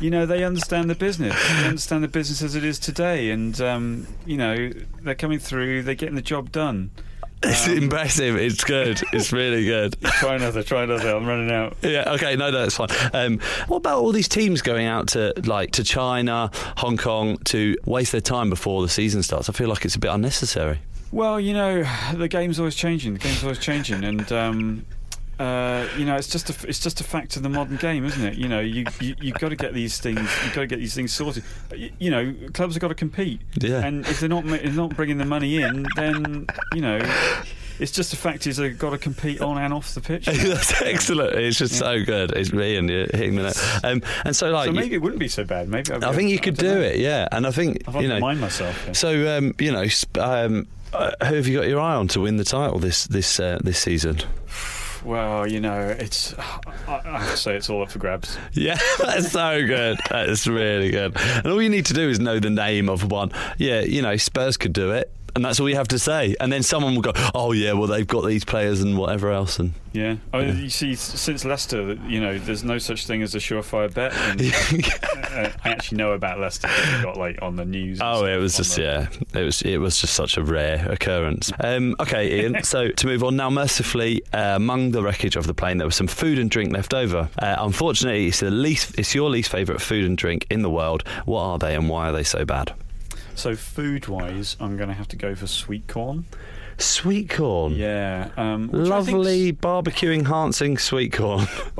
You 0.00 0.10
know 0.10 0.26
they 0.26 0.44
understand 0.44 0.90
the 0.90 0.94
business. 0.94 1.34
They 1.60 1.66
understand 1.68 2.02
the 2.04 2.08
business 2.08 2.42
as 2.42 2.54
it 2.56 2.64
is 2.64 2.78
today, 2.78 3.30
and 3.30 3.58
um, 3.60 4.06
you 4.26 4.36
know 4.36 4.70
they're 5.02 5.14
coming 5.14 5.38
through. 5.38 5.82
They're 5.84 5.94
getting 5.94 6.16
the 6.16 6.22
job 6.22 6.50
done. 6.52 6.90
It's 7.42 7.68
Um, 7.68 7.74
impressive. 7.76 8.36
It's 8.36 8.64
good. 8.64 9.02
It's 9.12 9.30
really 9.32 9.66
good. 9.66 9.96
Try 10.04 10.36
another. 10.36 10.62
Try 10.62 10.84
another. 10.84 11.14
I'm 11.14 11.26
running 11.26 11.50
out. 11.50 11.76
Yeah. 11.82 12.12
Okay. 12.14 12.36
No, 12.36 12.50
no, 12.50 12.60
that's 12.66 12.76
fine. 12.76 12.88
Um, 13.12 13.38
what 13.68 13.78
about 13.78 13.98
all 14.00 14.12
these 14.12 14.28
teams 14.28 14.62
going 14.62 14.86
out 14.86 15.08
to 15.08 15.32
like 15.44 15.72
to 15.72 15.84
China, 15.84 16.50
Hong 16.78 16.96
Kong 16.96 17.36
to 17.44 17.76
waste 17.84 18.12
their 18.12 18.20
time 18.22 18.48
before 18.50 18.80
the 18.82 18.88
season 18.88 19.22
starts? 19.22 19.48
I 19.48 19.52
feel 19.52 19.68
like 19.68 19.84
it's 19.84 19.94
a 19.94 19.98
bit 19.98 20.10
unnecessary. 20.10 20.78
Well, 21.12 21.38
you 21.38 21.52
know, 21.52 21.84
the 22.14 22.28
game's 22.28 22.58
always 22.58 22.74
changing. 22.74 23.12
The 23.12 23.18
game's 23.20 23.42
always 23.44 23.58
changing, 23.60 24.02
and 24.04 24.32
um, 24.32 24.86
uh, 25.38 25.86
you 25.98 26.04
know, 26.04 26.16
it's 26.16 26.28
just 26.28 26.50
a 26.50 26.68
it's 26.68 26.78
just 26.80 27.00
a 27.00 27.04
fact 27.04 27.36
of 27.36 27.42
the 27.42 27.48
modern 27.48 27.76
game, 27.76 28.04
isn't 28.04 28.24
it? 28.24 28.34
You 28.36 28.48
know, 28.48 28.60
you 28.60 28.84
you 29.00 29.14
you've 29.20 29.38
got 29.38 29.48
to 29.50 29.56
get 29.56 29.74
these 29.74 29.98
things 29.98 30.20
you've 30.44 30.54
got 30.54 30.62
to 30.62 30.66
get 30.66 30.78
these 30.78 30.94
things 30.94 31.12
sorted. 31.12 31.44
But, 31.68 31.78
y- 31.78 31.92
you 31.98 32.10
know, 32.10 32.34
clubs 32.52 32.74
have 32.74 32.80
got 32.80 32.88
to 32.88 32.94
compete, 32.94 33.40
Yeah. 33.60 33.84
and 33.84 34.06
if 34.06 34.20
they're 34.20 34.28
not 34.28 34.44
if 34.46 34.62
they're 34.62 34.72
not 34.72 34.94
bringing 34.96 35.18
the 35.18 35.24
money 35.24 35.60
in, 35.62 35.86
then 35.96 36.46
you 36.74 36.80
know. 36.80 37.00
It's 37.80 37.90
just 37.90 38.12
a 38.12 38.16
fact 38.16 38.46
is 38.46 38.56
they've 38.58 38.78
got 38.78 38.90
to 38.90 38.98
compete 38.98 39.40
on 39.40 39.58
and 39.58 39.74
off 39.74 39.94
the 39.96 40.00
pitch. 40.00 40.26
that's 40.26 40.80
excellent. 40.80 41.34
It's 41.34 41.58
just 41.58 41.76
so 41.76 42.04
good. 42.04 42.30
It's 42.30 42.52
me 42.52 42.76
and 42.76 42.88
you're 42.88 43.06
hitting 43.06 43.34
the 43.34 43.42
net. 43.42 43.80
Um, 43.82 44.00
and 44.24 44.36
so 44.36 44.52
like, 44.52 44.66
so 44.66 44.70
you- 44.70 44.76
maybe 44.78 44.94
it 44.94 45.02
wouldn't 45.02 45.18
be 45.18 45.26
so 45.26 45.42
bad. 45.42 45.68
Maybe 45.68 45.90
I'd 45.90 46.04
I 46.04 46.12
think 46.12 46.30
you 46.30 46.38
could 46.38 46.56
don't 46.56 46.76
know. 46.76 46.80
it. 46.82 46.98
Yeah. 46.98 47.26
And 47.32 47.44
I 47.44 47.50
think 47.50 47.82
I've 47.88 48.00
you 48.00 48.06
know. 48.06 48.20
mind 48.20 48.40
myself. 48.40 48.80
yeah. 48.86 48.92
So 48.92 49.36
um, 49.38 49.54
you 49.58 49.72
know, 49.72 49.86
um, 50.20 50.68
uh, 50.92 51.10
who 51.26 51.34
have 51.34 51.48
you 51.48 51.58
got 51.58 51.66
your 51.66 51.80
eye 51.80 51.96
on 51.96 52.06
to 52.08 52.20
win 52.20 52.36
the 52.36 52.44
title 52.44 52.78
this 52.78 53.08
this 53.08 53.40
uh, 53.40 53.58
this 53.64 53.80
season? 53.80 54.20
Well, 55.04 55.46
you 55.46 55.60
know, 55.60 55.80
it's 55.80 56.34
I, 56.38 57.00
I 57.04 57.34
say 57.34 57.56
it's 57.56 57.68
all 57.68 57.82
up 57.82 57.90
for 57.90 57.98
grabs. 57.98 58.38
Yeah, 58.52 58.78
that's 58.98 59.32
so 59.32 59.66
good. 59.66 59.98
That's 60.10 60.46
really 60.46 60.90
good. 60.90 61.16
And 61.16 61.46
all 61.46 61.60
you 61.60 61.68
need 61.68 61.86
to 61.86 61.94
do 61.94 62.08
is 62.08 62.18
know 62.20 62.40
the 62.40 62.50
name 62.50 62.88
of 62.88 63.10
one. 63.10 63.30
Yeah, 63.58 63.80
you 63.80 64.00
know, 64.00 64.16
Spurs 64.16 64.56
could 64.56 64.72
do 64.72 64.92
it. 64.92 65.12
And 65.34 65.44
that's 65.44 65.58
all 65.58 65.68
you 65.68 65.76
have 65.76 65.88
to 65.88 65.98
say. 65.98 66.36
And 66.40 66.52
then 66.52 66.62
someone 66.62 66.94
will 66.94 67.02
go, 67.02 67.12
oh, 67.34 67.52
yeah, 67.52 67.72
well, 67.72 67.88
they've 67.88 68.06
got 68.06 68.24
these 68.24 68.44
players 68.44 68.80
and 68.80 68.96
whatever 68.96 69.32
else. 69.32 69.58
And 69.58 69.72
Yeah. 69.92 70.16
Oh, 70.32 70.38
you 70.40 70.70
see, 70.70 70.94
since 70.94 71.44
Leicester, 71.44 71.94
you 72.06 72.20
know, 72.20 72.38
there's 72.38 72.62
no 72.62 72.78
such 72.78 73.06
thing 73.06 73.20
as 73.22 73.34
a 73.34 73.38
surefire 73.38 73.92
bet. 73.92 74.12
And, 74.14 74.40
uh, 75.34 75.50
I 75.64 75.70
actually 75.70 75.98
know 75.98 76.12
about 76.12 76.38
Leicester. 76.38 76.68
Got 77.02 77.16
like 77.16 77.40
on 77.42 77.56
the 77.56 77.64
news. 77.64 77.98
Oh, 78.00 78.24
it 78.26 78.36
was 78.36 78.56
just 78.56 78.76
the- 78.76 78.82
yeah, 78.82 79.08
it 79.40 79.44
was 79.44 79.62
it 79.62 79.78
was 79.78 80.00
just 80.00 80.14
such 80.14 80.36
a 80.36 80.42
rare 80.44 80.86
occurrence. 80.88 81.52
Um, 81.58 81.96
okay, 81.98 82.42
Ian. 82.42 82.62
so 82.62 82.88
to 82.90 83.06
move 83.06 83.24
on 83.24 83.34
now, 83.36 83.50
mercifully, 83.50 84.22
uh, 84.32 84.52
among 84.56 84.92
the 84.92 85.02
wreckage 85.02 85.34
of 85.36 85.46
the 85.48 85.54
plane, 85.54 85.78
there 85.78 85.86
was 85.86 85.96
some 85.96 86.06
food 86.06 86.38
and 86.38 86.48
drink 86.50 86.72
left 86.72 86.94
over. 86.94 87.28
Uh, 87.40 87.56
unfortunately, 87.58 88.28
it's 88.28 88.40
the 88.40 88.50
least, 88.50 88.96
it's 88.98 89.14
your 89.14 89.30
least 89.30 89.50
favourite 89.50 89.80
food 89.80 90.04
and 90.04 90.16
drink 90.16 90.46
in 90.50 90.62
the 90.62 90.70
world. 90.70 91.02
What 91.24 91.42
are 91.42 91.58
they, 91.58 91.74
and 91.74 91.88
why 91.88 92.08
are 92.10 92.12
they 92.12 92.24
so 92.24 92.44
bad? 92.44 92.72
So 93.34 93.56
food-wise, 93.56 94.56
I'm 94.60 94.76
going 94.76 94.88
to 94.88 94.94
have 94.94 95.08
to 95.08 95.16
go 95.16 95.34
for 95.34 95.46
sweet 95.46 95.86
corn. 95.88 96.24
Sweet 96.78 97.30
corn. 97.30 97.74
Yeah. 97.74 98.30
Um, 98.36 98.68
which 98.68 98.90
I 98.90 99.02
think's- 99.02 99.10
Lovely 99.12 99.50
barbecue 99.52 100.10
enhancing 100.10 100.76
sweet 100.78 101.12
corn. 101.12 101.46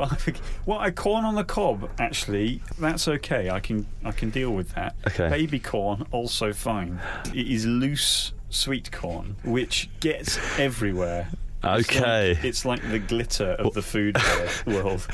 Well, 0.67 0.81
a 0.81 0.91
corn 0.93 1.25
on 1.25 1.35
the 1.35 1.45
cob, 1.45 1.91
actually, 1.99 2.61
that's 2.79 3.07
okay. 3.09 3.51
I 3.51 3.61
can 3.61 3.87
I 4.05 4.13
can 4.13 4.31
deal 4.31 4.51
with 4.51 4.73
that. 4.75 4.95
Okay. 5.07 5.29
Baby 5.29 5.59
corn, 5.61 6.07
also 6.11 6.53
fine. 6.53 7.01
It 7.35 7.47
is 7.49 7.67
loose 7.67 8.33
sweet 8.51 8.91
corn, 8.93 9.37
which 9.45 9.89
gets 10.01 10.39
everywhere. 10.59 11.29
It's 11.67 11.89
Okay. 11.91 12.35
like- 12.35 12.45
It's 12.45 12.65
like, 12.65 12.91
the 12.91 12.99
glitter 12.99 13.51
of 13.53 13.75
the 13.75 13.83
food 13.83 14.17
world. 14.67 15.07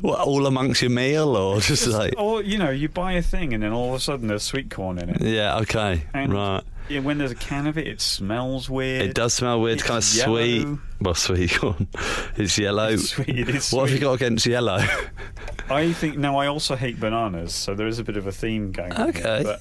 what, 0.00 0.20
all 0.20 0.46
amongst 0.46 0.82
your 0.82 0.90
meal, 0.90 1.36
or 1.36 1.56
just, 1.60 1.84
Just- 1.84 1.88
like? 1.88 2.14
or, 2.18 2.42
you 2.42 2.58
know, 2.58 2.70
you 2.70 2.88
buy 2.88 3.12
a 3.12 3.22
thing 3.22 3.52
and 3.54 3.62
then 3.62 3.72
all 3.72 3.90
of 3.90 3.94
a 3.94 4.00
sudden 4.00 4.28
there's 4.28 4.42
sweet 4.42 4.70
corn 4.70 4.98
in 4.98 5.10
it. 5.10 5.20
Yeah. 5.22 5.58
Okay. 5.58 6.02
And 6.14 6.32
right. 6.32 6.62
yeah, 6.88 7.00
when 7.00 7.18
there's 7.18 7.30
a 7.30 7.34
can 7.36 7.66
of 7.66 7.76
it, 7.78 7.86
it 7.86 8.00
smells 8.00 8.68
weird. 8.70 9.02
It 9.02 9.14
does 9.14 9.34
smell 9.34 9.60
weird. 9.60 9.78
It's 9.78 9.86
kind 9.86 10.02
of 10.02 10.14
yellow. 10.14 10.36
sweet. 10.36 10.78
Well, 11.00 11.14
sweet 11.14 11.54
corn. 11.54 11.88
It's 12.36 12.56
yellow. 12.58 12.88
It's 12.88 13.10
sweet. 13.10 13.28
It 13.28 13.48
is 13.48 13.72
What 13.72 13.88
have 13.88 13.98
you 13.98 14.00
got 14.00 14.12
against 14.14 14.46
yellow? 14.46 14.78
I 15.70 15.92
think 15.92 16.18
now 16.18 16.36
I 16.38 16.46
also 16.48 16.76
hate 16.76 17.00
bananas, 17.00 17.54
so 17.54 17.74
there 17.74 17.86
is 17.86 17.98
a 17.98 18.04
bit 18.04 18.16
of 18.16 18.26
a 18.26 18.32
theme 18.32 18.72
going 18.72 18.92
on. 18.92 19.12
here, 19.12 19.22
Okay. 19.26 19.42
but 19.42 19.60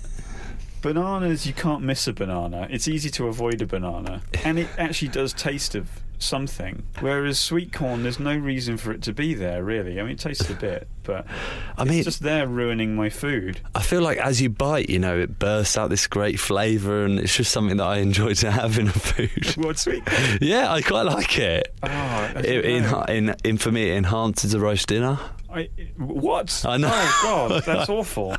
bananas, 0.82 1.46
you 1.46 1.54
can't 1.54 1.84
miss 1.84 2.08
a 2.08 2.14
banana. 2.14 2.68
It's 2.70 2.88
easy 2.88 3.10
to 3.12 3.28
avoid 3.28 3.62
a 3.62 3.66
banana, 3.66 4.22
and 4.44 4.60
it 4.60 4.68
actually 4.78 5.08
does 5.10 5.32
taste 5.34 5.76
of 5.76 5.90
something. 6.22 6.84
Whereas 7.00 7.40
sweet 7.40 7.74
corn, 7.74 8.04
there's 8.04 8.20
no 8.20 8.36
reason 8.36 8.78
for 8.78 8.92
it 8.92 9.02
to 9.04 9.14
be 9.14 9.34
there, 9.34 9.64
really. 9.64 10.00
I 10.00 10.04
mean, 10.04 10.14
it 10.14 10.20
tastes 10.20 10.50
a 10.50 10.54
bit, 10.54 10.88
but 11.04 11.26
I 11.78 11.84
mean, 11.84 12.00
it's 12.00 12.06
just 12.06 12.22
there 12.24 12.48
ruining 12.48 12.96
my 12.96 13.10
food. 13.10 13.60
I 13.76 13.82
feel 13.82 14.02
like 14.02 14.18
as 14.18 14.42
you 14.42 14.50
bite, 14.50 14.90
you 14.90 15.00
know, 15.00 15.18
it 15.18 15.40
bursts 15.40 15.78
out 15.78 15.90
this 15.90 16.08
great 16.08 16.40
flavour, 16.40 17.04
and 17.06 17.20
it's 17.20 17.36
just 17.36 17.52
something 17.52 17.78
that 17.78 17.88
I 17.88 17.98
enjoy 17.98 18.34
to 18.36 18.52
have 18.52 18.78
in 18.78 18.88
a 18.88 18.92
food. 18.92 19.30
What 19.62 19.78
sweet 19.78 20.06
corn? 20.06 20.38
yeah, 20.42 20.72
I 20.72 20.82
quite 20.82 21.04
like 21.04 21.38
it. 21.38 21.74
Oh, 21.84 22.32
It, 22.38 22.66
in, 22.66 22.84
in, 23.10 23.36
in, 23.44 23.58
for 23.58 23.72
me, 23.72 23.90
it 23.92 23.96
enhances 23.96 24.54
a 24.54 24.60
roast 24.60 24.88
dinner. 24.88 25.20
I, 25.54 25.70
what? 25.98 26.64
I 26.66 26.78
know. 26.78 26.90
Oh 26.92 27.20
God, 27.24 27.64
that's 27.66 27.90
awful. 27.90 28.36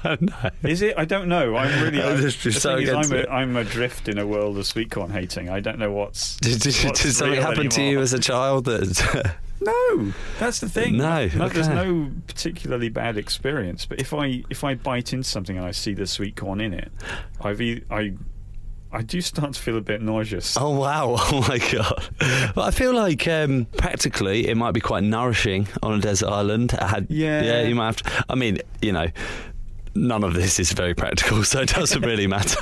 Is 0.63 0.83
it? 0.83 0.95
I 0.97 1.05
don't 1.05 1.29
know. 1.29 1.57
I'm 1.57 1.83
really. 1.83 2.03
I, 2.03 2.13
This 2.23 2.45
is 2.47 2.63
so 2.63 2.77
I'm, 2.77 3.13
a, 3.13 3.27
I'm 3.27 3.57
adrift 3.57 4.09
in 4.09 4.19
a 4.19 4.27
world 4.27 4.57
of 4.59 4.67
sweet 4.67 4.91
corn 4.91 5.11
hating. 5.11 5.49
I 5.49 5.61
don't 5.61 5.79
know 5.79 5.93
what's. 5.93 6.37
Did, 6.43 6.61
did, 6.61 6.75
what's 6.85 7.03
did 7.03 7.13
something 7.13 7.41
happen 7.41 7.69
to 7.69 7.83
you 7.83 8.01
as 8.01 8.13
a 8.13 8.19
child 8.19 8.65
that? 8.67 9.37
No, 9.61 10.13
that's 10.41 10.59
the 10.59 10.69
thing. 10.69 10.97
No, 10.97 11.29
there's 11.29 11.69
okay. 11.69 11.75
no 11.75 12.11
particularly 12.27 12.89
bad 12.89 13.17
experience. 13.17 13.87
But 13.87 14.01
if 14.01 14.13
I 14.13 14.43
if 14.51 14.65
I 14.65 14.75
bite 14.75 15.13
into 15.13 15.29
something 15.29 15.57
and 15.57 15.65
I 15.65 15.71
see 15.71 15.95
the 15.95 16.07
sweet 16.07 16.37
corn 16.37 16.61
in 16.61 16.75
it, 16.75 16.91
I've 17.41 17.61
e- 17.61 17.85
I 17.91 18.15
I 18.93 19.03
do 19.03 19.21
start 19.21 19.55
to 19.55 19.61
feel 19.61 19.77
a 19.79 19.81
bit 19.81 20.03
nauseous. 20.03 20.57
oh 20.61 20.71
wow! 20.79 21.17
Oh 21.33 21.45
my 21.49 21.59
god! 21.59 22.09
But 22.55 22.63
I 22.63 22.71
feel 22.71 22.95
like 22.95 23.27
um, 23.29 23.67
practically 23.77 24.49
it 24.49 24.57
might 24.57 24.73
be 24.73 24.81
quite 24.81 25.03
nourishing 25.03 25.67
on 25.83 25.95
a 25.95 26.01
desert 26.01 26.29
island. 26.29 26.75
I 26.79 26.87
had, 26.89 27.07
Yeah. 27.11 27.43
yeah. 27.43 27.63
You 27.63 27.75
might 27.75 27.87
have 27.87 27.97
to. 28.03 28.25
I 28.29 28.35
mean, 28.35 28.59
you 28.83 28.93
know, 28.93 29.07
none 29.95 30.25
of 30.25 30.35
this 30.35 30.61
is 30.61 30.73
very 30.73 30.95
practical, 30.95 31.43
so 31.53 31.61
it 31.63 31.71
doesn't 31.71 32.03
really 32.03 32.27
matter. 32.27 32.61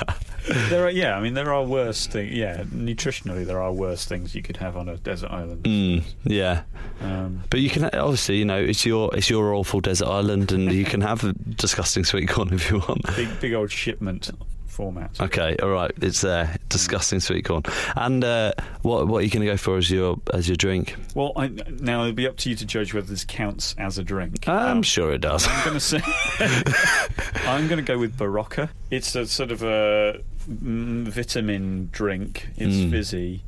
There 0.69 0.85
are 0.85 0.89
yeah, 0.89 1.15
I 1.17 1.21
mean 1.21 1.33
there 1.35 1.53
are 1.53 1.63
worse 1.63 2.07
things. 2.07 2.33
Yeah, 2.33 2.63
nutritionally 2.63 3.45
there 3.45 3.61
are 3.61 3.71
worse 3.71 4.05
things 4.05 4.33
you 4.33 4.41
could 4.41 4.57
have 4.57 4.75
on 4.75 4.89
a 4.89 4.97
desert 4.97 5.31
island. 5.31 5.63
Mm, 5.63 6.03
yeah. 6.23 6.63
Um, 7.01 7.41
But 7.49 7.59
you 7.59 7.69
can 7.69 7.85
obviously, 7.85 8.37
you 8.37 8.45
know, 8.45 8.57
it's 8.57 8.85
your 8.85 9.13
it's 9.15 9.29
your 9.29 9.53
awful 9.53 9.81
desert 9.81 10.07
island, 10.07 10.51
and 10.51 10.71
you 10.71 10.85
can 10.85 11.01
have 11.01 11.23
a 11.23 11.33
disgusting 11.33 12.03
sweet 12.05 12.27
corn 12.29 12.53
if 12.53 12.71
you 12.71 12.79
want. 12.79 13.05
big 13.15 13.29
big 13.39 13.53
old 13.53 13.69
shipment 13.71 14.31
format. 14.71 15.19
Okay, 15.21 15.55
all 15.61 15.69
right, 15.69 15.91
it's 16.01 16.21
there. 16.21 16.55
Disgusting 16.69 17.19
sweet 17.19 17.45
corn. 17.45 17.63
And 17.95 18.23
uh, 18.23 18.53
what 18.81 19.07
what 19.07 19.19
are 19.19 19.21
you 19.21 19.29
going 19.29 19.45
to 19.45 19.51
go 19.51 19.57
for 19.57 19.77
as 19.77 19.91
your 19.91 20.19
as 20.33 20.47
your 20.47 20.55
drink? 20.57 20.95
Well, 21.13 21.33
I, 21.35 21.47
now 21.47 22.01
it'll 22.01 22.13
be 22.13 22.27
up 22.27 22.37
to 22.37 22.49
you 22.49 22.55
to 22.55 22.65
judge 22.65 22.93
whether 22.93 23.07
this 23.07 23.23
counts 23.25 23.75
as 23.77 23.97
a 23.97 24.03
drink. 24.03 24.47
I'm 24.47 24.77
Um, 24.77 24.83
sure 24.83 25.11
it 25.13 25.21
does. 25.21 25.47
I'm 25.47 25.63
going 25.65 25.73
to 25.79 25.79
say 25.79 26.01
I'm 27.47 27.67
going 27.67 27.77
to 27.77 27.83
go 27.87 27.97
with 27.97 28.17
Berocca. 28.17 28.69
It's 28.89 29.15
a 29.15 29.25
sort 29.27 29.51
of 29.51 29.63
a 29.63 30.21
mm, 30.49 31.07
vitamin 31.07 31.89
drink. 31.91 32.47
It's 32.57 32.75
Mm. 32.75 32.91
fizzy. 32.91 33.41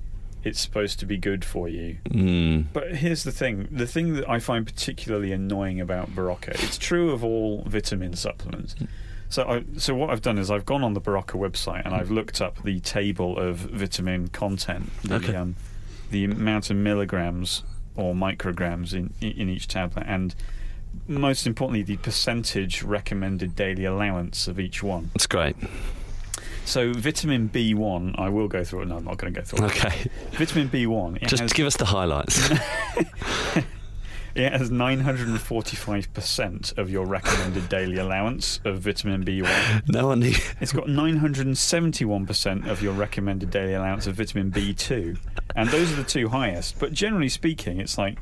It's 0.44 0.60
supposed 0.60 1.00
to 1.00 1.06
be 1.06 1.16
good 1.18 1.46
for 1.46 1.70
you. 1.70 1.98
Mm. 2.10 2.66
But 2.74 2.96
here's 2.98 3.24
the 3.24 3.32
thing: 3.32 3.68
the 3.72 3.88
thing 3.88 4.16
that 4.16 4.30
I 4.30 4.40
find 4.40 4.66
particularly 4.66 5.32
annoying 5.32 5.80
about 5.80 6.14
Berocca, 6.14 6.50
it's 6.62 6.78
true 6.78 7.12
of 7.12 7.24
all 7.24 7.64
vitamin 7.66 8.16
supplements. 8.18 8.76
So, 9.34 9.48
I, 9.50 9.64
so 9.80 9.96
what 9.96 10.12
I've 10.12 10.22
done 10.22 10.38
is 10.38 10.52
I've 10.52 10.64
gone 10.64 10.84
on 10.84 10.94
the 10.94 11.02
Berocca 11.02 11.40
website 11.40 11.84
and 11.86 11.96
I've 11.96 12.12
looked 12.12 12.40
up 12.40 12.62
the 12.64 12.80
table 12.82 13.40
of 13.40 13.56
vitamin 13.58 14.28
content, 14.28 14.92
the, 15.04 15.16
Okay. 15.16 15.36
um, 15.36 15.56
the 16.12 16.26
amount 16.26 16.70
of 16.70 16.76
milligrams 16.76 17.64
or 17.96 18.14
micrograms 18.14 18.94
in 18.94 19.12
in 19.22 19.50
each 19.50 19.68
tablet, 19.68 20.06
and 20.08 20.36
most 21.08 21.48
importantly, 21.48 21.82
the 21.82 21.98
percentage 21.98 22.84
recommended 22.84 23.56
daily 23.56 23.86
allowance 23.86 24.48
of 24.48 24.60
each 24.60 24.84
one. 24.84 25.10
That's 25.16 25.26
great. 25.26 25.56
So, 26.66 26.94
vitamin 26.94 27.50
B1, 27.50 28.20
I 28.20 28.30
will 28.30 28.48
go 28.48 28.64
through 28.64 28.84
it. 28.84 28.88
No, 28.90 28.98
I'm 28.98 29.06
not 29.06 29.18
going 29.18 29.34
to 29.34 29.40
go 29.40 29.44
through 29.44 29.66
it. 29.66 29.72
Okay, 29.72 30.12
Vitamin 30.34 30.70
B1, 30.70 31.24
it 31.24 31.28
just 31.28 31.42
has 31.42 31.54
give 31.54 31.66
us 31.66 31.78
the 31.78 31.86
highlights. 31.86 32.50
It 34.36 34.52
has 34.52 34.72
945% 34.72 36.78
of 36.78 36.90
your 36.90 37.06
recommended 37.06 37.70
daily 37.70 37.98
allowance 37.98 38.60
of 38.66 38.80
vitamin 38.80 39.24
B1. 39.24 39.88
no 39.90 40.08
one 40.08 40.22
need. 40.22 40.38
It's 40.60 40.74
got 40.74 40.86
971% 40.88 42.68
of 42.68 42.82
your 42.82 42.94
recommended 42.94 43.52
daily 43.52 43.74
allowance 43.74 44.08
of 44.08 44.16
vitamin 44.16 44.52
B2. 44.52 45.18
And 45.56 45.70
those 45.70 45.92
are 45.92 45.96
the 45.98 46.04
two 46.04 46.30
highest. 46.30 46.80
But 46.80 46.94
generally 46.94 47.30
speaking, 47.30 47.80
it's 47.80 47.98
like, 47.98 48.18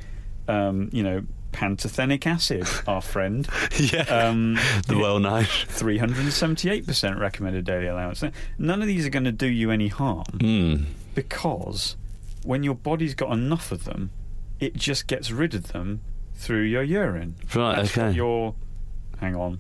um, 0.47 0.89
you 0.91 1.03
know, 1.03 1.23
pantothenic 1.53 2.25
acid, 2.27 2.67
our 2.87 3.01
friend. 3.01 3.47
yeah, 3.77 4.01
Um, 4.03 4.55
the 4.87 4.97
well 4.97 5.19
known. 5.19 5.43
378% 5.43 7.19
recommended 7.19 7.65
daily 7.65 7.87
allowance. 7.87 8.23
None 8.57 8.81
of 8.81 8.87
these 8.87 9.05
are 9.05 9.09
going 9.09 9.25
to 9.25 9.31
do 9.31 9.47
you 9.47 9.71
any 9.71 9.87
harm 9.89 10.25
Mm. 10.39 10.85
because 11.15 11.95
when 12.43 12.63
your 12.63 12.75
body's 12.75 13.13
got 13.15 13.31
enough 13.31 13.71
of 13.71 13.83
them, 13.83 14.09
it 14.61 14.75
just 14.75 15.07
gets 15.07 15.29
rid 15.31 15.53
of 15.53 15.73
them 15.73 15.99
through 16.35 16.61
your 16.63 16.83
urine. 16.83 17.35
Right, 17.53 17.75
That's 17.75 17.97
okay. 17.97 18.11
your 18.15 18.55
hang 19.19 19.35
on 19.35 19.59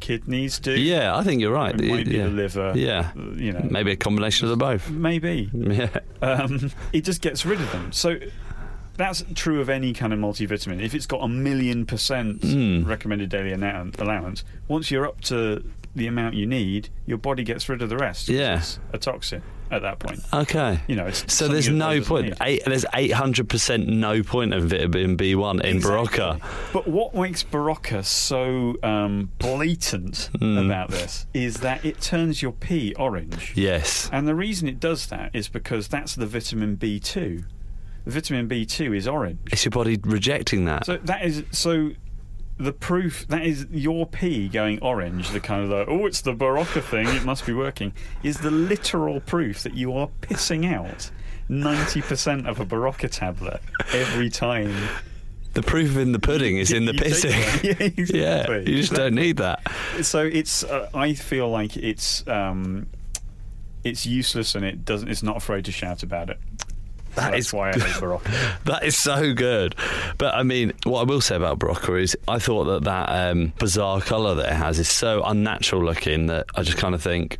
kidneys 0.00 0.58
do. 0.58 0.72
Yeah, 0.72 1.16
I 1.16 1.22
think 1.22 1.40
you're 1.40 1.52
right. 1.52 1.80
It 1.80 1.88
might 1.88 2.06
be 2.06 2.16
yeah. 2.16 2.24
the 2.24 2.30
liver. 2.30 2.72
Yeah. 2.74 3.12
uh, 3.16 3.30
You 3.36 3.52
know. 3.52 3.64
Maybe 3.70 3.92
a 3.92 3.96
combination 3.96 4.46
of 4.46 4.50
the 4.50 4.56
both. 4.56 4.90
Maybe. 4.90 5.48
Yeah. 5.54 5.90
Um, 6.20 6.72
it 6.92 7.04
just 7.04 7.22
gets 7.22 7.46
rid 7.46 7.60
of 7.60 7.70
them. 7.70 7.92
So 7.92 8.18
that's 8.96 9.24
true 9.36 9.60
of 9.60 9.68
any 9.68 9.92
kind 9.92 10.12
of 10.12 10.18
multivitamin. 10.18 10.82
If 10.82 10.94
it's 10.96 11.06
got 11.06 11.18
a 11.22 11.28
million 11.28 11.86
percent 11.86 12.40
Mm. 12.40 12.84
recommended 12.86 13.30
daily 13.30 13.52
allowance, 13.52 14.44
once 14.66 14.90
you're 14.90 15.06
up 15.06 15.20
to 15.22 15.64
the 15.94 16.06
amount 16.06 16.34
you 16.34 16.46
need, 16.46 16.88
your 17.06 17.18
body 17.18 17.44
gets 17.44 17.68
rid 17.68 17.82
of 17.82 17.88
the 17.88 17.96
rest. 17.96 18.26
'cause 18.26 18.34
Yeah. 18.36 18.56
It's 18.58 18.78
a 18.92 18.98
toxin 18.98 19.42
at 19.70 19.82
that 19.82 19.98
point. 19.98 20.20
Okay. 20.32 20.80
You 20.86 20.96
know, 20.96 21.06
it's 21.06 21.24
So 21.32 21.48
there's 21.48 21.68
no 21.68 22.00
point. 22.00 22.34
Eight, 22.40 22.62
there's 22.64 22.86
800 22.94 23.48
percent 23.48 23.88
no 23.88 24.22
point 24.22 24.54
of 24.54 24.64
vitamin 24.64 25.16
B1 25.16 25.60
in 25.60 25.76
Exactly. 25.76 26.18
Berocca. 26.18 26.40
But 26.72 26.88
what 26.88 27.14
makes 27.14 27.42
Berocca 27.42 28.04
so 28.04 28.76
um, 28.82 29.30
blatant 29.38 30.30
Mm. 30.40 30.64
about 30.64 30.90
this 30.90 31.26
is 31.34 31.56
that 31.58 31.84
it 31.84 32.00
turns 32.00 32.40
your 32.42 32.52
pee 32.52 32.94
orange. 32.98 33.52
Yes. 33.54 34.08
And 34.12 34.26
the 34.26 34.34
reason 34.34 34.68
it 34.68 34.80
does 34.80 35.06
that 35.08 35.30
is 35.34 35.48
because 35.48 35.88
that's 35.88 36.14
the 36.14 36.26
vitamin 36.26 36.76
B2. 36.76 37.44
Vitamin 38.06 38.48
B2 38.48 38.96
is 38.96 39.06
orange. 39.06 39.38
It's 39.52 39.64
your 39.64 39.70
body 39.70 39.98
rejecting 40.02 40.64
that. 40.64 40.86
So 40.86 40.96
that 41.04 41.24
is 41.24 41.44
so 41.52 41.90
the 42.58 42.72
proof 42.72 43.26
that 43.28 43.44
is 43.44 43.66
your 43.70 44.06
pee 44.06 44.48
going 44.48 44.78
orange, 44.80 45.30
the 45.30 45.40
kind 45.40 45.64
of 45.64 45.70
like, 45.70 45.88
oh, 45.88 46.06
it's 46.06 46.20
the 46.20 46.34
Berocca 46.34 46.82
thing, 46.82 47.08
it 47.08 47.24
must 47.24 47.46
be 47.46 47.52
working, 47.52 47.92
is 48.22 48.38
the 48.38 48.50
literal 48.50 49.20
proof 49.20 49.62
that 49.62 49.74
you 49.74 49.92
are 49.94 50.08
pissing 50.20 50.72
out 50.72 51.10
90% 51.50 52.46
of 52.46 52.60
a 52.60 52.66
Berocca 52.66 53.10
tablet 53.10 53.60
every 53.92 54.30
time 54.30 54.72
the 55.54 55.62
proof 55.62 55.96
in 55.96 56.12
the 56.12 56.18
pudding 56.18 56.56
is 56.56 56.72
in 56.72 56.86
the 56.86 56.92
pissing. 56.92 57.32
Yeah, 57.62 57.86
exactly. 57.86 58.62
yeah, 58.62 58.68
you 58.68 58.76
just 58.76 58.94
don't 58.94 59.14
need 59.14 59.36
that. 59.38 59.60
So 60.02 60.24
it's. 60.24 60.64
Uh, 60.64 60.88
I 60.94 61.14
feel 61.14 61.50
like 61.50 61.76
it's. 61.76 62.26
Um, 62.26 62.86
it's 63.84 64.06
useless, 64.06 64.54
and 64.54 64.64
it 64.64 64.84
doesn't. 64.84 65.08
It's 65.08 65.22
not 65.22 65.36
afraid 65.36 65.64
to 65.66 65.72
shout 65.72 66.02
about 66.02 66.30
it. 66.30 66.38
That 67.14 67.32
that's 67.32 67.46
is 67.46 67.52
why 67.52 67.70
I 67.70 67.72
hate 67.72 67.82
Berocca. 67.82 68.58
That 68.64 68.84
is 68.84 68.96
so 68.96 69.34
good. 69.34 69.74
But 70.18 70.34
I 70.34 70.42
mean, 70.42 70.72
what 70.84 71.00
I 71.00 71.04
will 71.04 71.20
say 71.20 71.36
about 71.36 71.58
Berocca 71.58 72.00
is 72.00 72.16
I 72.28 72.38
thought 72.38 72.64
that 72.64 72.84
that 72.84 73.08
um, 73.08 73.52
bizarre 73.58 74.00
colour 74.00 74.34
that 74.36 74.52
it 74.52 74.56
has 74.56 74.78
is 74.78 74.88
so 74.88 75.22
unnatural 75.24 75.84
looking 75.84 76.26
that 76.26 76.46
I 76.54 76.62
just 76.62 76.78
kind 76.78 76.94
of 76.94 77.02
think, 77.02 77.38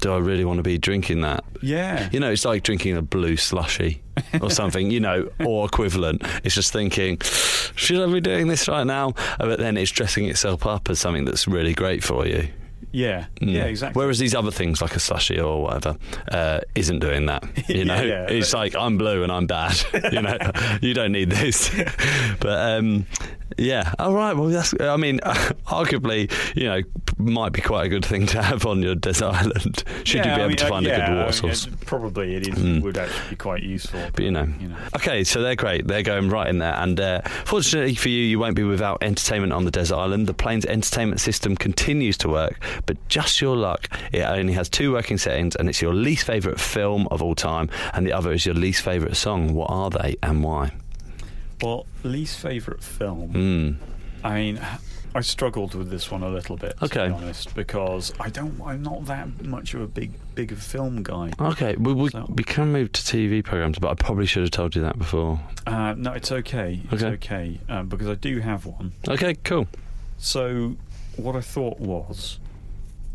do 0.00 0.12
I 0.12 0.18
really 0.18 0.44
want 0.44 0.58
to 0.58 0.62
be 0.62 0.78
drinking 0.78 1.22
that? 1.22 1.44
Yeah. 1.62 2.08
You 2.12 2.20
know, 2.20 2.30
it's 2.30 2.44
like 2.44 2.62
drinking 2.62 2.96
a 2.96 3.02
blue 3.02 3.36
slushy 3.36 4.00
or 4.40 4.50
something, 4.50 4.90
you 4.90 5.00
know, 5.00 5.28
or 5.44 5.66
equivalent. 5.66 6.22
It's 6.44 6.54
just 6.54 6.72
thinking, 6.72 7.18
should 7.20 8.00
I 8.00 8.12
be 8.12 8.20
doing 8.20 8.46
this 8.46 8.68
right 8.68 8.86
now? 8.86 9.14
But 9.38 9.58
then 9.58 9.76
it's 9.76 9.90
dressing 9.90 10.26
itself 10.26 10.66
up 10.66 10.88
as 10.88 11.00
something 11.00 11.24
that's 11.24 11.48
really 11.48 11.74
great 11.74 12.04
for 12.04 12.26
you. 12.26 12.48
Yeah. 12.92 13.26
Mm. 13.40 13.52
Yeah. 13.52 13.64
Exactly. 13.64 14.00
Whereas 14.00 14.18
these 14.18 14.34
other 14.34 14.50
things, 14.50 14.80
like 14.80 14.96
a 14.96 15.00
slushy 15.00 15.38
or 15.40 15.62
whatever, 15.62 15.96
uh, 16.32 16.60
isn't 16.74 17.00
doing 17.00 17.26
that. 17.26 17.44
You 17.68 17.76
Yeah, 17.80 17.84
know, 17.84 18.02
yeah. 18.02 18.26
it's 18.28 18.54
like 18.54 18.74
I'm 18.74 18.96
blue 18.98 19.22
and 19.22 19.30
I'm 19.32 19.46
bad. 19.46 19.76
you 20.12 20.22
know, 20.22 20.36
you 20.80 20.94
don't 20.94 21.12
need 21.12 21.30
this. 21.30 21.70
but 22.40 22.78
um, 22.78 23.06
yeah, 23.56 23.92
all 23.98 24.12
right. 24.14 24.34
Well, 24.36 24.48
that's. 24.48 24.74
I 24.80 24.96
mean, 24.96 25.18
arguably, 25.66 26.30
you 26.56 26.64
know, 26.64 26.82
might 27.18 27.52
be 27.52 27.60
quite 27.60 27.86
a 27.86 27.88
good 27.88 28.04
thing 28.04 28.26
to 28.26 28.42
have 28.42 28.66
on 28.66 28.82
your 28.82 28.94
desert 28.94 29.34
island. 29.34 29.84
Should 30.04 30.24
Yeah, 30.24 30.30
you 30.32 30.36
be 30.36 30.40
I 30.42 30.44
able 30.44 30.48
mean, 30.48 30.56
to 30.58 30.64
uh, 30.66 30.68
find 30.68 30.86
yeah, 30.86 30.92
a 30.92 31.06
good 31.08 31.14
water 31.16 31.24
mean, 31.24 31.32
source? 31.54 31.66
it- 31.66 31.80
probably 31.86 32.34
it 32.36 32.48
is, 32.48 32.54
Mm. 32.58 32.82
would 32.82 32.98
actually 32.98 33.30
be 33.30 33.36
quite 33.36 33.62
useful. 33.62 34.00
But 34.12 34.24
you 34.24 34.30
know. 34.30 34.48
you 34.60 34.68
know. 34.68 34.76
Okay, 34.96 35.24
so 35.24 35.40
they're 35.42 35.56
great. 35.56 35.86
They're 35.86 36.02
going 36.02 36.28
right 36.28 36.48
in 36.48 36.58
there. 36.58 36.74
And 36.74 37.00
uh, 37.00 37.22
fortunately 37.44 37.94
for 37.94 38.08
you, 38.08 38.22
you 38.22 38.38
won't 38.38 38.56
be 38.56 38.62
without 38.64 39.02
entertainment 39.02 39.52
on 39.52 39.64
the 39.64 39.70
desert 39.70 39.96
island. 39.96 40.26
The 40.26 40.34
plane's 40.34 40.66
entertainment 40.66 41.20
system 41.20 41.56
continues 41.56 42.16
to 42.18 42.28
work, 42.28 42.62
but 42.86 42.96
just 43.08 43.40
your 43.40 43.56
luck, 43.56 43.88
it 44.12 44.22
only 44.22 44.52
has 44.52 44.68
two 44.68 44.92
working 44.92 45.18
settings, 45.18 45.56
and 45.56 45.68
it's 45.68 45.80
your 45.80 45.94
least 45.94 46.26
favourite 46.26 46.60
film 46.60 47.08
of 47.10 47.22
all 47.22 47.34
time, 47.34 47.70
and 47.94 48.06
the 48.06 48.12
other 48.12 48.32
is 48.32 48.44
your 48.44 48.54
least 48.54 48.82
favourite 48.82 49.16
song. 49.16 49.54
What 49.54 49.70
are 49.70 49.90
they 49.90 50.16
and 50.22 50.42
why? 50.44 50.72
Well, 51.62 51.86
least 52.04 52.38
favourite 52.38 52.82
film. 52.82 53.32
Mm. 53.32 53.76
I 54.24 54.34
mean, 54.34 54.60
I 55.14 55.20
struggled 55.22 55.74
with 55.74 55.90
this 55.90 56.10
one 56.10 56.22
a 56.22 56.28
little 56.28 56.56
bit, 56.56 56.74
to 56.80 56.88
be 56.88 56.98
honest, 57.00 57.54
because 57.54 58.12
I 58.20 58.28
don't. 58.30 58.60
I'm 58.64 58.82
not 58.82 59.06
that 59.06 59.44
much 59.44 59.74
of 59.74 59.80
a 59.80 59.86
big, 59.86 60.12
big 60.34 60.54
film 60.56 61.02
guy. 61.02 61.32
Okay, 61.40 61.76
we, 61.76 61.92
we, 61.92 62.10
So- 62.10 62.26
we 62.34 62.44
can 62.44 62.72
move 62.72 62.92
to 62.92 63.02
TV 63.02 63.42
programs, 63.44 63.78
but 63.78 63.90
I 63.90 63.94
probably 63.94 64.26
should 64.26 64.42
have 64.42 64.50
told 64.50 64.74
you 64.76 64.82
that 64.82 64.98
before. 64.98 65.40
Uh, 65.66 65.94
no, 65.96 66.12
it's 66.12 66.30
okay. 66.32 66.80
It's 66.90 67.02
Okay. 67.02 67.14
okay, 67.14 67.60
uh, 67.68 67.82
because 67.82 68.08
I 68.08 68.14
do 68.14 68.38
have 68.40 68.66
one. 68.66 68.92
Okay, 69.08 69.34
cool. 69.44 69.66
So, 70.18 70.76
what 71.16 71.36
I 71.36 71.40
thought 71.40 71.78
was, 71.80 72.38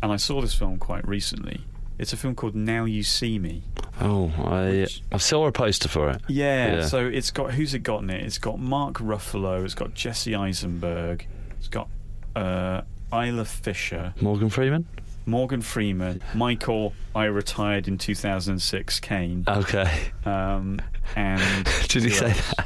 and 0.02 0.10
I 0.12 0.16
saw 0.16 0.40
this 0.40 0.54
film 0.54 0.78
quite 0.78 1.06
recently. 1.06 1.60
It's 1.98 2.12
a 2.12 2.16
film 2.16 2.34
called 2.34 2.54
Now 2.54 2.84
You 2.84 3.02
See 3.02 3.38
Me. 3.38 3.62
Oh, 4.00 4.32
I 4.44 4.70
Which- 4.70 5.02
I 5.12 5.18
saw 5.18 5.46
a 5.46 5.52
poster 5.52 5.88
for 5.88 6.10
it. 6.10 6.20
Yeah, 6.28 6.74
Yeah. 6.76 6.86
So 6.86 7.06
it's 7.06 7.30
got 7.30 7.52
who's 7.52 7.74
it 7.74 7.80
got 7.80 8.02
in 8.02 8.10
it? 8.10 8.22
It's 8.24 8.38
got 8.38 8.58
Mark 8.58 8.94
Ruffalo. 8.98 9.64
It's 9.64 9.74
got 9.74 9.94
Jesse 9.94 10.34
Eisenberg. 10.34 11.26
It's 11.58 11.68
got 11.68 11.88
uh, 12.34 12.82
Isla 13.12 13.44
Fisher, 13.44 14.12
Morgan 14.20 14.50
Freeman. 14.50 14.86
Morgan 15.26 15.62
Freeman, 15.62 16.20
Michael. 16.34 16.92
I 17.14 17.24
retired 17.26 17.88
in 17.88 17.96
2006. 17.96 19.00
Caine. 19.00 19.44
Okay. 19.48 20.08
Um, 20.26 20.80
and 21.16 21.64
Did 21.88 22.02
he 22.02 22.10
say 22.10 22.32
that? 22.32 22.63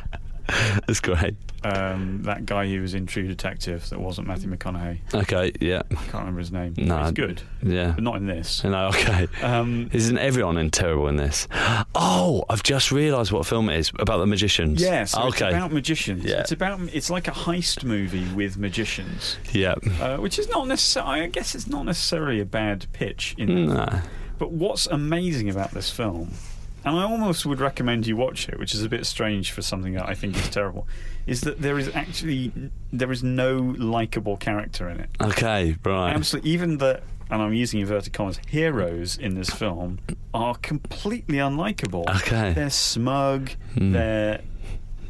That's 0.87 1.01
great. 1.01 1.35
Um, 1.65 2.23
that 2.23 2.47
guy 2.47 2.69
who 2.69 2.81
was 2.81 2.95
in 2.95 3.07
True 3.07 3.27
Detective 3.27 3.89
that 3.91 4.01
wasn't 4.01 4.29
Matthew 4.29 4.49
McConaughey. 4.49 5.01
Okay, 5.13 5.53
yeah, 5.61 5.83
I 5.91 5.95
can't 5.95 6.15
remember 6.15 6.39
his 6.39 6.53
name. 6.53 6.75
No, 6.77 7.03
he's 7.03 7.13
good, 7.13 7.43
yeah. 7.63 7.93
but 7.93 8.05
not 8.05 8.17
in 8.17 8.27
this. 8.27 8.63
No, 8.63 8.89
okay. 8.89 9.27
Um, 9.43 9.91
Isn't 9.93 10.19
everyone 10.19 10.57
in 10.57 10.71
terrible 10.71 11.09
in 11.09 11.17
this? 11.17 11.49
Oh, 11.95 12.45
I've 12.49 12.63
just 12.63 12.93
realised 12.93 13.33
what 13.33 13.47
film 13.47 13.69
it 13.69 13.79
is 13.79 13.91
about 13.99 14.19
the 14.19 14.27
magicians. 14.27 14.81
yeah, 14.81 15.05
so 15.05 15.23
okay. 15.23 15.49
it's 15.49 15.57
about 15.57 15.73
magicians. 15.73 16.25
Yeah. 16.25 16.41
It's 16.41 16.53
about 16.53 16.81
it's 16.93 17.11
like 17.11 17.29
a 17.29 17.33
heist 17.33 17.83
movie 17.83 18.27
with 18.35 18.57
magicians. 18.57 19.37
yeah. 19.53 19.75
uh, 20.01 20.19
which 20.19 20.39
is 20.39 20.49
not 20.49 20.69
necessarily. 20.69 21.23
I 21.23 21.27
guess 21.27 21.55
it's 21.55 21.67
not 21.67 21.85
necessarily 21.85 22.41
a 22.41 22.45
bad 22.45 22.87
pitch. 22.93 23.35
In 23.39 23.67
that. 23.69 23.93
Nah. 23.93 24.01
But 24.39 24.53
what's 24.53 24.87
amazing 24.87 25.51
about 25.51 25.73
this 25.73 25.91
film, 25.91 26.33
and 26.89 26.99
I 26.99 27.03
almost 27.05 27.45
would 27.47 27.61
recommend 27.61 28.07
you 28.07 28.17
watch 28.17 28.49
it, 28.49 28.59
which 28.59 28.75
is 28.75 28.83
a 28.83 28.89
bit 28.89 29.05
strange 29.07 29.53
for 29.53 29.63
something 29.63 29.93
that 29.95 30.09
I 30.09 30.15
think 30.15 30.37
is 30.37 30.49
terrible, 30.49 30.87
is 31.27 31.43
that 31.43 31.61
there 31.61 31.79
is 31.79 31.95
actually 31.95 32.53
there 32.93 33.13
is 33.13 33.23
no 33.23 33.57
likable 33.79 34.37
character 34.37 34.89
in 34.89 35.01
it. 35.01 35.11
Okay, 35.21 35.77
right. 35.85 36.13
Absolutely, 36.15 36.51
even 36.51 36.79
the 36.79 37.01
and 37.31 37.43
I'm 37.43 37.53
using 37.53 37.81
inverted 37.81 38.13
commas 38.13 38.41
heroes 38.49 39.19
in 39.19 39.35
this 39.35 39.51
film 39.51 39.99
are 40.33 40.55
completely 40.57 41.37
unlikable. 41.37 42.09
Okay. 42.23 42.53
They're 42.55 42.71
smug. 42.71 43.51
Hmm. 43.75 43.93
They're 43.93 44.41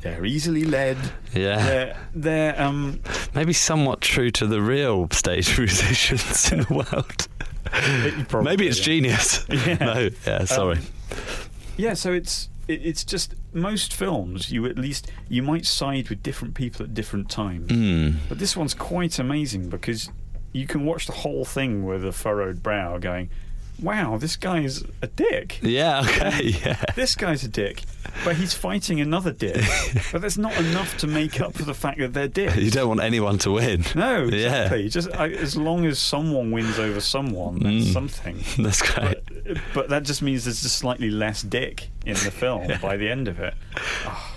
they're 0.00 0.24
easily 0.24 0.64
led. 0.64 0.96
Yeah. 1.34 1.56
They're 1.64 1.96
they're 2.14 2.60
um 2.60 3.00
Maybe 3.34 3.52
somewhat 3.52 4.00
true 4.00 4.30
to 4.32 4.46
the 4.46 4.60
real 4.60 5.08
stage 5.12 5.56
musicians 5.66 6.50
in 6.52 6.60
the 6.60 6.74
world. 6.74 7.28
probably, 8.28 8.50
Maybe 8.50 8.66
it's 8.68 8.78
yeah. 8.80 8.84
genius. 8.84 9.46
Yeah. 9.50 9.74
No, 9.76 10.10
yeah, 10.26 10.44
sorry. 10.44 10.78
Um, 10.78 10.84
Yeah, 11.78 11.94
so 11.94 12.12
it's 12.12 12.50
it, 12.66 12.84
it's 12.84 13.04
just 13.04 13.34
most 13.54 13.94
films 13.94 14.52
you 14.52 14.66
at 14.66 14.76
least 14.76 15.10
you 15.28 15.42
might 15.42 15.64
side 15.64 16.10
with 16.10 16.22
different 16.22 16.54
people 16.54 16.84
at 16.84 16.92
different 16.92 17.30
times. 17.30 17.70
Hmm. 17.70 18.10
But 18.28 18.38
this 18.38 18.56
one's 18.56 18.74
quite 18.74 19.18
amazing 19.18 19.70
because 19.70 20.10
you 20.52 20.66
can 20.66 20.84
watch 20.84 21.06
the 21.06 21.12
whole 21.12 21.44
thing 21.44 21.84
with 21.84 22.04
a 22.04 22.12
furrowed 22.12 22.62
brow 22.62 22.98
going, 22.98 23.30
"Wow, 23.80 24.16
this 24.18 24.36
guy's 24.36 24.82
a 25.02 25.06
dick." 25.06 25.58
Yeah, 25.62 26.00
okay, 26.00 26.44
yeah. 26.64 26.82
This 26.96 27.14
guy's 27.14 27.44
a 27.44 27.48
dick, 27.48 27.82
but 28.24 28.36
he's 28.36 28.54
fighting 28.54 29.00
another 29.00 29.32
dick. 29.32 29.62
but 30.12 30.20
that's 30.22 30.38
not 30.38 30.56
enough 30.58 30.96
to 30.98 31.06
make 31.06 31.40
up 31.40 31.54
for 31.54 31.62
the 31.64 31.74
fact 31.74 31.98
that 31.98 32.12
they're 32.14 32.28
dicks. 32.28 32.56
You 32.56 32.70
don't 32.70 32.88
want 32.88 33.00
anyone 33.00 33.38
to 33.38 33.52
win. 33.52 33.84
No, 33.94 34.24
Yeah. 34.24 34.64
exactly. 34.64 34.88
Just 34.88 35.12
I, 35.14 35.28
as 35.30 35.56
long 35.56 35.86
as 35.86 35.98
someone 35.98 36.50
wins 36.50 36.78
over 36.78 37.00
someone, 37.00 37.60
that's 37.60 37.86
Mm. 37.88 37.92
something. 37.92 38.44
That's 38.64 38.82
great. 38.82 39.18
But, 39.44 39.58
but 39.74 39.88
that 39.90 40.02
just 40.02 40.20
means 40.22 40.44
there's 40.44 40.62
just 40.62 40.76
slightly 40.76 41.10
less 41.10 41.42
dick 41.42 41.90
in 42.04 42.14
the 42.14 42.30
film 42.30 42.68
by 42.82 42.96
the 42.96 43.08
end 43.08 43.28
of 43.28 43.38
it. 43.40 43.54
Ah. 44.04 44.34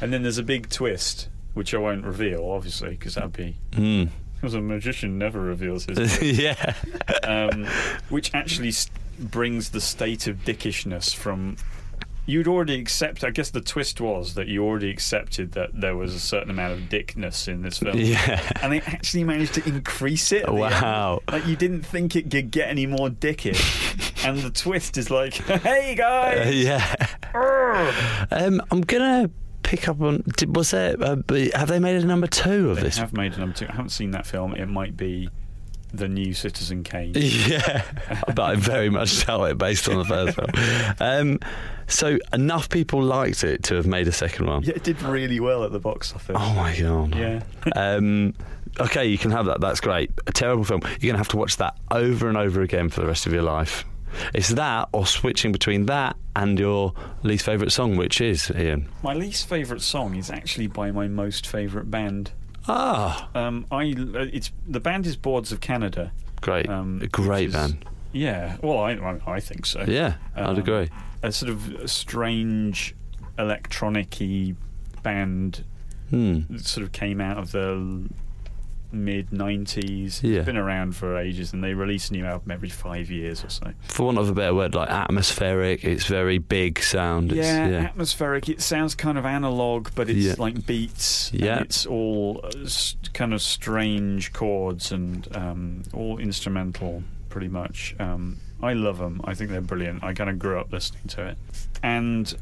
And 0.00 0.12
then 0.12 0.22
there's 0.22 0.38
a 0.38 0.42
big 0.42 0.68
twist, 0.68 1.28
which 1.54 1.72
I 1.74 1.78
won't 1.78 2.04
reveal, 2.04 2.44
obviously, 2.50 2.90
because 2.90 3.14
that'd 3.14 3.32
be. 3.32 3.56
Mm. 3.72 4.08
Because 4.42 4.54
a 4.54 4.60
magician 4.60 5.18
never 5.18 5.40
reveals 5.40 5.84
his. 5.86 6.20
yeah. 6.40 6.74
um, 7.22 7.64
which 8.08 8.34
actually 8.34 8.72
brings 9.20 9.70
the 9.70 9.80
state 9.80 10.26
of 10.26 10.38
dickishness 10.38 11.14
from. 11.14 11.56
You'd 12.26 12.48
already 12.48 12.74
accept. 12.74 13.22
I 13.22 13.30
guess 13.30 13.50
the 13.50 13.60
twist 13.60 14.00
was 14.00 14.34
that 14.34 14.48
you 14.48 14.64
already 14.64 14.90
accepted 14.90 15.52
that 15.52 15.70
there 15.80 15.96
was 15.96 16.12
a 16.14 16.18
certain 16.20 16.50
amount 16.50 16.72
of 16.72 16.88
dickness 16.88 17.46
in 17.46 17.62
this 17.62 17.78
film. 17.78 17.96
Yeah. 17.96 18.40
And 18.60 18.72
they 18.72 18.80
actually 18.80 19.22
managed 19.22 19.54
to 19.54 19.64
increase 19.68 20.32
it. 20.32 20.48
Wow. 20.52 21.20
Like 21.30 21.46
you 21.46 21.54
didn't 21.54 21.82
think 21.82 22.16
it 22.16 22.28
could 22.30 22.50
get 22.50 22.68
any 22.68 22.86
more 22.86 23.10
dickish. 23.10 24.24
and 24.26 24.38
the 24.38 24.50
twist 24.50 24.98
is 24.98 25.08
like, 25.08 25.34
hey 25.34 25.92
Uh, 25.92 25.96
guys! 25.96 26.54
yeah. 26.64 26.94
Um, 28.30 28.60
I'm 28.72 28.80
gonna 28.82 29.30
pick 29.72 29.88
up 29.88 30.02
on. 30.02 30.22
Did, 30.36 30.54
was 30.54 30.70
there? 30.70 30.94
Uh, 31.02 31.16
have 31.54 31.68
they 31.68 31.78
made 31.78 31.96
a 31.96 32.04
number 32.04 32.26
two 32.26 32.70
of 32.70 32.76
They 32.76 32.82
this? 32.82 32.98
have 32.98 33.14
made 33.14 33.32
a 33.34 33.38
number 33.40 33.56
two. 33.56 33.64
I 33.68 33.72
haven't 33.72 33.88
seen 33.88 34.10
that 34.10 34.26
film. 34.26 34.54
It 34.54 34.66
might 34.66 34.98
be 34.98 35.30
the 35.94 36.08
new 36.08 36.34
Citizen 36.34 36.84
Kane. 36.84 37.14
Yeah, 37.16 37.82
but 38.26 38.40
I 38.40 38.54
very 38.56 38.90
much 38.90 39.24
doubt 39.26 39.44
it 39.44 39.56
based 39.58 39.88
on 39.88 39.96
the 39.96 40.04
first 40.04 40.36
film. 40.36 40.94
Um, 41.00 41.38
so 41.88 42.18
enough 42.34 42.68
people 42.68 43.02
liked 43.02 43.44
it 43.44 43.62
to 43.64 43.74
have 43.76 43.86
made 43.86 44.08
a 44.08 44.12
second 44.12 44.46
one. 44.46 44.62
Yeah, 44.62 44.74
it 44.76 44.84
did 44.84 45.00
really 45.02 45.40
well 45.40 45.64
at 45.64 45.72
the 45.72 45.80
box 45.80 46.14
office. 46.14 46.36
Oh 46.38 46.54
my 46.54 46.76
god. 46.78 47.14
Yeah. 47.14 47.42
Um, 47.76 48.34
okay, 48.78 49.06
you 49.06 49.16
can 49.16 49.30
have 49.30 49.46
that. 49.46 49.60
That's 49.62 49.80
great. 49.80 50.10
A 50.26 50.32
terrible 50.32 50.64
film. 50.64 50.82
You're 51.00 51.12
gonna 51.12 51.18
have 51.18 51.28
to 51.28 51.36
watch 51.38 51.56
that 51.56 51.76
over 51.90 52.28
and 52.28 52.36
over 52.36 52.60
again 52.60 52.90
for 52.90 53.00
the 53.00 53.06
rest 53.06 53.26
of 53.26 53.32
your 53.32 53.42
life. 53.42 53.84
It's 54.34 54.50
that, 54.50 54.88
or 54.92 55.06
switching 55.06 55.52
between 55.52 55.86
that 55.86 56.16
and 56.36 56.58
your 56.58 56.92
least 57.22 57.44
favourite 57.44 57.72
song, 57.72 57.96
which 57.96 58.20
is 58.20 58.50
Ian. 58.54 58.88
My 59.02 59.14
least 59.14 59.48
favourite 59.48 59.82
song 59.82 60.14
is 60.16 60.30
actually 60.30 60.66
by 60.66 60.90
my 60.90 61.08
most 61.08 61.46
favourite 61.46 61.90
band. 61.90 62.32
Ah, 62.68 63.28
Um, 63.34 63.66
I 63.70 63.90
uh, 63.92 64.26
it's 64.32 64.50
the 64.68 64.80
band 64.80 65.06
is 65.06 65.16
Boards 65.16 65.50
of 65.52 65.60
Canada. 65.60 66.12
great, 66.40 66.68
Um, 66.68 67.00
great 67.10 67.48
is- 67.48 67.52
band. 67.54 67.84
Yeah, 68.12 68.56
well, 68.62 68.78
I 68.78 68.92
I, 68.92 69.18
I 69.36 69.40
think 69.40 69.64
so. 69.66 69.84
Yeah, 69.88 70.14
I'd 70.36 70.44
Um, 70.44 70.58
agree. 70.58 70.88
A 71.22 71.32
sort 71.32 71.50
of 71.50 71.90
strange 71.90 72.94
electronic-y 73.38 74.54
band 75.02 75.64
Hmm. 76.10 76.40
that 76.50 76.66
sort 76.66 76.84
of 76.84 76.92
came 76.92 77.20
out 77.20 77.38
of 77.38 77.52
the 77.52 78.08
mid 78.92 79.30
'90s. 79.30 80.22
Yeah. 80.22 80.38
It's 80.38 80.46
been 80.46 80.56
around 80.56 80.94
for 80.96 81.16
ages, 81.16 81.52
and 81.52 81.62
they 81.62 81.74
release 81.74 82.10
a 82.10 82.12
new 82.12 82.24
album 82.24 82.50
every 82.50 82.68
five 82.68 83.10
years 83.10 83.44
or 83.44 83.48
so. 83.48 83.72
For 83.88 84.06
want 84.06 84.18
of 84.18 84.28
a 84.28 84.32
better 84.34 84.54
word, 84.54 84.74
like 84.74 84.88
atmospheric. 84.90 85.84
It's 85.84 86.06
very 86.06 86.38
big 86.38 86.80
sound. 86.82 87.32
It's, 87.32 87.38
yeah, 87.46 87.68
yeah. 87.68 87.78
atmospheric. 87.80 88.48
It 88.48 88.60
sounds 88.60 88.94
kind 88.94 89.18
of 89.18 89.24
analog, 89.26 89.88
but 89.94 90.08
it's 90.08 90.18
Yeah. 90.18 90.34
like 90.38 90.66
beats. 90.66 91.32
Yeah. 91.32 91.60
it's 91.60 91.86
all 91.86 92.40
uh, 92.44 92.52
kind 93.12 93.32
of 93.34 93.42
strange 93.42 94.32
chords 94.32 94.92
and 94.92 95.28
um, 95.36 95.82
all 95.92 96.18
instrumental, 96.18 97.02
pretty 97.28 97.48
much. 97.48 97.94
Um, 97.98 98.38
I 98.62 98.74
love 98.74 98.98
them. 98.98 99.20
I 99.24 99.34
think 99.34 99.50
they're 99.50 99.60
brilliant. 99.60 100.04
I 100.04 100.14
kind 100.14 100.30
of 100.30 100.38
grew 100.38 100.58
up 100.60 100.72
listening 100.72 101.06
to 101.08 101.26
it, 101.26 101.38
and 101.82 102.32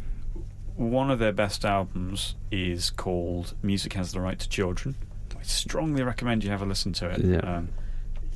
one 0.76 1.10
of 1.10 1.18
their 1.18 1.32
best 1.32 1.64
albums 1.64 2.34
is 2.50 2.90
called 2.90 3.54
"Music 3.62 3.92
Has 3.94 4.12
the 4.12 4.20
Right 4.20 4.38
to 4.38 4.48
Children." 4.48 4.96
I 5.40 5.42
strongly 5.42 6.02
recommend 6.02 6.44
you 6.44 6.50
have 6.50 6.62
a 6.62 6.66
listen 6.66 6.92
to 6.94 7.08
it. 7.10 7.20
Yeah. 7.24 7.38
Um, 7.38 7.68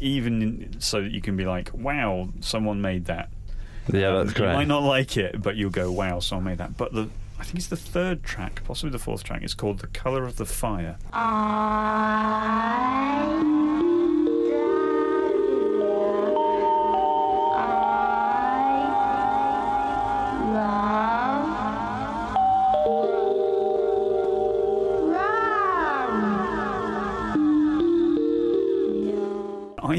even 0.01 0.75
so 0.81 1.03
that 1.03 1.13
you 1.13 1.21
can 1.21 1.37
be 1.37 1.45
like, 1.45 1.71
"Wow, 1.73 2.31
someone 2.41 2.81
made 2.81 3.05
that." 3.05 3.31
Yeah, 3.93 4.09
Um, 4.09 4.27
that's 4.27 4.39
You 4.39 4.45
great. 4.47 4.55
might 4.55 4.69
not 4.69 4.83
like 4.83 5.17
it, 5.17 5.41
but 5.43 5.57
you'll 5.57 5.71
go, 5.71 5.93
"Wow, 5.93 6.19
someone 6.21 6.45
made 6.47 6.59
that." 6.59 6.77
But 6.77 6.93
the 6.95 7.11
I 7.39 7.43
think 7.45 7.57
it's 7.57 7.67
the 7.67 7.77
third 7.77 8.23
track, 8.23 8.63
possibly 8.65 8.91
the 8.91 8.99
fourth 8.99 9.23
track. 9.25 9.43
It's 9.43 9.55
called 9.55 9.81
"The 9.81 9.87
Color 9.89 10.25
of 10.25 10.37
the 10.37 10.47
Fire." 10.47 10.97
I 11.13 11.21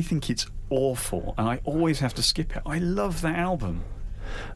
think 0.05 0.29
it's 0.29 0.45
awful, 0.69 1.33
and 1.37 1.47
I 1.49 1.59
always 1.65 1.99
have 1.99 2.13
to 2.15 2.23
skip 2.23 2.55
it. 2.55 2.61
I 2.65 2.77
love 2.79 3.21
that 3.21 3.37
album. 3.37 3.81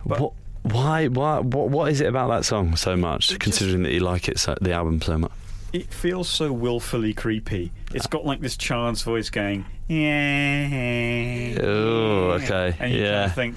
but- 0.06 0.20
What, 0.20 0.34
why? 0.64 1.08
Why? 1.08 1.40
What? 1.40 1.70
What 1.70 1.92
is 1.92 2.02
it 2.02 2.08
about 2.08 2.28
that 2.30 2.46
song 2.46 2.76
so 2.76 2.96
much? 2.98 3.38
Considering 3.40 3.84
that 3.84 3.92
you 3.94 4.00
like 4.02 4.28
it, 4.28 4.38
so, 4.40 4.56
the 4.62 4.74
album 4.74 5.02
so 5.02 5.18
much. 5.18 5.32
It 5.72 5.94
feels 5.94 6.28
so 6.28 6.52
willfully 6.52 7.14
creepy. 7.14 7.72
It's 7.94 8.08
got 8.08 8.26
like 8.26 8.42
this 8.42 8.58
child's 8.58 9.04
voice 9.04 9.30
going, 9.30 9.66
yeah. 9.88 11.60
Oh, 11.62 12.32
okay, 12.42 12.76
And 12.80 12.92
you 12.94 13.02
yeah. 13.04 13.12
kind 13.12 13.26
of 13.26 13.36
think, 13.36 13.56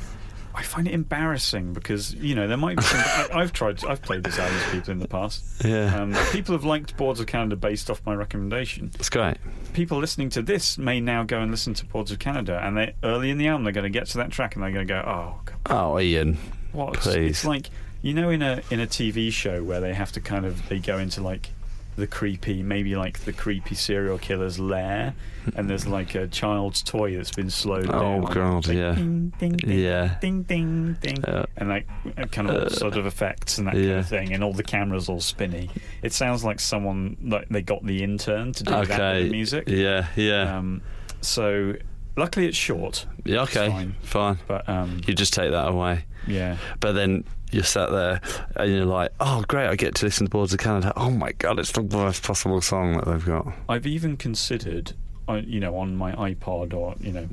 I 0.63 0.65
find 0.65 0.87
it 0.87 0.95
embarrassing 0.95 1.73
because 1.73 2.15
you 2.15 2.35
know 2.37 2.47
there 2.47 2.57
might 2.57 2.77
be 2.77 2.83
some. 2.85 3.01
I, 3.01 3.41
I've 3.41 3.53
tried. 3.53 3.85
I've 3.85 4.01
played 4.01 4.23
this 4.23 4.39
album 4.39 4.59
to 4.61 4.71
people 4.71 4.93
in 4.93 4.99
the 5.01 5.09
past. 5.09 5.45
Yeah. 5.65 5.95
Um, 6.01 6.15
people 6.31 6.55
have 6.55 6.65
liked 6.65 6.97
Boards 6.97 7.19
of 7.19 7.27
Canada 7.27 7.57
based 7.57 7.91
off 7.91 8.01
my 8.07 8.15
recommendation. 8.15 8.91
It's 8.95 9.11
great. 9.11 9.39
People 9.73 9.99
listening 9.99 10.29
to 10.31 10.43
this 10.43 10.79
may 10.79 11.01
now 11.01 11.25
go 11.25 11.41
and 11.41 11.51
listen 11.51 11.75
to 11.75 11.85
Boards 11.87 12.13
of 12.13 12.19
Canada, 12.21 12.61
and 12.63 12.77
they 12.77 12.95
early 13.03 13.31
in 13.31 13.39
the 13.39 13.49
album 13.49 13.65
they're 13.65 13.73
going 13.73 13.91
to 13.93 13.99
get 13.99 14.07
to 14.09 14.19
that 14.19 14.31
track 14.31 14.55
and 14.55 14.63
they're 14.63 14.71
going 14.73 14.87
to 14.87 14.93
go, 14.95 15.01
"Oh, 15.01 15.41
God, 15.45 15.57
Oh, 15.67 15.99
Ian. 15.99 16.39
what?" 16.73 16.95
Please. 16.95 17.31
It's 17.31 17.45
like 17.45 17.69
you 18.01 18.15
know 18.15 18.31
in 18.31 18.43
a 18.43 18.63
in 18.71 18.79
a 18.81 18.87
TV 18.87 19.33
show 19.33 19.63
where 19.65 19.81
they 19.81 19.95
have 19.95 20.13
to 20.13 20.21
kind 20.21 20.47
of 20.47 20.69
they 20.69 20.79
go 20.79 20.99
into 20.99 21.21
like 21.23 21.51
the 21.97 22.07
creepy, 22.07 22.63
maybe 22.63 22.97
like 22.97 23.21
the 23.21 23.33
creepy 23.33 23.75
serial 23.75 24.19
killer's 24.19 24.59
lair, 24.59 25.15
and 25.57 25.69
there's 25.69 25.87
like 25.87 26.15
a 26.15 26.27
child's 26.27 26.83
toy 26.83 27.15
that's 27.17 27.31
been 27.33 27.51
slowed 27.51 27.91
Oh, 27.91 28.21
down. 28.23 28.33
God, 28.33 28.69
like 28.69 28.77
yeah. 28.77 28.95
Ding, 28.95 29.33
ding, 29.39 29.53
ding, 29.57 29.79
Yeah. 29.79 30.17
ding, 30.21 30.43
ding, 30.45 30.95
ding, 31.03 31.23
Yeah. 31.27 31.45
and 31.57 31.69
like 31.69 31.87
uh, 32.17 32.25
kind 32.27 32.49
of 32.51 32.63
all 32.65 32.71
sort 32.71 32.97
of 32.97 33.05
effects 33.07 33.59
and 33.59 33.67
that 33.67 33.75
kind 33.75 33.91
of 33.93 34.09
thing, 34.09 34.33
and 34.33 34.43
all 34.43 34.53
the 34.53 34.63
cameras 34.63 35.09
all 35.09 35.21
spinny. 35.21 35.69
It 36.03 36.13
sounds 36.13 36.45
like 36.45 36.61
someone 36.61 37.17
like 37.23 37.49
they 37.51 37.63
got 37.63 37.85
the 37.85 38.03
intern 38.03 38.53
to 38.53 38.65
do 38.65 38.71
that 38.71 38.81
with 38.89 39.25
the 39.27 39.31
music. 39.31 39.65
Yeah, 39.69 40.07
yeah. 40.17 40.57
Um, 40.57 40.81
so 41.21 41.75
luckily 42.17 42.47
it's 42.47 42.57
short, 42.57 43.07
yeah, 43.25 43.43
okay. 43.43 43.69
fine. 43.69 43.95
Fine. 44.03 44.39
but 44.47 44.69
um, 44.69 45.01
You 45.07 45.15
just 45.15 45.35
take 45.35 45.51
that 45.51 45.69
away. 45.69 46.05
yeah. 46.27 46.57
But 46.81 46.93
then 46.93 47.25
you're 47.53 47.65
sat 47.65 47.91
there 47.91 48.21
and 48.57 48.73
you're 48.73 48.85
like, 48.85 49.11
oh, 49.21 49.45
great, 49.49 49.69
I 49.69 49.77
get 49.77 49.95
to 49.97 50.07
listen 50.07 50.27
to 50.27 50.31
Boards 50.31 50.53
of 50.53 50.59
Canada. 50.59 50.93
Oh 50.97 51.11
my 51.11 51.33
God, 51.33 51.59
it's 51.59 51.73
the 51.73 51.83
worst 51.83 52.23
possible 52.23 52.61
song 52.61 52.95
that 52.97 53.05
they've 53.07 53.25
got. 53.25 53.53
I've 53.69 53.87
even 53.87 54.17
considered, 54.17 54.93
uh, 55.29 55.35
you 55.45 55.61
know, 55.61 55.77
on 55.77 55.97
my 55.97 56.13
iPod 56.13 56.75
or 56.75 56.95
you 57.01 57.13
know, 57.13 57.29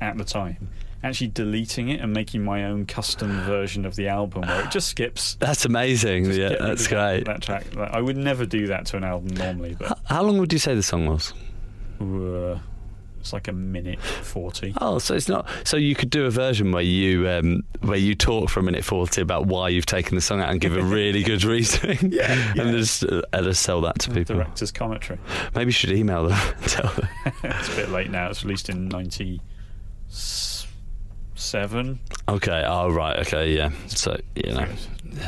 at 0.00 0.16
the 0.16 0.24
time, 0.24 0.68
actually 1.04 1.28
deleting 1.28 1.88
it 1.88 2.00
and 2.00 2.12
making 2.12 2.44
my 2.44 2.64
own 2.64 2.86
custom 2.86 3.40
version 3.42 3.84
of 3.84 3.96
the 3.96 4.08
album 4.08 4.42
where 4.42 4.64
it 4.64 4.70
just 4.70 4.88
skips. 4.88 5.34
That's 5.40 5.64
amazing. 5.64 6.24
just 6.26 6.38
yeah, 6.38 6.56
that's 6.60 6.86
great. 6.86 7.24
That 7.24 7.42
track. 7.42 7.66
I 7.76 8.00
would 8.00 8.16
never 8.16 8.46
do 8.46 8.68
that 8.68 8.86
to 8.86 8.96
an 8.96 9.04
album 9.04 9.34
normally, 9.36 9.76
but 9.78 9.98
How 10.04 10.22
long 10.22 10.38
would 10.38 10.52
you 10.52 10.58
say 10.60 10.74
the 10.74 10.82
song 10.82 11.06
was? 11.06 11.32
uh, 12.00 12.58
it's 13.22 13.32
like 13.32 13.46
a 13.46 13.52
minute 13.52 14.00
forty. 14.00 14.74
Oh, 14.80 14.98
so 14.98 15.14
it's 15.14 15.28
not. 15.28 15.48
So 15.62 15.76
you 15.76 15.94
could 15.94 16.10
do 16.10 16.26
a 16.26 16.30
version 16.30 16.72
where 16.72 16.82
you 16.82 17.28
um, 17.28 17.62
where 17.80 17.96
you 17.96 18.16
talk 18.16 18.50
for 18.50 18.58
a 18.58 18.64
minute 18.64 18.84
forty 18.84 19.20
about 19.20 19.46
why 19.46 19.68
you've 19.68 19.86
taken 19.86 20.16
the 20.16 20.20
song 20.20 20.40
out 20.40 20.50
and 20.50 20.60
give 20.60 20.76
a 20.76 20.82
really 20.82 21.22
good 21.22 21.44
reason. 21.44 22.10
Yeah, 22.10 22.34
yeah. 22.56 22.62
and 22.62 22.76
just 22.76 23.04
uh, 23.04 23.22
just 23.42 23.62
sell 23.62 23.80
that 23.82 24.00
to 24.00 24.10
people. 24.10 24.34
Director's 24.34 24.72
commentary. 24.72 25.20
Maybe 25.54 25.68
you 25.68 25.72
should 25.72 25.92
email 25.92 26.26
them. 26.26 26.54
Tell 26.66 26.90
them. 26.90 27.08
it's 27.44 27.72
a 27.72 27.76
bit 27.76 27.90
late 27.90 28.10
now. 28.10 28.28
It's 28.28 28.44
released 28.44 28.68
in 28.68 28.88
ninety 28.88 29.40
seven. 30.08 32.00
Okay. 32.28 32.64
Oh, 32.66 32.90
right. 32.90 33.20
Okay. 33.20 33.54
Yeah. 33.54 33.70
So 33.86 34.20
you 34.34 34.52
know, 34.52 34.66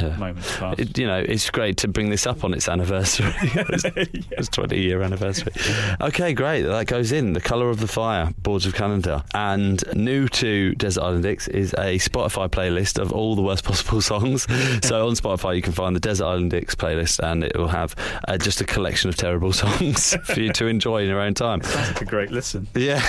yeah. 0.00 0.16
Moments 0.18 0.56
past. 0.56 0.80
It, 0.80 0.98
you 0.98 1.06
know, 1.06 1.18
it's 1.18 1.50
great 1.50 1.76
to 1.78 1.88
bring 1.88 2.10
this 2.10 2.26
up 2.26 2.44
on 2.44 2.54
its 2.54 2.68
anniversary. 2.68 3.32
it's, 3.42 3.84
it's 4.30 4.48
20 4.48 4.80
year 4.80 5.02
anniversary. 5.02 5.52
Okay, 6.00 6.32
great. 6.32 6.62
That 6.62 6.86
goes 6.86 7.12
in. 7.12 7.32
The 7.32 7.40
Colour 7.40 7.70
of 7.70 7.80
the 7.80 7.88
Fire, 7.88 8.32
Boards 8.38 8.66
of 8.66 8.74
Canada. 8.74 9.24
And 9.34 9.82
new 9.94 10.28
to 10.28 10.74
Desert 10.74 11.02
Island 11.02 11.22
Dicks 11.22 11.48
is 11.48 11.72
a 11.74 11.98
Spotify 11.98 12.48
playlist 12.48 12.98
of 12.98 13.12
all 13.12 13.36
the 13.36 13.42
worst 13.42 13.64
possible 13.64 14.00
songs. 14.00 14.42
so 14.86 15.06
on 15.06 15.14
Spotify, 15.14 15.56
you 15.56 15.62
can 15.62 15.72
find 15.72 15.94
the 15.94 16.00
Desert 16.00 16.24
Island 16.24 16.50
Dicks 16.50 16.74
playlist, 16.74 17.20
and 17.20 17.44
it 17.44 17.56
will 17.56 17.68
have 17.68 17.94
uh, 18.28 18.38
just 18.38 18.60
a 18.60 18.64
collection 18.64 19.08
of 19.08 19.16
terrible 19.16 19.52
songs 19.52 20.16
for 20.24 20.40
you 20.40 20.52
to 20.52 20.66
enjoy 20.66 21.02
in 21.02 21.08
your 21.08 21.20
own 21.20 21.34
time. 21.34 21.62
Sounds 21.62 21.88
like 21.88 22.02
a 22.02 22.04
great 22.04 22.30
listen. 22.30 22.66
Yeah. 22.74 23.02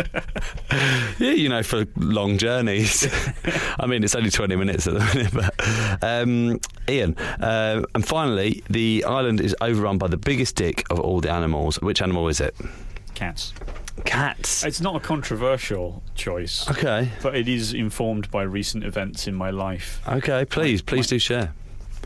yeah, 1.18 1.32
you 1.32 1.48
know, 1.48 1.62
for 1.62 1.86
long 1.96 2.38
journeys. 2.38 3.08
I 3.80 3.86
mean, 3.86 4.04
it's 4.04 4.14
only 4.14 4.30
20 4.30 4.56
minutes 4.56 4.86
at 4.86 4.94
the 4.94 5.00
minute, 5.00 5.32
but. 5.32 5.54
Um, 6.02 6.60
Ian, 6.88 7.16
uh, 7.18 7.82
and 7.94 8.06
finally, 8.06 8.62
the 8.68 9.04
island 9.06 9.40
is 9.40 9.54
overrun 9.60 9.98
by 9.98 10.08
the 10.08 10.16
biggest 10.16 10.56
dick 10.56 10.84
of 10.90 10.98
all 10.98 11.20
the 11.20 11.30
animals. 11.30 11.80
Which 11.80 12.02
animal 12.02 12.28
is 12.28 12.40
it? 12.40 12.54
Cats. 13.14 13.52
Cats. 14.04 14.64
It's 14.64 14.80
not 14.80 14.96
a 14.96 15.00
controversial 15.00 16.02
choice. 16.14 16.68
Okay. 16.70 17.10
But 17.22 17.36
it 17.36 17.48
is 17.48 17.74
informed 17.74 18.30
by 18.30 18.42
recent 18.42 18.84
events 18.84 19.26
in 19.26 19.34
my 19.34 19.50
life. 19.50 20.00
Okay, 20.08 20.44
please, 20.44 20.80
please 20.82 21.06
do 21.06 21.18
share. 21.18 21.52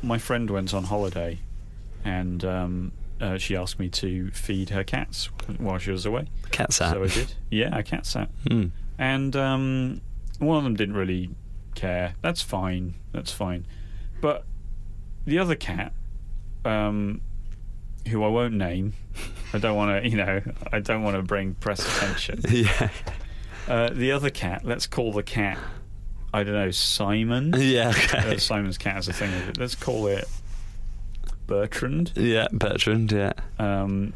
My 0.03 0.19
friend 0.19 0.51
went 0.51 0.75
on 0.75 0.85
holiday 0.85 1.39
and 2.05 2.45
um, 2.45 2.93
uh, 3.25 3.39
she 3.39 3.57
asked 3.57 3.79
me 3.79 3.89
to 3.89 4.31
feed 4.33 4.71
her 4.71 4.85
cats 4.85 5.31
while 5.59 5.79
she 5.79 5.91
was 5.91 6.05
away. 6.07 6.27
Cat 6.51 6.73
sat. 6.73 6.93
So 6.93 7.03
I 7.03 7.07
did. 7.09 7.35
Yeah, 7.51 7.77
a 7.77 7.83
cat 7.83 8.05
sat. 8.07 8.29
Mm. 8.45 8.71
And 8.99 9.35
um, 9.35 10.01
one 10.39 10.59
of 10.59 10.65
them 10.65 10.75
didn't 10.77 10.95
really 10.95 11.31
care. 11.75 12.15
That's 12.23 12.43
fine. 12.43 12.95
That's 13.13 13.33
fine. 13.33 13.67
But 14.21 14.45
the 15.25 15.39
other 15.39 15.55
cat, 15.55 15.93
um, 16.65 17.21
who 18.09 18.23
I 18.23 18.29
won't 18.29 18.55
name, 18.55 18.93
I 19.53 19.59
don't 19.59 19.77
want 19.77 20.03
to, 20.03 20.09
you 20.09 20.17
know, 20.17 20.43
I 20.73 20.81
don't 20.81 21.03
want 21.03 21.17
to 21.17 21.23
bring 21.23 21.55
press 21.55 21.81
attention. 21.81 22.43
Yeah. 22.49 22.91
Uh, 23.67 23.89
the 23.91 24.13
other 24.13 24.29
cat, 24.29 24.63
let's 24.67 24.87
call 24.87 25.11
the 25.13 25.23
cat, 25.23 25.57
I 26.35 26.43
don't 26.45 26.53
know, 26.55 26.71
Simon. 26.71 27.55
Yeah, 27.57 27.95
Uh. 28.13 28.37
Simon's 28.37 28.77
cat 28.77 28.99
is 28.99 29.09
a 29.09 29.13
thing. 29.15 29.31
Let's 29.59 29.75
call 29.75 30.07
it 30.09 30.29
Bertrand. 31.47 32.13
Yeah, 32.15 32.49
Bertrand, 32.53 33.13
yeah. 33.13 33.33
Um, 33.59 34.15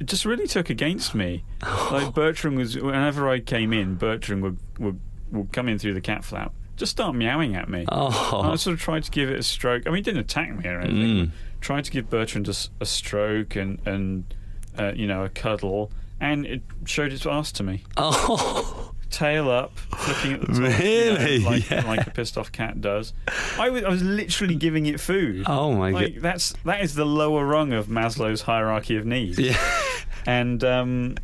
it 0.00 0.06
just 0.06 0.24
really 0.24 0.46
took 0.46 0.70
against 0.70 1.14
me. 1.14 1.44
Like 1.90 2.14
Bertrand 2.14 2.56
was, 2.56 2.76
whenever 2.76 3.28
I 3.28 3.40
came 3.40 3.72
in, 3.72 3.96
Bertrand 3.96 4.42
would 4.42 4.58
would, 4.78 5.00
would 5.32 5.52
come 5.52 5.68
in 5.68 5.78
through 5.78 5.94
the 5.94 6.00
cat 6.00 6.24
flap, 6.24 6.52
just 6.76 6.92
start 6.92 7.14
meowing 7.14 7.56
at 7.56 7.68
me. 7.68 7.84
Oh. 7.88 8.40
And 8.42 8.52
I 8.52 8.56
sort 8.56 8.74
of 8.74 8.80
tried 8.80 9.04
to 9.04 9.10
give 9.10 9.28
it 9.28 9.38
a 9.38 9.42
stroke. 9.42 9.82
I 9.86 9.90
mean, 9.90 9.96
he 9.96 10.02
didn't 10.02 10.20
attack 10.20 10.54
me 10.56 10.68
or 10.68 10.80
anything. 10.80 11.26
Mm. 11.26 11.30
Tried 11.60 11.84
to 11.84 11.90
give 11.90 12.08
Bertrand 12.08 12.48
a 12.48 12.86
stroke 12.86 13.56
and 13.56 13.80
and 13.84 14.34
uh, 14.78 14.92
you 14.94 15.08
know 15.08 15.24
a 15.24 15.28
cuddle, 15.28 15.90
and 16.20 16.46
it 16.46 16.62
showed 16.84 17.12
its 17.12 17.26
ass 17.26 17.50
to 17.52 17.62
me. 17.62 17.82
Oh. 17.96 18.77
Tail 19.10 19.50
up, 19.50 19.78
flicking 19.78 20.34
at 20.34 20.40
the 20.46 20.46
top, 20.46 20.56
you 20.56 20.60
know, 20.60 20.68
Really? 20.78 21.38
like, 21.40 21.70
Yeah. 21.70 21.86
like 21.86 22.06
a 22.06 22.10
pissed 22.10 22.36
off 22.38 22.50
cat 22.52 22.80
does. 22.80 23.12
I 23.58 23.70
was, 23.70 23.84
I 23.84 23.88
was 23.88 24.02
literally 24.02 24.54
giving 24.54 24.86
it 24.86 25.00
food. 25.00 25.44
Oh, 25.46 25.74
my 25.74 25.90
like, 25.90 26.14
God. 26.14 26.22
That's 26.22 26.54
that 26.64 26.80
is 26.82 26.94
the 26.94 27.04
lower 27.06 27.44
rung 27.44 27.72
of 27.72 27.86
Maslow's 27.86 28.42
hierarchy 28.42 28.96
of 28.96 29.06
needs. 29.06 29.38
Yeah. 29.38 29.56
And 30.26 30.62
um, 30.62 31.14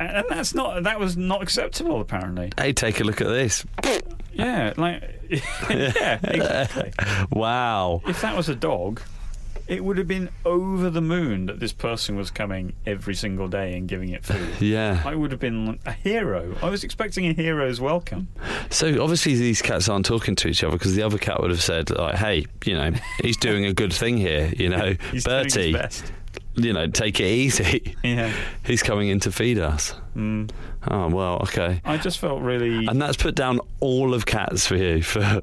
and 0.00 0.08
and 0.08 0.24
that's 0.30 0.54
not 0.54 0.84
that 0.84 0.98
was 0.98 1.18
not 1.18 1.42
acceptable 1.42 2.00
apparently. 2.00 2.50
Hey, 2.56 2.72
take 2.72 2.98
a 2.98 3.04
look 3.04 3.20
at 3.20 3.26
this. 3.26 3.66
Yeah, 4.32 4.72
like 4.78 5.02
yeah, 5.68 6.18
exactly. 6.22 6.92
Wow. 7.30 8.00
If 8.06 8.22
that 8.22 8.34
was 8.34 8.48
a 8.48 8.54
dog, 8.54 9.02
it 9.68 9.84
would 9.84 9.98
have 9.98 10.08
been 10.08 10.30
over 10.46 10.88
the 10.90 11.00
moon 11.02 11.46
that 11.46 11.60
this 11.60 11.72
person 11.72 12.16
was 12.16 12.30
coming 12.30 12.72
every 12.86 13.14
single 13.14 13.48
day 13.48 13.76
and 13.76 13.86
giving 13.86 14.08
it 14.08 14.24
food. 14.24 14.48
Yeah. 14.60 15.02
I 15.04 15.14
would 15.14 15.30
have 15.30 15.40
been 15.40 15.78
a 15.86 15.92
hero. 15.92 16.56
I 16.62 16.70
was 16.70 16.82
expecting 16.84 17.26
a 17.26 17.32
hero's 17.34 17.80
welcome. 17.80 18.28
So 18.70 19.02
obviously 19.02 19.34
these 19.34 19.60
cats 19.62 19.88
aren't 19.88 20.06
talking 20.06 20.34
to 20.36 20.48
each 20.48 20.64
other 20.64 20.76
because 20.76 20.94
the 20.96 21.02
other 21.02 21.18
cat 21.18 21.40
would 21.40 21.50
have 21.50 21.62
said 21.62 21.90
like, 21.90 22.16
"Hey, 22.16 22.46
you 22.64 22.74
know, 22.74 22.92
he's 23.22 23.36
doing 23.36 23.66
a 23.66 23.72
good 23.72 23.92
thing 23.92 24.16
here. 24.16 24.52
You 24.56 24.70
know, 24.70 24.94
He's 25.12 25.24
Bertie, 25.24 25.76
you 26.54 26.72
know, 26.72 26.86
take 26.88 27.20
it 27.20 27.26
easy. 27.26 27.94
Yeah. 28.02 28.32
He's 28.64 28.82
coming 28.82 29.08
in 29.08 29.20
to 29.20 29.30
feed 29.32 29.58
us." 29.58 29.94
Mm. 30.16 30.50
Oh 30.90 31.08
well, 31.08 31.36
okay. 31.42 31.80
I 31.84 31.98
just 31.98 32.18
felt 32.18 32.40
really. 32.42 32.86
And 32.86 33.00
that's 33.00 33.16
put 33.16 33.34
down 33.34 33.60
all 33.80 34.14
of 34.14 34.24
cats 34.26 34.66
for 34.66 34.76
you. 34.76 35.02
For 35.02 35.42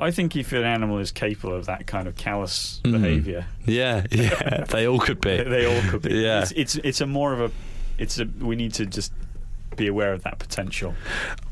I 0.00 0.10
think 0.10 0.36
if 0.36 0.52
an 0.52 0.64
animal 0.64 0.98
is 0.98 1.10
capable 1.10 1.54
of 1.54 1.66
that 1.66 1.86
kind 1.86 2.06
of 2.08 2.16
callous 2.16 2.80
Mhm. 2.84 2.92
behaviour, 2.92 3.46
yeah, 3.66 4.04
yeah, 4.10 4.64
they 4.64 4.86
all 4.86 4.98
could 5.00 5.20
be. 5.20 5.36
they, 5.38 5.44
they 5.44 5.66
all 5.66 5.90
could 5.90 6.02
be. 6.02 6.14
Yeah. 6.14 6.42
It's, 6.42 6.52
it's 6.52 6.74
it's 6.76 7.00
a 7.00 7.06
more 7.06 7.32
of 7.32 7.40
a. 7.40 7.50
It's 7.98 8.18
a. 8.18 8.24
We 8.40 8.56
need 8.56 8.74
to 8.74 8.86
just 8.86 9.12
be 9.76 9.86
aware 9.88 10.12
of 10.12 10.22
that 10.24 10.38
potential. 10.38 10.94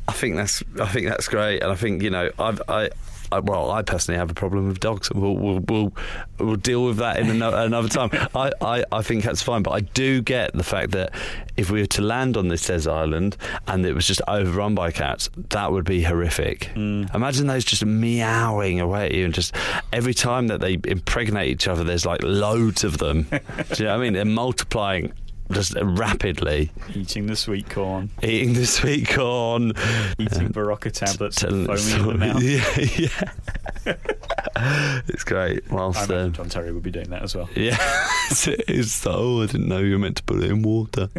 I 0.09 0.13
think 0.13 0.37
that's 0.37 0.63
I 0.81 0.87
think 0.87 1.09
that's 1.09 1.29
great, 1.29 1.63
and 1.63 1.73
I 1.73 1.75
think 1.75 2.03
you 2.03 2.11
know 2.11 2.31
I've, 2.39 2.61
I. 2.69 2.91
Well, 3.33 3.71
I 3.71 3.83
personally 3.83 4.19
have 4.19 4.31
a 4.31 4.35
problem 4.35 4.69
with 4.69 4.81
dogs. 4.81 5.11
We'll 5.13 5.37
we'll 5.37 5.61
we'll, 5.61 5.93
we'll 6.39 6.57
deal 6.57 6.85
with 6.85 6.99
that 6.99 7.19
in 7.19 7.31
ano- 7.31 7.65
another 7.65 7.89
time. 7.89 8.11
I, 8.35 8.51
I, 8.61 8.85
I 8.93 9.03
think 9.03 9.25
that's 9.25 9.43
fine, 9.43 9.63
but 9.63 9.73
I 9.73 9.81
do 9.81 10.23
get 10.23 10.53
the 10.53 10.63
fact 10.63 10.93
that 10.93 11.13
if 11.57 11.71
we 11.71 11.81
were 11.81 11.87
to 11.87 12.03
land 12.03 12.37
on 12.37 12.49
this 12.49 12.67
desert 12.67 12.93
island 12.93 13.37
and 13.67 13.85
it 13.85 13.95
was 13.95 14.07
just 14.07 14.21
overrun 14.29 14.75
by 14.75 14.91
cats, 14.91 15.31
that 15.51 15.73
would 15.73 15.85
be 15.85 16.03
horrific. 16.03 16.71
Mm. 16.75 17.15
Imagine 17.15 17.47
those 17.47 17.65
just 17.65 17.85
meowing 17.85 18.81
away 18.81 19.07
at 19.07 19.15
you, 19.15 19.25
and 19.25 19.35
just 19.35 19.55
every 19.93 20.15
time 20.15 20.49
that 20.49 20.61
they 20.61 20.79
impregnate 20.85 21.49
each 21.49 21.69
other, 21.69 21.85
there's 21.85 22.07
like 22.07 22.23
loads 22.23 22.85
of 22.85 22.99
them. 22.99 23.23
do 23.31 23.39
you 23.79 23.85
know 23.85 23.93
what 23.93 24.01
I 24.01 24.03
mean? 24.03 24.13
They're 24.13 24.25
multiplying 24.25 25.13
just 25.53 25.75
rapidly, 25.83 26.71
Eating 26.95 27.27
the 27.27 27.37
sweet 27.37 27.69
corn, 27.71 28.11
eating 28.23 28.55
the 28.55 28.67
sweet 28.67 29.09
corn. 29.09 29.73
eating 30.19 30.47
uh, 30.47 30.51
Berocca 30.51 30.91
tablets, 30.93 31.37
Telling 31.41 31.67
foaming 31.67 31.85
the 31.87 32.11
in 32.11 32.19
the 32.19 32.27
mouth. 32.27 32.43
Yeah, 32.43 33.15
yeah. 33.87 33.95
it's 35.09 35.25
great. 35.25 35.65
I 35.71 35.75
Whilst 35.75 36.11
um, 36.11 36.33
John 36.33 36.49
Terry 36.49 36.73
would 36.73 36.83
be 36.83 36.91
doing 36.91 37.11
that 37.11 37.23
as 37.23 37.35
well. 37.35 37.49
yeah, 37.55 37.77
it's, 38.31 39.07
oh, 39.07 39.43
I 39.43 39.47
didn't 39.47 39.69
know 39.69 39.79
you 39.79 39.93
were 39.93 39.99
meant 39.99 40.17
to 40.17 40.23
put 40.23 40.43
it 40.43 40.51
in 40.51 40.63
water. 40.63 41.09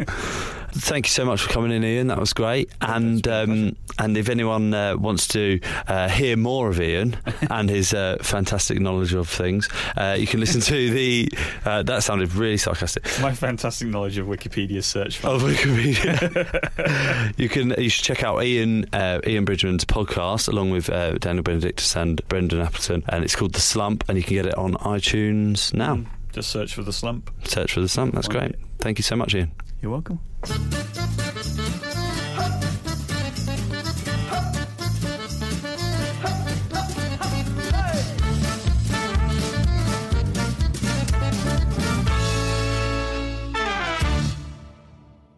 Thank 0.70 1.06
you 1.06 1.10
so 1.10 1.24
much 1.24 1.42
for 1.42 1.50
coming 1.50 1.72
in, 1.72 1.82
Ian. 1.82 2.08
That 2.08 2.20
was 2.20 2.32
great. 2.32 2.70
And 2.80 3.26
um, 3.26 3.76
and 3.98 4.16
if 4.16 4.28
anyone 4.28 4.74
uh, 4.74 4.96
wants 4.96 5.26
to 5.28 5.60
uh, 5.86 6.08
hear 6.08 6.36
more 6.36 6.68
of 6.68 6.80
Ian 6.80 7.16
and 7.50 7.70
his 7.70 7.94
uh, 7.94 8.18
fantastic 8.20 8.78
knowledge 8.78 9.14
of 9.14 9.28
things, 9.28 9.68
uh, 9.96 10.16
you 10.18 10.26
can 10.26 10.40
listen 10.40 10.60
to 10.60 10.90
the. 10.90 11.32
Uh, 11.64 11.82
that 11.82 12.02
sounded 12.02 12.34
really 12.34 12.58
sarcastic. 12.58 13.04
My 13.20 13.32
fantastic 13.32 13.88
knowledge 13.88 14.18
of 14.18 14.26
Wikipedia 14.26 14.84
search. 14.84 15.24
Of 15.24 15.42
Wikipedia. 15.42 17.32
you 17.38 17.48
can 17.48 17.70
you 17.78 17.88
should 17.88 18.04
check 18.04 18.22
out 18.22 18.44
Ian 18.44 18.84
uh, 18.92 19.20
Ian 19.26 19.46
Bridgman's 19.46 19.86
podcast 19.86 20.48
along 20.48 20.70
with 20.70 20.86
Daniel 20.86 21.42
Benedictus 21.42 21.96
and 21.96 22.26
Brendan 22.28 22.60
Appleton, 22.60 23.04
and 23.18 23.24
it's 23.24 23.34
called 23.34 23.52
The 23.52 23.60
Slump, 23.60 24.04
and 24.08 24.16
you 24.16 24.22
can 24.22 24.34
get 24.34 24.46
it 24.46 24.56
on 24.56 24.74
iTunes 24.74 25.74
now. 25.74 25.96
Mm, 25.96 26.06
just 26.32 26.50
search 26.50 26.72
for 26.72 26.84
The 26.84 26.92
Slump. 26.92 27.32
Search 27.42 27.72
for 27.72 27.80
The 27.80 27.88
Slump. 27.88 28.14
That's 28.14 28.28
great. 28.28 28.54
Thank 28.78 28.96
you 28.98 29.02
so 29.02 29.16
much, 29.16 29.34
Ian. 29.34 29.50
You're 29.82 29.90
welcome. 29.90 30.20